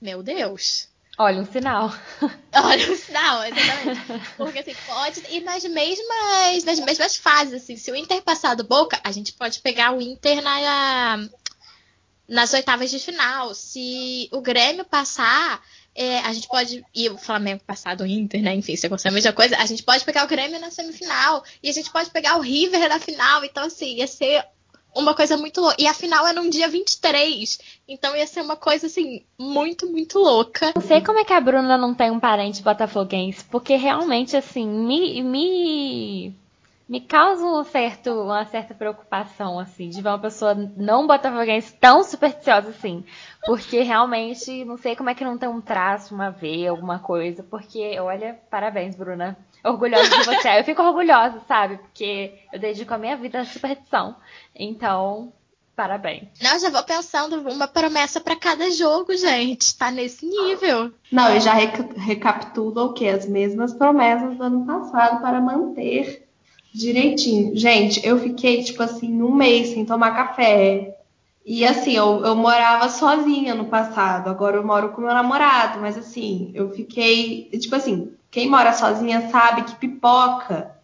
meu 0.00 0.20
Deus. 0.20 0.92
Olha 1.16 1.40
um 1.40 1.46
sinal. 1.46 1.94
Olha 2.54 2.92
um 2.92 2.96
sinal, 2.96 3.44
exatamente. 3.44 4.00
Porque 4.36 4.58
assim, 4.58 4.74
pode 4.86 5.22
ir 5.30 5.40
nas 5.42 5.64
mesmas, 5.64 6.64
nas 6.64 6.80
mesmas 6.80 7.16
fases, 7.16 7.62
assim. 7.62 7.76
Se 7.76 7.90
o 7.92 7.96
Inter 7.96 8.20
passar 8.22 8.56
do 8.56 8.64
Boca, 8.64 9.00
a 9.04 9.12
gente 9.12 9.32
pode 9.32 9.60
pegar 9.60 9.94
o 9.94 10.02
Inter 10.02 10.42
na, 10.42 11.28
nas 12.28 12.52
oitavas 12.52 12.90
de 12.90 12.98
final. 12.98 13.54
Se 13.54 14.28
o 14.32 14.40
Grêmio 14.40 14.84
passar, 14.84 15.62
é, 15.94 16.18
a 16.20 16.32
gente 16.32 16.48
pode. 16.48 16.84
E 16.92 17.08
o 17.08 17.16
Flamengo 17.16 17.62
passar 17.64 17.94
do 17.94 18.04
Inter, 18.04 18.42
né? 18.42 18.52
Enfim, 18.52 18.74
se 18.74 18.86
acontecer 18.86 19.08
a 19.08 19.12
mesma 19.12 19.32
coisa, 19.32 19.56
a 19.56 19.66
gente 19.66 19.84
pode 19.84 20.04
pegar 20.04 20.24
o 20.24 20.28
Grêmio 20.28 20.58
na 20.58 20.72
semifinal. 20.72 21.44
E 21.62 21.70
a 21.70 21.72
gente 21.72 21.90
pode 21.90 22.10
pegar 22.10 22.36
o 22.36 22.40
River 22.40 22.88
na 22.88 22.98
final. 22.98 23.44
Então, 23.44 23.64
assim, 23.64 23.98
ia 23.98 24.06
ser 24.08 24.44
uma 24.94 25.14
coisa 25.14 25.36
muito 25.36 25.60
louca. 25.60 25.76
E 25.78 25.86
a 25.86 25.94
final 25.94 26.26
é 26.26 26.32
num 26.32 26.48
dia 26.48 26.68
23. 26.68 27.58
Então 27.88 28.16
ia 28.16 28.26
ser 28.26 28.40
uma 28.40 28.56
coisa, 28.56 28.86
assim, 28.86 29.22
muito, 29.38 29.90
muito 29.90 30.18
louca. 30.18 30.72
Não 30.74 30.82
sei 30.82 31.00
como 31.00 31.18
é 31.18 31.24
que 31.24 31.32
a 31.32 31.40
Bruna 31.40 31.76
não 31.76 31.94
tem 31.94 32.10
um 32.10 32.20
parente 32.20 32.62
botafoguense, 32.62 33.44
porque 33.44 33.76
realmente, 33.76 34.36
assim, 34.36 34.66
me. 34.66 35.22
me 35.22 36.34
me 36.86 37.00
causa 37.00 37.42
um 37.42 37.64
certo, 37.64 38.10
uma 38.10 38.44
certa 38.44 38.74
preocupação, 38.74 39.58
assim, 39.58 39.88
de 39.88 40.02
ver 40.02 40.10
uma 40.10 40.18
pessoa 40.18 40.54
não 40.54 41.06
botafoguense 41.06 41.74
tão 41.80 42.04
supersticiosa 42.04 42.68
assim. 42.68 43.02
Porque 43.46 43.80
realmente, 43.82 44.64
não 44.64 44.76
sei 44.76 44.94
como 44.94 45.08
é 45.08 45.14
que 45.14 45.24
não 45.24 45.38
tem 45.38 45.48
um 45.48 45.60
traço, 45.62 46.14
uma 46.14 46.30
veia, 46.30 46.70
alguma 46.70 46.98
coisa. 46.98 47.42
Porque, 47.42 47.98
olha, 47.98 48.38
parabéns, 48.50 48.94
Bruna. 48.96 49.36
Orgulhosa 49.64 50.18
de 50.18 50.24
você. 50.24 50.60
Eu 50.60 50.64
fico 50.64 50.82
orgulhosa, 50.82 51.40
sabe? 51.48 51.78
Porque 51.78 52.34
eu 52.52 52.58
dedico 52.58 52.92
a 52.92 52.98
minha 52.98 53.16
vida 53.16 53.40
à 53.40 53.44
superstição. 53.44 54.16
Então, 54.54 55.32
Parabéns. 55.76 56.28
Não, 56.40 56.56
já 56.56 56.70
vou 56.70 56.84
pensando 56.84 57.36
uma 57.50 57.66
promessa 57.66 58.20
para 58.20 58.36
cada 58.36 58.70
jogo, 58.70 59.16
gente. 59.16 59.76
Tá 59.76 59.90
nesse 59.90 60.24
nível. 60.24 60.92
Não, 61.10 61.34
e 61.34 61.40
já 61.40 61.52
recapitula 61.52 62.84
o 62.84 62.92
quê? 62.92 63.08
As 63.08 63.26
mesmas 63.26 63.72
promessas 63.72 64.36
do 64.36 64.44
ano 64.44 64.64
passado 64.64 65.20
para 65.20 65.40
manter 65.40 66.28
direitinho. 66.72 67.56
Gente, 67.56 68.06
eu 68.06 68.18
fiquei, 68.20 68.62
tipo 68.62 68.82
assim, 68.84 69.20
um 69.20 69.32
mês 69.32 69.68
sem 69.68 69.84
tomar 69.84 70.14
café. 70.14 70.96
E 71.44 71.64
assim, 71.64 71.94
eu, 71.94 72.24
eu 72.24 72.36
morava 72.36 72.88
sozinha 72.88 73.54
no 73.54 73.66
passado, 73.66 74.30
agora 74.30 74.56
eu 74.56 74.64
moro 74.64 74.90
com 74.90 75.02
meu 75.02 75.12
namorado, 75.12 75.80
mas 75.80 75.98
assim, 75.98 76.52
eu 76.54 76.70
fiquei. 76.70 77.50
Tipo 77.58 77.74
assim, 77.76 78.12
quem 78.34 78.50
mora 78.50 78.72
sozinha 78.72 79.30
sabe 79.30 79.62
que 79.62 79.76
pipoca 79.76 80.76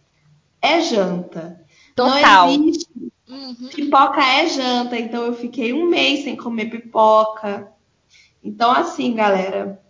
é 0.61 0.79
janta. 0.79 1.61
Total. 1.93 2.47
Não 2.47 2.53
existe. 2.53 2.89
Uhum. 3.27 3.67
Pipoca 3.75 4.21
é 4.21 4.47
janta, 4.47 4.97
então 4.97 5.25
eu 5.25 5.33
fiquei 5.33 5.73
um 5.73 5.85
mês 5.85 6.23
sem 6.23 6.37
comer 6.37 6.69
pipoca. 6.69 7.69
Então, 8.41 8.71
assim, 8.71 9.13
galera, 9.13 9.81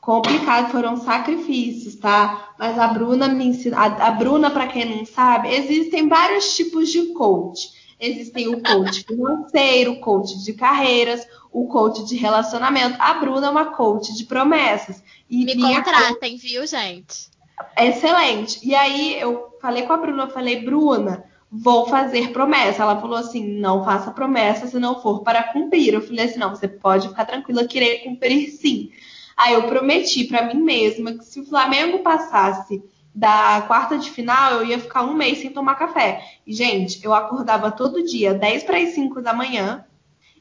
complicado, 0.00 0.72
foram 0.72 0.96
sacrifícios, 0.96 1.94
tá? 1.94 2.52
Mas 2.58 2.76
a 2.76 2.88
Bruna 2.88 3.28
me 3.28 3.44
ensina, 3.44 3.78
a, 3.78 4.08
a 4.08 4.10
Bruna, 4.10 4.50
para 4.50 4.66
quem 4.66 4.84
não 4.84 5.06
sabe, 5.06 5.54
existem 5.54 6.08
vários 6.08 6.56
tipos 6.56 6.90
de 6.90 7.12
coach. 7.12 7.70
Existem 8.04 8.48
o 8.48 8.60
coach 8.60 9.04
financeiro, 9.04 9.92
o 9.92 10.00
coach 10.00 10.42
de 10.42 10.54
carreiras, 10.54 11.24
o 11.52 11.68
coach 11.68 12.04
de 12.04 12.16
relacionamento. 12.16 12.96
A 12.98 13.14
Bruna 13.14 13.46
é 13.46 13.50
uma 13.50 13.66
coach 13.66 14.12
de 14.12 14.24
promessas. 14.24 15.00
E 15.30 15.44
me 15.44 15.54
contratem, 15.54 16.32
coach... 16.32 16.42
viu, 16.42 16.66
gente? 16.66 17.30
Excelente. 17.78 18.58
E 18.66 18.74
aí 18.74 19.20
eu 19.20 19.56
falei 19.62 19.84
com 19.84 19.92
a 19.92 19.96
Bruna, 19.98 20.24
eu 20.24 20.30
falei, 20.30 20.64
Bruna, 20.64 21.24
vou 21.48 21.86
fazer 21.86 22.32
promessa. 22.32 22.82
Ela 22.82 23.00
falou 23.00 23.16
assim: 23.16 23.60
não 23.60 23.84
faça 23.84 24.10
promessa 24.10 24.66
se 24.66 24.80
não 24.80 25.00
for 25.00 25.22
para 25.22 25.52
cumprir. 25.52 25.94
Eu 25.94 26.02
falei 26.02 26.24
assim: 26.24 26.40
não, 26.40 26.50
você 26.50 26.66
pode 26.66 27.06
ficar 27.06 27.24
tranquila, 27.24 27.68
querer 27.68 27.98
cumprir 27.98 28.50
sim. 28.50 28.90
Aí 29.36 29.54
eu 29.54 29.62
prometi 29.68 30.24
para 30.24 30.52
mim 30.52 30.60
mesma 30.60 31.12
que 31.12 31.24
se 31.24 31.38
o 31.38 31.46
Flamengo 31.46 32.00
passasse 32.00 32.82
da 33.14 33.62
quarta 33.66 33.98
de 33.98 34.10
final, 34.10 34.54
eu 34.54 34.66
ia 34.66 34.78
ficar 34.78 35.02
um 35.02 35.14
mês 35.14 35.38
sem 35.38 35.50
tomar 35.50 35.74
café. 35.74 36.24
E, 36.46 36.52
gente, 36.52 37.04
eu 37.04 37.12
acordava 37.12 37.70
todo 37.70 38.04
dia, 38.04 38.32
10 38.32 38.62
para 38.64 38.78
as 38.78 38.90
5 38.90 39.20
da 39.20 39.34
manhã, 39.34 39.84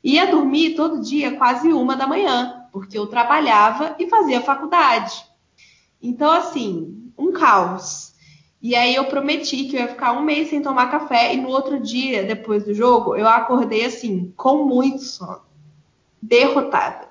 ia 0.04 0.28
dormir 0.28 0.76
todo 0.76 1.02
dia, 1.02 1.36
quase 1.36 1.72
uma 1.74 1.96
da 1.96 2.08
manhã, 2.08 2.66
porque 2.72 2.98
eu 2.98 3.08
trabalhava 3.08 3.96
e 4.00 4.10
fazia 4.10 4.42
faculdade. 4.42 5.24
Então, 6.02 6.32
assim, 6.32 7.12
um 7.18 7.32
caos. 7.32 8.12
E 8.62 8.76
aí 8.76 8.96
eu 8.96 9.06
prometi 9.06 9.66
que 9.66 9.76
eu 9.76 9.82
ia 9.82 9.88
ficar 9.88 10.14
um 10.14 10.22
mês 10.22 10.50
sem 10.50 10.62
tomar 10.62 10.90
café, 10.90 11.34
e 11.34 11.38
no 11.38 11.50
outro 11.50 11.80
dia, 11.80 12.24
depois 12.24 12.64
do 12.64 12.74
jogo, 12.74 13.16
eu 13.16 13.28
acordei 13.28 13.86
assim, 13.86 14.34
com 14.38 14.66
muito 14.66 15.04
sono, 15.04 15.42
derrotada. 16.22 17.10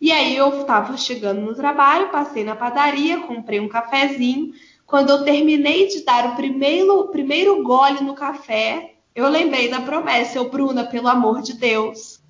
E 0.00 0.12
aí 0.12 0.34
eu 0.34 0.60
estava 0.60 0.96
chegando 0.96 1.42
no 1.42 1.54
trabalho, 1.54 2.10
passei 2.10 2.42
na 2.42 2.56
padaria, 2.56 3.20
comprei 3.20 3.60
um 3.60 3.68
cafezinho. 3.68 4.52
Quando 4.90 5.10
eu 5.10 5.22
terminei 5.22 5.86
de 5.86 6.04
dar 6.04 6.32
o 6.32 6.34
primeiro, 6.36 7.06
primeiro 7.08 7.62
gole 7.62 8.00
no 8.00 8.12
café, 8.12 8.94
eu 9.14 9.28
lembrei 9.28 9.68
da 9.68 9.80
promessa. 9.80 10.36
Eu, 10.36 10.50
Bruna, 10.50 10.82
pelo 10.84 11.06
amor 11.06 11.42
de 11.42 11.54
Deus. 11.54 12.20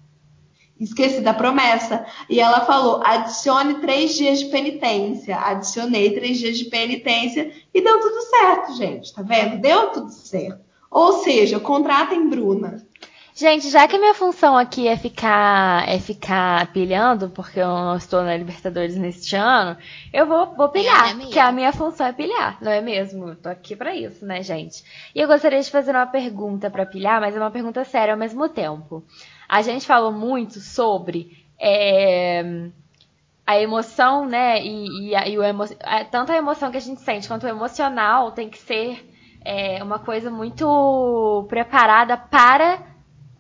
Esqueci 0.79 1.23
da 1.23 1.33
promessa. 1.33 2.05
E 2.29 2.39
ela 2.39 2.61
falou: 2.61 3.01
adicione 3.03 3.81
três 3.81 4.15
dias 4.15 4.41
de 4.41 4.47
penitência. 4.51 5.39
Adicionei 5.39 6.13
três 6.13 6.39
dias 6.39 6.59
de 6.59 6.67
penitência 6.67 7.51
e 7.73 7.81
deu 7.81 7.99
tudo 7.99 8.21
certo, 8.29 8.77
gente. 8.77 9.15
Tá 9.15 9.23
vendo? 9.23 9.59
Deu 9.59 9.89
tudo 9.89 10.11
certo. 10.11 10.61
Ou 10.91 11.15
seja, 11.25 11.59
contratem 11.59 12.29
Bruna. 12.29 12.87
Gente, 13.35 13.71
já 13.71 13.87
que 13.87 13.97
a 13.97 13.99
minha 13.99 14.15
função 14.15 14.57
aqui 14.57 14.89
é 14.89 14.97
ficar 14.97 15.89
é 15.89 15.99
ficar 15.99 16.73
pilhando, 16.73 17.31
porque 17.31 17.61
eu 17.61 17.69
não 17.69 17.97
estou 17.97 18.23
na 18.23 18.37
Libertadores 18.37 18.97
neste 18.97 19.37
ano, 19.37 19.79
eu 20.13 20.27
vou, 20.27 20.55
vou 20.55 20.69
pilhar, 20.69 21.17
porque 21.17 21.39
a 21.39 21.53
minha 21.53 21.73
função 21.73 22.07
é 22.07 22.13
pilhar, 22.13 22.59
não 22.61 22.71
é 22.71 22.81
mesmo? 22.81 23.29
Eu 23.29 23.37
tô 23.37 23.49
aqui 23.49 23.77
para 23.77 23.95
isso, 23.95 24.27
né, 24.27 24.43
gente? 24.43 24.83
E 25.15 25.21
eu 25.21 25.29
gostaria 25.29 25.61
de 25.61 25.71
fazer 25.71 25.93
uma 25.93 26.07
pergunta 26.07 26.69
para 26.69 26.85
pilhar, 26.85 27.21
mas 27.21 27.37
é 27.37 27.39
uma 27.39 27.51
pergunta 27.51 27.85
séria 27.85 28.15
ao 28.15 28.19
mesmo 28.19 28.49
tempo. 28.49 29.05
A 29.49 29.63
gente 29.63 29.87
falou 29.87 30.13
muito 30.13 30.61
sobre 30.61 31.47
é, 31.59 32.69
a 33.47 33.61
emoção, 33.61 34.27
né, 34.27 34.61
e, 34.63 35.09
e, 35.09 35.15
a, 35.15 35.29
e 35.29 35.39
o 35.39 35.43
emo, 35.43 35.65
tanto 36.11 36.33
a 36.33 36.37
emoção 36.37 36.71
que 36.71 36.77
a 36.77 36.81
gente 36.81 37.01
sente 37.01 37.29
quanto 37.29 37.45
o 37.45 37.49
emocional 37.49 38.33
tem 38.33 38.49
que 38.49 38.59
ser 38.59 39.09
é, 39.45 39.83
uma 39.83 39.99
coisa 39.99 40.31
muito 40.31 41.47
preparada 41.49 42.17
para 42.17 42.90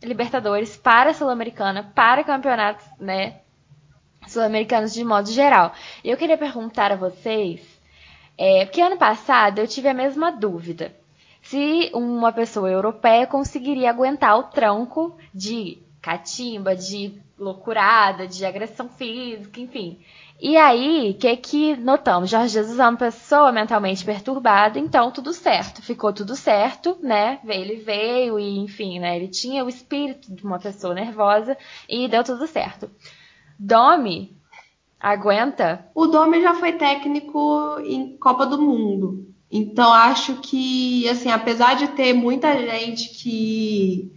Libertadores, 0.03 0.77
para 0.77 1.13
Sul-Americana, 1.13 1.93
para 1.95 2.25
campeonatos, 2.25 2.87
né, 2.99 3.41
sul-americanos 4.27 4.93
de 4.93 5.05
modo 5.05 5.31
geral. 5.31 5.73
Eu 6.05 6.17
queria 6.17 6.39
perguntar 6.39 6.93
a 6.93 6.97
vocês, 6.97 7.61
é, 8.37 8.65
porque 8.65 8.81
ano 8.81 8.97
passado 8.97 9.59
eu 9.59 9.67
tive 9.67 9.89
a 9.89 9.95
mesma 9.95 10.31
dúvida. 10.31 10.95
Se 11.43 11.91
uma 11.95 12.33
pessoa 12.33 12.71
europeia 12.71 13.27
conseguiria 13.27 13.91
aguentar 13.91 14.39
o 14.39 14.45
tranco 14.45 15.17
de 15.35 15.79
catimba, 16.01 16.75
de 16.77 17.21
loucurada, 17.39 18.27
de 18.27 18.45
agressão 18.45 18.89
física, 18.89 19.61
enfim. 19.61 19.99
E 20.43 20.57
aí, 20.57 21.11
o 21.11 21.15
que 21.19 21.37
que 21.37 21.77
notamos? 21.77 22.31
Jorge 22.31 22.55
Jesus 22.55 22.79
é 22.79 22.89
uma 22.89 22.97
pessoa 22.97 23.53
mentalmente 23.53 24.03
perturbada, 24.03 24.79
então 24.79 25.11
tudo 25.11 25.35
certo, 25.35 25.83
ficou 25.83 26.15
tudo 26.15 26.35
certo, 26.35 26.97
né? 27.03 27.39
Ele 27.47 27.77
veio 27.77 28.39
e, 28.39 28.59
enfim, 28.59 28.99
né? 28.99 29.17
Ele 29.17 29.29
tinha 29.29 29.63
o 29.63 29.69
espírito 29.69 30.35
de 30.35 30.43
uma 30.43 30.59
pessoa 30.59 30.95
nervosa 30.95 31.59
e 31.87 32.09
deu 32.09 32.25
tudo 32.25 32.47
certo. 32.47 32.91
Domi 33.59 34.35
aguenta? 34.99 35.87
O 35.95 36.07
Domi 36.07 36.41
já 36.41 36.55
foi 36.55 36.73
técnico 36.73 37.77
em 37.85 38.17
Copa 38.17 38.47
do 38.47 38.59
Mundo. 38.59 39.27
Então 39.51 39.93
acho 39.93 40.37
que, 40.37 41.07
assim, 41.11 41.31
apesar 41.31 41.75
de 41.75 41.89
ter 41.89 42.15
muita 42.15 42.57
gente 42.57 43.11
que 43.11 44.11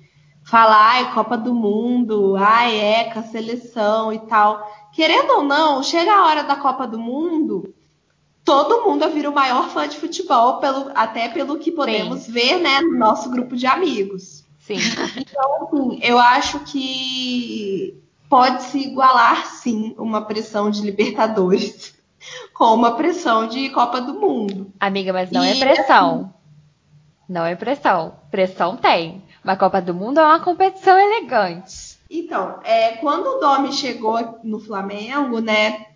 fala, 0.45 0.91
ai, 0.91 1.13
Copa 1.13 1.37
do 1.37 1.53
Mundo, 1.53 2.37
ai, 2.37 2.79
ECA, 2.79 3.23
seleção 3.23 4.13
e 4.13 4.19
tal 4.19 4.82
querendo 4.93 5.31
ou 5.31 5.43
não, 5.43 5.83
chega 5.83 6.13
a 6.13 6.25
hora 6.25 6.43
da 6.43 6.55
Copa 6.55 6.87
do 6.87 6.99
Mundo, 6.99 7.73
todo 8.45 8.83
mundo 8.83 9.09
vira 9.09 9.29
o 9.29 9.33
maior 9.33 9.69
fã 9.69 9.87
de 9.87 9.97
futebol, 9.97 10.57
pelo, 10.59 10.91
até 10.95 11.27
pelo 11.29 11.57
que 11.57 11.71
podemos 11.71 12.21
Sim. 12.21 12.31
ver, 12.31 12.59
né, 12.59 12.81
no 12.81 12.97
nosso 12.97 13.29
grupo 13.29 13.55
de 13.55 13.65
amigos. 13.65 14.43
Sim. 14.59 14.77
Então, 15.17 15.67
assim, 15.67 15.99
eu 16.01 16.17
acho 16.17 16.59
que 16.59 18.01
pode 18.29 18.63
se 18.63 18.79
igualar, 18.79 19.45
sim, 19.45 19.93
uma 19.97 20.21
pressão 20.21 20.71
de 20.71 20.81
Libertadores 20.81 21.93
com 22.53 22.73
uma 22.73 22.95
pressão 22.95 23.47
de 23.47 23.69
Copa 23.69 23.99
do 23.99 24.13
Mundo. 24.13 24.71
Amiga, 24.79 25.11
mas 25.11 25.29
não 25.31 25.43
é 25.43 25.53
e, 25.53 25.57
é 25.57 25.59
pressão. 25.59 26.21
Assim, 26.21 26.29
não 27.27 27.45
é 27.45 27.55
pressão. 27.55 28.15
Pressão 28.31 28.77
tem. 28.77 29.23
Uma 29.43 29.57
Copa 29.57 29.81
do 29.81 29.93
Mundo 29.93 30.19
é 30.19 30.25
uma 30.25 30.39
competição 30.39 30.97
elegante. 30.97 31.92
Então, 32.15 32.59
é, 32.63 32.97
quando 32.97 33.25
o 33.25 33.39
Domi 33.39 33.73
chegou 33.73 34.39
no 34.43 34.59
Flamengo, 34.59 35.39
né, 35.39 35.87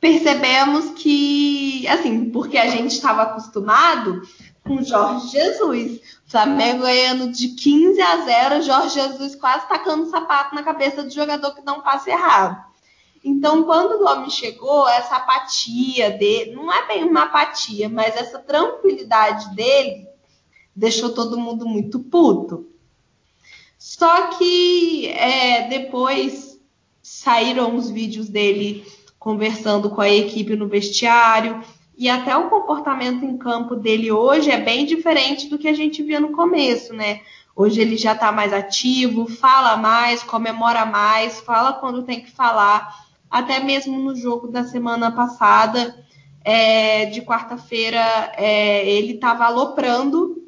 percebemos 0.00 0.90
que, 0.90 1.84
assim, 1.88 2.30
porque 2.30 2.56
a 2.56 2.68
gente 2.68 2.92
estava 2.92 3.22
acostumado 3.22 4.22
com 4.62 4.80
Jorge 4.84 5.26
Jesus. 5.32 6.00
Flamengo 6.26 6.82
ganhando 6.82 7.32
de 7.32 7.48
15 7.48 8.00
a 8.00 8.16
0, 8.18 8.62
Jorge 8.62 8.94
Jesus 8.94 9.34
quase 9.34 9.68
tacando 9.68 10.08
sapato 10.08 10.54
na 10.54 10.62
cabeça 10.62 11.02
do 11.02 11.10
jogador 11.10 11.52
que 11.52 11.62
não 11.62 11.80
passa 11.80 12.10
errado. 12.10 12.64
Então, 13.24 13.64
quando 13.64 14.00
o 14.00 14.06
homem 14.06 14.30
chegou, 14.30 14.88
essa 14.88 15.16
apatia 15.16 16.10
dele, 16.12 16.54
não 16.54 16.72
é 16.72 16.86
bem 16.86 17.02
uma 17.02 17.24
apatia, 17.24 17.88
mas 17.88 18.14
essa 18.14 18.38
tranquilidade 18.38 19.52
dele 19.56 20.06
deixou 20.74 21.10
todo 21.10 21.36
mundo 21.36 21.66
muito 21.66 21.98
puto. 21.98 22.71
Só 23.84 24.28
que 24.28 25.08
é, 25.08 25.66
depois 25.66 26.56
saíram 27.02 27.74
os 27.74 27.90
vídeos 27.90 28.28
dele 28.28 28.86
conversando 29.18 29.90
com 29.90 30.00
a 30.00 30.08
equipe 30.08 30.54
no 30.54 30.68
vestiário, 30.68 31.60
e 31.98 32.08
até 32.08 32.36
o 32.36 32.48
comportamento 32.48 33.24
em 33.24 33.36
campo 33.36 33.74
dele 33.74 34.12
hoje 34.12 34.52
é 34.52 34.60
bem 34.60 34.86
diferente 34.86 35.48
do 35.48 35.58
que 35.58 35.66
a 35.66 35.72
gente 35.72 36.00
via 36.00 36.20
no 36.20 36.30
começo, 36.30 36.94
né? 36.94 37.22
Hoje 37.56 37.80
ele 37.80 37.96
já 37.96 38.12
está 38.12 38.30
mais 38.30 38.52
ativo, 38.52 39.26
fala 39.26 39.76
mais, 39.76 40.22
comemora 40.22 40.86
mais, 40.86 41.40
fala 41.40 41.72
quando 41.72 42.04
tem 42.04 42.20
que 42.20 42.30
falar. 42.30 42.88
Até 43.28 43.58
mesmo 43.58 43.98
no 43.98 44.14
jogo 44.14 44.46
da 44.46 44.62
semana 44.62 45.10
passada, 45.10 45.92
é, 46.44 47.06
de 47.06 47.20
quarta-feira, 47.22 48.32
é, 48.36 48.88
ele 48.88 49.14
estava 49.14 49.44
aloprando 49.46 50.40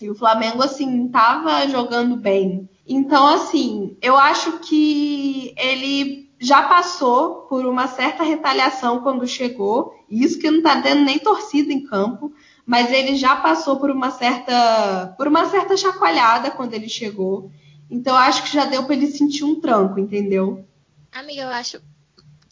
e 0.00 0.10
o 0.10 0.14
Flamengo, 0.14 0.62
assim, 0.62 1.06
estava 1.06 1.66
jogando 1.68 2.16
bem. 2.16 2.68
Então, 2.86 3.26
assim, 3.26 3.96
eu 4.00 4.16
acho 4.16 4.58
que 4.60 5.54
ele 5.56 6.30
já 6.38 6.62
passou 6.62 7.46
por 7.48 7.64
uma 7.66 7.88
certa 7.88 8.22
retaliação 8.22 9.00
quando 9.00 9.26
chegou, 9.26 9.94
isso 10.08 10.38
que 10.38 10.50
não 10.50 10.58
está 10.58 10.80
tendo 10.80 11.02
nem 11.02 11.18
torcida 11.18 11.72
em 11.72 11.84
campo, 11.84 12.32
mas 12.64 12.92
ele 12.92 13.16
já 13.16 13.36
passou 13.36 13.78
por 13.78 13.90
uma 13.90 14.10
certa 14.10 15.14
por 15.16 15.26
uma 15.26 15.48
certa 15.48 15.76
chacoalhada 15.76 16.50
quando 16.50 16.74
ele 16.74 16.88
chegou. 16.88 17.50
Então 17.90 18.14
acho 18.14 18.42
que 18.42 18.52
já 18.52 18.64
deu 18.64 18.84
para 18.84 18.94
ele 18.94 19.06
sentir 19.06 19.44
um 19.44 19.60
tranco, 19.60 19.98
entendeu? 19.98 20.64
Amiga, 21.12 21.42
eu 21.42 21.48
acho 21.48 21.80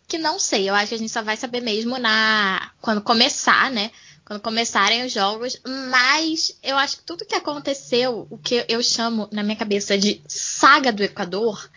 que 0.07 0.17
não 0.17 0.39
sei, 0.39 0.69
eu 0.69 0.75
acho 0.75 0.89
que 0.89 0.95
a 0.95 0.99
gente 0.99 1.13
só 1.13 1.23
vai 1.23 1.37
saber 1.37 1.61
mesmo 1.61 1.99
na 1.99 2.71
quando 2.81 3.03
começar, 3.03 3.71
né? 3.71 3.91
Quando 4.25 4.41
começarem 4.41 5.05
os 5.05 5.13
jogos, 5.13 5.61
mas 5.91 6.59
eu 6.63 6.79
acho 6.79 6.97
que 6.97 7.03
tudo 7.05 7.27
que 7.27 7.35
aconteceu, 7.35 8.27
o 8.31 8.39
que 8.39 8.65
eu 8.69 8.83
chamo 8.83 9.29
na 9.31 9.43
minha 9.43 9.57
cabeça 9.57 9.99
de 9.99 10.23
saga 10.27 10.91
do 10.91 11.03
Equador, 11.03 11.71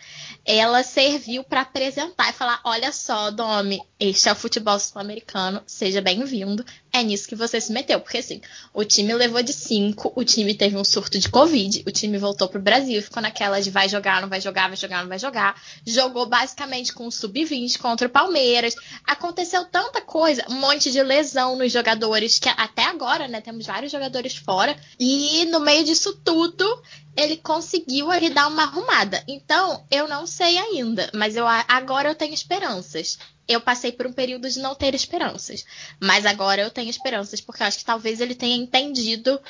ela 0.46 0.82
serviu 0.82 1.44
para 1.44 1.60
apresentar 1.60 2.30
e 2.30 2.32
falar: 2.32 2.58
olha 2.64 2.90
só, 2.90 3.30
Domi, 3.30 3.78
este 4.00 4.30
é 4.30 4.32
o 4.32 4.36
futebol 4.36 4.78
sul-americano, 4.78 5.62
seja 5.66 6.00
bem-vindo. 6.00 6.64
É 6.92 7.02
nisso 7.02 7.28
que 7.28 7.34
você 7.34 7.60
se 7.60 7.72
meteu. 7.72 8.00
Porque 8.00 8.18
assim, 8.18 8.40
o 8.72 8.84
time 8.84 9.12
levou 9.14 9.42
de 9.42 9.52
5, 9.52 10.12
o 10.14 10.24
time 10.24 10.54
teve 10.54 10.76
um 10.76 10.84
surto 10.84 11.18
de 11.18 11.28
Covid, 11.28 11.82
o 11.86 11.90
time 11.90 12.18
voltou 12.18 12.48
pro 12.48 12.60
Brasil, 12.60 13.02
ficou 13.02 13.22
naquela 13.22 13.60
de 13.60 13.70
vai 13.70 13.88
jogar, 13.88 14.20
não 14.20 14.28
vai 14.28 14.40
jogar, 14.40 14.68
vai 14.68 14.76
jogar, 14.76 15.02
não 15.02 15.08
vai 15.08 15.18
jogar. 15.18 15.60
Jogou 15.86 16.26
basicamente 16.26 16.92
com 16.92 17.06
o 17.06 17.12
sub-20 17.12 17.78
contra 17.78 18.06
o 18.06 18.10
Palmeiras. 18.10 18.74
Aconteceu 19.04 19.64
tanta 19.66 20.00
coisa, 20.00 20.44
um 20.48 20.54
monte 20.54 20.90
de 20.90 21.02
lesão 21.02 21.56
nos 21.56 21.72
jogadores, 21.72 22.38
que 22.38 22.48
até 22.48 22.84
agora, 22.84 23.28
né, 23.28 23.40
temos 23.40 23.66
vários 23.66 23.92
jogadores 23.92 24.36
fora. 24.36 24.76
E 24.98 25.44
no 25.46 25.60
meio 25.60 25.84
disso 25.84 26.18
tudo, 26.24 26.82
ele 27.16 27.36
conseguiu 27.36 28.10
ali 28.10 28.30
dar 28.30 28.48
uma 28.48 28.62
arrumada. 28.62 29.22
Então, 29.28 29.84
eu 29.90 30.08
não 30.08 30.26
sei 30.26 30.56
ainda, 30.56 31.10
mas 31.14 31.36
eu 31.36 31.46
agora 31.46 32.08
eu 32.08 32.14
tenho 32.14 32.32
esperanças 32.32 33.18
eu 33.48 33.60
passei 33.60 33.90
por 33.90 34.06
um 34.06 34.12
período 34.12 34.48
de 34.48 34.60
não 34.60 34.74
ter 34.74 34.94
esperanças. 34.94 35.64
Mas 35.98 36.26
agora 36.26 36.60
eu 36.60 36.70
tenho 36.70 36.90
esperanças, 36.90 37.40
porque 37.40 37.62
eu 37.62 37.66
acho 37.66 37.78
que 37.78 37.84
talvez 37.84 38.20
ele 38.20 38.34
tenha 38.34 38.56
entendido 38.56 39.40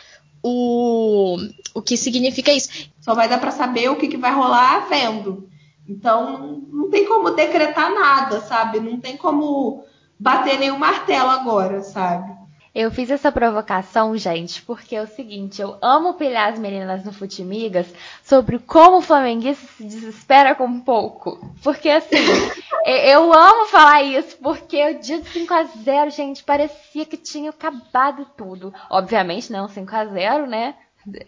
o, 0.43 1.37
o 1.75 1.83
que 1.83 1.97
significa 1.97 2.53
isso. 2.53 2.89
Só 3.01 3.15
vai 3.15 3.29
dar 3.29 3.39
para 3.39 3.51
saber 3.51 3.91
o 3.91 3.97
que, 3.97 4.07
que 4.07 4.17
vai 4.17 4.33
rolar 4.33 4.89
vendo. 4.89 5.49
Então, 5.89 6.63
não, 6.71 6.91
tem 6.91 7.07
como 7.07 7.31
decretar 7.31 7.93
nada, 7.93 8.41
sabe? 8.43 8.79
Não 8.79 9.01
tem 9.01 9.17
como 9.17 9.85
bater 10.19 10.59
nenhum 10.59 10.79
martelo 10.79 11.31
agora, 11.31 11.83
sabe? 11.83 12.38
Eu 12.79 12.93
fiz 12.93 13.11
essa 13.11 13.33
provocação, 13.33 14.17
gente, 14.17 14.63
porque 14.63 14.95
é 14.95 15.03
o 15.03 15.07
seguinte, 15.09 15.61
eu 15.61 15.77
amo 15.83 16.15
pilhar 16.15 16.53
as 16.53 16.61
meninas 16.61 17.05
no 17.05 17.13
Futimigas 17.13 17.93
sobre 18.23 18.57
como 18.61 18.99
o 18.99 19.03
flamenguista 19.03 19.67
se 19.67 19.83
desespera 19.83 20.55
com 20.55 20.79
pouco. 20.79 21.41
Porque 21.61 21.91
assim, 21.91 22.15
eu 22.87 23.33
amo 23.33 23.67
falar 23.67 24.05
isso, 24.05 24.39
porque 24.41 24.81
o 24.91 25.01
dia 25.01 25.19
do 25.19 25.25
5x0, 25.25 26.11
gente, 26.13 26.45
parecia 26.45 27.05
que 27.05 27.17
tinha 27.17 27.51
acabado 27.51 28.25
tudo. 28.37 28.73
Obviamente, 28.89 29.51
não, 29.51 29.67
5x0, 29.67 30.47
né? 30.47 30.77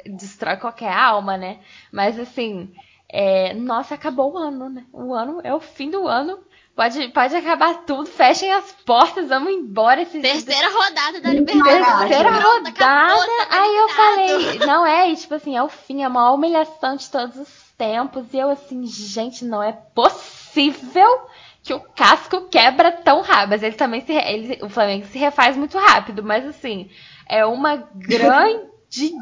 Destrói 0.06 0.56
qualquer 0.56 0.92
alma, 0.92 1.36
né? 1.36 1.58
Mas 1.90 2.16
assim, 2.16 2.72
é, 3.08 3.54
nossa, 3.54 3.96
acabou 3.96 4.34
o 4.34 4.38
ano, 4.38 4.70
né? 4.70 4.84
O 4.92 5.12
ano 5.12 5.40
é 5.42 5.52
o 5.52 5.58
fim 5.58 5.90
do 5.90 6.06
ano 6.06 6.38
Pode, 6.80 7.08
pode 7.08 7.36
acabar 7.36 7.84
tudo, 7.84 8.06
fechem 8.06 8.50
as 8.54 8.72
portas, 8.86 9.28
vamos 9.28 9.52
embora. 9.52 10.00
Esses... 10.00 10.22
Terceira 10.22 10.70
rodada 10.70 11.20
da 11.20 11.30
Libertadores. 11.30 12.08
Terceira 12.08 12.30
rodada. 12.30 12.68
Acabou, 12.70 13.26
tá 13.26 13.46
aí 13.50 13.76
eu 13.76 13.88
falei, 13.90 14.58
não 14.60 14.86
é, 14.86 15.14
tipo 15.14 15.34
assim, 15.34 15.54
é 15.54 15.62
o 15.62 15.68
fim, 15.68 16.00
é 16.00 16.06
a 16.06 16.08
maior 16.08 16.32
humilhação 16.32 16.96
de 16.96 17.10
todos 17.10 17.36
os 17.36 17.48
tempos. 17.76 18.32
E 18.32 18.38
eu 18.38 18.48
assim, 18.48 18.86
gente, 18.86 19.44
não 19.44 19.62
é 19.62 19.72
possível 19.72 21.28
que 21.62 21.74
o 21.74 21.80
casco 21.80 22.48
quebra 22.48 22.90
tão 22.90 23.20
rápido. 23.20 23.50
Mas 23.50 23.62
ele 23.62 23.76
também 23.76 24.00
se. 24.00 24.14
Ele, 24.14 24.58
o 24.62 24.70
Flamengo 24.70 25.04
se 25.04 25.18
refaz 25.18 25.58
muito 25.58 25.76
rápido, 25.76 26.22
mas 26.22 26.46
assim, 26.46 26.88
é 27.28 27.44
uma 27.44 27.76
grande 27.94 28.69
de 28.90 29.12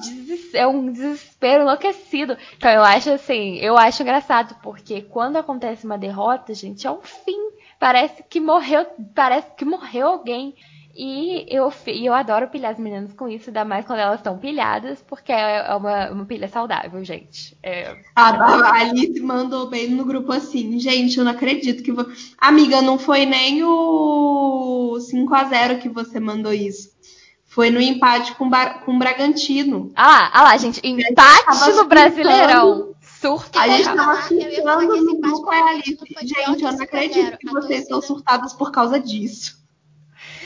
é 0.54 0.66
um 0.66 0.90
desespero 0.90 1.62
enlouquecido. 1.62 2.36
Então 2.56 2.70
eu 2.70 2.82
acho 2.82 3.10
assim, 3.10 3.56
eu 3.58 3.76
acho 3.76 4.02
engraçado, 4.02 4.56
porque 4.62 5.02
quando 5.02 5.36
acontece 5.36 5.84
uma 5.84 5.98
derrota, 5.98 6.54
gente, 6.54 6.86
é 6.86 6.90
um 6.90 7.02
fim. 7.02 7.50
Parece 7.78 8.24
que 8.28 8.40
morreu, 8.40 8.86
parece 9.14 9.54
que 9.54 9.64
morreu 9.64 10.08
alguém. 10.08 10.54
E 11.00 11.46
eu, 11.48 11.72
e 11.86 12.06
eu 12.06 12.12
adoro 12.12 12.48
pilhar 12.48 12.72
as 12.72 12.78
meninas 12.78 13.12
com 13.12 13.28
isso, 13.28 13.50
ainda 13.50 13.64
mais 13.64 13.86
quando 13.86 14.00
elas 14.00 14.18
estão 14.18 14.36
pilhadas, 14.36 15.00
porque 15.06 15.30
é, 15.30 15.68
é 15.68 15.74
uma, 15.76 16.10
uma 16.10 16.24
pilha 16.24 16.48
saudável, 16.48 17.04
gente. 17.04 17.56
É... 17.62 17.94
A, 18.16 18.80
Alice 18.80 19.20
mandou 19.20 19.68
bem 19.68 19.90
no 19.90 20.04
grupo 20.04 20.32
assim, 20.32 20.76
gente, 20.80 21.16
eu 21.16 21.24
não 21.24 21.30
acredito 21.30 21.84
que. 21.84 21.92
Amiga, 22.36 22.82
não 22.82 22.98
foi 22.98 23.26
nem 23.26 23.62
o 23.62 24.98
5 24.98 25.32
a 25.36 25.44
0 25.44 25.78
que 25.78 25.88
você 25.88 26.18
mandou 26.18 26.52
isso. 26.52 26.97
Foi 27.48 27.70
no 27.70 27.80
empate 27.80 28.34
com, 28.34 28.48
com 28.84 28.94
o 28.94 28.98
Bragantino. 28.98 29.90
Ah 29.96 30.06
lá, 30.06 30.30
ah 30.34 30.42
lá, 30.42 30.56
gente. 30.58 30.80
Empate 30.84 31.70
no 31.74 31.84
Brasileirão. 31.86 32.94
Surto. 33.00 33.58
A 33.58 33.66
gente 33.66 33.84
tava 33.84 34.22
surtando 34.22 35.02
no. 35.22 35.26
Gente, 36.22 36.62
eu 36.62 36.72
não 36.72 36.82
acredito 36.82 37.38
que 37.38 37.50
vocês 37.50 37.82
estão 37.82 38.00
surtados 38.00 38.52
por 38.52 38.70
causa 38.70 39.00
disso. 39.00 39.57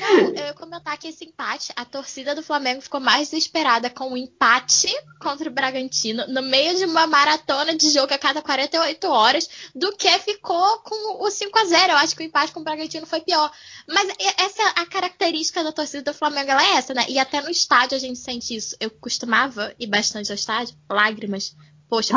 Eu 0.02 0.46
ia 0.46 0.54
comentar 0.54 0.98
que 0.98 1.08
esse 1.08 1.24
empate, 1.24 1.72
a 1.76 1.84
torcida 1.84 2.34
do 2.34 2.42
Flamengo 2.42 2.80
ficou 2.80 3.00
mais 3.00 3.30
desesperada 3.30 3.88
com 3.88 4.12
o 4.12 4.16
empate 4.16 4.88
contra 5.20 5.48
o 5.48 5.52
Bragantino 5.52 6.26
no 6.28 6.42
meio 6.42 6.76
de 6.76 6.84
uma 6.84 7.06
maratona 7.06 7.76
de 7.76 7.90
jogo 7.90 8.12
a 8.12 8.18
cada 8.18 8.42
48 8.42 9.08
horas 9.08 9.48
do 9.74 9.92
que 9.96 10.10
ficou 10.18 10.78
com 10.80 11.24
o 11.24 11.30
5 11.30 11.58
a 11.58 11.64
0 11.64 11.92
Eu 11.92 11.96
acho 11.98 12.16
que 12.16 12.22
o 12.22 12.26
empate 12.26 12.52
com 12.52 12.60
o 12.60 12.64
Bragantino 12.64 13.06
foi 13.06 13.20
pior. 13.20 13.50
Mas 13.88 14.08
essa 14.36 14.62
a 14.76 14.86
característica 14.86 15.62
da 15.62 15.72
torcida 15.72 16.02
do 16.02 16.14
Flamengo, 16.16 16.50
ela 16.50 16.64
é 16.64 16.72
essa, 16.74 16.94
né? 16.94 17.04
E 17.08 17.18
até 17.18 17.40
no 17.40 17.50
estádio 17.50 17.96
a 17.96 18.00
gente 18.00 18.18
sente 18.18 18.54
isso. 18.54 18.76
Eu 18.80 18.90
costumava 18.90 19.74
ir 19.78 19.86
bastante 19.86 20.30
ao 20.30 20.36
estádio, 20.36 20.76
lágrimas. 20.90 21.56
Poxa. 21.88 22.14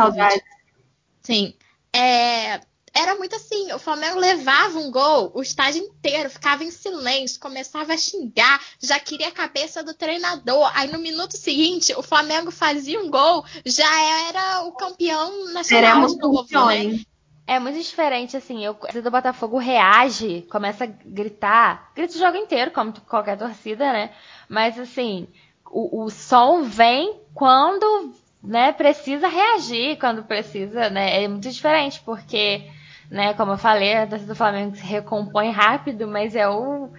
Sim. 1.21 1.53
É, 1.93 2.61
era 2.95 3.15
muito 3.15 3.35
assim, 3.35 3.71
o 3.73 3.79
Flamengo 3.79 4.17
levava 4.17 4.79
um 4.79 4.89
gol, 4.89 5.31
o 5.35 5.41
estádio 5.41 5.83
inteiro 5.83 6.29
ficava 6.29 6.63
em 6.63 6.71
silêncio, 6.71 7.39
começava 7.39 7.93
a 7.93 7.97
xingar, 7.97 8.61
já 8.81 8.97
queria 8.99 9.27
a 9.27 9.31
cabeça 9.31 9.83
do 9.83 9.93
treinador. 9.93 10.71
Aí 10.73 10.89
no 10.89 10.97
minuto 10.97 11.35
seguinte, 11.35 11.93
o 11.95 12.01
Flamengo 12.01 12.51
fazia 12.51 12.99
um 12.99 13.09
gol, 13.09 13.45
já 13.65 14.01
era 14.29 14.63
o 14.63 14.71
campeão 14.71 15.51
nacional 15.51 16.07
de 16.07 16.17
novo, 16.17 16.47
né? 16.67 16.99
É 17.47 17.59
muito 17.59 17.79
diferente, 17.79 18.35
assim, 18.35 18.67
o 18.67 18.73
torcida 18.73 19.03
do 19.03 19.11
Botafogo 19.11 19.59
reage, 19.59 20.47
começa 20.49 20.85
a 20.85 20.87
gritar, 20.87 21.91
grita 21.93 22.15
o 22.15 22.19
jogo 22.19 22.37
inteiro, 22.37 22.71
como 22.71 22.91
qualquer 23.01 23.37
torcida, 23.37 23.93
né? 23.93 24.11
Mas 24.49 24.79
assim, 24.79 25.27
o, 25.69 26.05
o 26.05 26.09
som 26.09 26.63
vem 26.63 27.19
quando 27.35 28.15
né, 28.45 28.71
precisa 28.71 29.27
reagir 29.27 29.97
quando 29.99 30.23
precisa, 30.23 30.89
né? 30.89 31.23
É 31.23 31.27
muito 31.27 31.49
diferente, 31.49 32.01
porque, 32.05 32.63
né, 33.09 33.33
como 33.33 33.53
eu 33.53 33.57
falei, 33.57 33.95
a 33.95 34.07
torcida 34.07 34.33
do 34.33 34.37
Flamengo 34.37 34.75
se 34.75 34.85
recompõe 34.85 35.51
rápido, 35.51 36.07
mas 36.07 36.35
é 36.35 36.47
o 36.47 36.89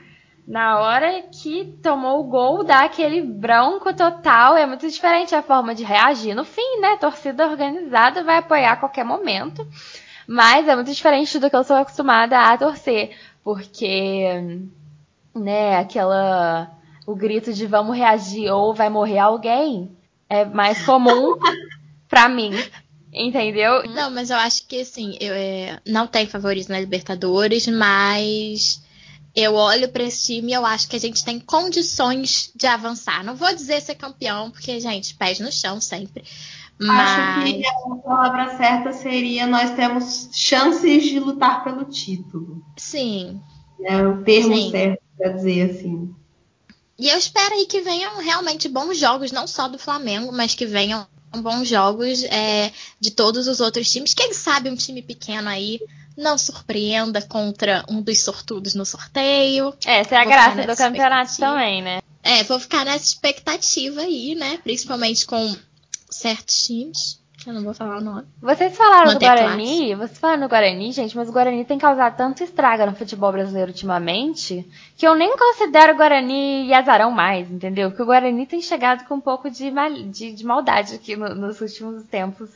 na 0.47 0.79
hora 0.79 1.23
que 1.23 1.77
tomou 1.83 2.21
o 2.21 2.25
gol, 2.25 2.63
dá 2.63 2.85
aquele 2.85 3.21
bronco 3.21 3.93
total. 3.93 4.57
É 4.57 4.65
muito 4.65 4.89
diferente 4.89 5.35
a 5.35 5.43
forma 5.43 5.75
de 5.75 5.83
reagir. 5.83 6.35
No 6.37 6.45
fim, 6.45 6.81
né? 6.81 6.97
Torcida 6.99 7.49
organizada 7.49 8.23
vai 8.23 8.39
apoiar 8.39 8.73
a 8.73 8.77
qualquer 8.77 9.05
momento. 9.05 9.67
Mas 10.27 10.69
é 10.69 10.75
muito 10.77 10.93
diferente 10.93 11.39
do 11.41 11.51
que 11.51 11.57
eu 11.57 11.65
sou 11.65 11.77
acostumada 11.77 12.39
a 12.39 12.57
torcer. 12.57 13.17
Porque, 13.43 14.69
né, 15.35 15.79
aquela. 15.79 16.71
O 17.05 17.15
grito 17.15 17.53
de 17.53 17.67
vamos 17.67 17.97
reagir 17.97 18.51
ou 18.51 18.75
vai 18.75 18.89
morrer 18.89 19.19
alguém 19.19 19.97
é 20.29 20.45
mais 20.45 20.85
comum 20.85 21.37
pra 22.09 22.29
mim. 22.29 22.53
Entendeu? 23.17 23.83
Não, 23.89 24.11
mas 24.11 24.29
eu 24.29 24.37
acho 24.37 24.67
que 24.67 24.83
assim, 24.83 25.17
eu, 25.19 25.33
é, 25.33 25.81
não 25.87 26.07
tem 26.07 26.27
favorito 26.27 26.69
na 26.69 26.79
Libertadores, 26.79 27.67
mas 27.67 28.83
eu 29.35 29.55
olho 29.55 29.89
para 29.89 30.05
esse 30.05 30.27
time 30.27 30.53
e 30.53 30.55
eu 30.55 30.67
acho 30.67 30.87
que 30.87 30.97
a 30.97 31.01
gente 31.01 31.25
tem 31.25 31.41
condições 31.41 32.53
de 32.55 32.67
avançar. 32.67 33.25
Não 33.25 33.35
vou 33.35 33.55
dizer 33.55 33.81
ser 33.81 33.95
campeão, 33.95 34.51
porque, 34.51 34.79
gente, 34.81 35.15
pés 35.15 35.41
no 35.41 35.51
chão 35.51 35.81
sempre. 35.81 36.25
Mas... 36.79 37.39
Acho 37.39 37.55
que 37.55 37.67
a 37.67 37.97
palavra 38.05 38.57
certa 38.59 38.93
seria 38.93 39.47
nós 39.47 39.71
temos 39.71 40.29
chances 40.33 41.05
de 41.05 41.19
lutar 41.19 41.65
pelo 41.65 41.87
título. 41.87 42.63
Sim. 42.77 43.41
É 43.83 44.07
o 44.07 44.23
termo 44.25 44.55
Sim. 44.55 44.71
certo 44.71 45.03
para 45.17 45.33
dizer 45.33 45.71
assim. 45.71 46.15
E 46.99 47.09
eu 47.09 47.19
espero 47.19 47.55
aí 47.55 47.65
que 47.65 47.81
venham 47.81 48.19
realmente 48.19 48.69
bons 48.69 48.99
jogos, 48.99 49.33
não 49.33 49.47
só 49.47 49.69
do 49.69 49.79
Flamengo, 49.79 50.31
mas 50.33 50.55
que 50.55 50.67
venham 50.67 51.07
bons 51.35 51.69
jogos 51.69 52.25
é, 52.25 52.73
de 53.01 53.11
todos 53.11 53.47
os 53.47 53.61
outros 53.61 53.91
times. 53.91 54.15
Quem 54.15 54.33
sabe 54.33 54.71
um 54.71 54.77
time 54.77 55.03
pequeno 55.03 55.49
aí 55.49 55.81
não 56.17 56.39
surpreenda 56.39 57.21
contra 57.21 57.85
um 57.89 58.01
dos 58.01 58.23
sortudos 58.23 58.75
no 58.75 58.87
sorteio. 58.87 59.75
Essa 59.85 60.15
é 60.15 60.19
a 60.19 60.25
vou 60.25 60.33
graça 60.33 60.67
do 60.67 60.77
campeonato 60.77 61.37
também, 61.37 61.83
né? 61.83 62.01
É, 62.23 62.43
vou 62.43 62.59
ficar 62.59 62.85
nessa 62.85 63.05
expectativa 63.05 64.01
aí, 64.01 64.35
né? 64.35 64.59
Principalmente 64.59 65.27
com 65.27 65.57
certos 66.11 66.65
times. 66.65 67.21
Eu 67.47 67.55
não 67.55 67.63
vou 67.63 67.73
falar 67.73 67.99
o 67.99 68.01
nome. 68.01 68.27
Vocês 68.43 68.77
falaram 68.77 69.15
do 69.15 69.21
Guarani, 69.21 69.95
vocês 69.95 70.19
falaram 70.19 70.43
do 70.43 70.49
Guarani, 70.49 70.91
gente, 70.91 71.17
mas 71.17 71.29
o 71.29 71.33
Guarani 71.33 71.65
tem 71.65 71.79
causado 71.79 72.17
tanto 72.17 72.43
estrago 72.43 72.85
no 72.87 72.97
futebol 72.97 73.31
brasileiro 73.31 73.71
ultimamente 73.71 74.69
que 74.97 75.07
eu 75.07 75.15
nem 75.15 75.37
considero 75.37 75.93
o 75.93 75.97
Guarani 75.97 76.67
e 76.67 76.75
azarão 76.75 77.13
mais, 77.13 77.49
entendeu? 77.49 77.91
Porque 77.91 78.03
o 78.03 78.07
Guarani 78.07 78.47
tem 78.47 78.61
chegado 78.61 79.07
com 79.07 79.15
um 79.15 79.21
pouco 79.21 79.49
de, 79.49 79.71
mal, 79.71 79.93
de, 79.93 80.33
de 80.33 80.45
maldade 80.45 80.97
aqui 80.97 81.15
no, 81.15 81.37
nos 81.37 81.61
últimos 81.61 82.03
tempos 82.07 82.51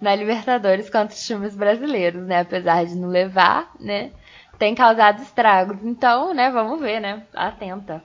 na 0.00 0.16
Libertadores 0.16 0.90
contra 0.90 1.14
os 1.14 1.24
times 1.24 1.54
brasileiros, 1.54 2.26
né? 2.26 2.40
Apesar 2.40 2.84
de 2.84 2.96
não 2.96 3.08
levar, 3.08 3.70
né? 3.78 4.10
Tem 4.58 4.74
causado 4.74 5.22
estragos. 5.22 5.78
Então, 5.84 6.34
né, 6.34 6.50
vamos 6.50 6.80
ver, 6.80 7.00
né? 7.00 7.22
Atenta. 7.32 8.02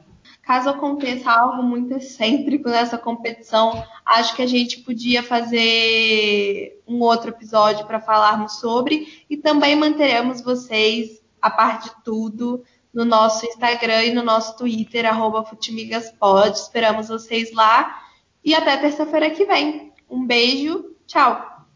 Caso 0.50 0.68
aconteça 0.68 1.30
algo 1.32 1.62
muito 1.62 1.93
excêntrico 1.93 2.70
nessa 2.70 2.97
competição, 2.97 3.86
acho 4.04 4.36
que 4.36 4.41
a 4.41 4.47
gente 4.47 4.80
podia 4.80 5.22
fazer 5.22 6.82
um 6.88 7.02
outro 7.02 7.30
episódio 7.30 7.86
para 7.86 8.00
falarmos 8.00 8.54
sobre 8.54 9.24
e 9.30 9.38
também 9.38 9.76
manteremos 9.76 10.41
vocês 10.41 11.22
a 11.39 11.52
par 11.52 11.82
de 11.82 11.91
tudo 12.04 12.64
no 12.91 13.06
nosso 13.06 13.45
Instagram 13.45 14.06
e 14.06 14.12
no 14.12 14.24
nosso 14.24 14.58
Twitter, 14.58 15.06
arroba 15.06 15.45
Futimigaspod. 15.45 16.58
Esperamos 16.58 17.10
vocês 17.10 17.54
lá 17.54 18.02
e 18.43 18.56
até 18.56 18.76
terça-feira 18.76 19.30
que 19.30 19.45
vem. 19.45 19.93
Um 20.10 20.26
beijo, 20.26 20.95
tchau! 21.06 21.68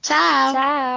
Tchau! 0.00 0.52
Tchau! 0.54 0.94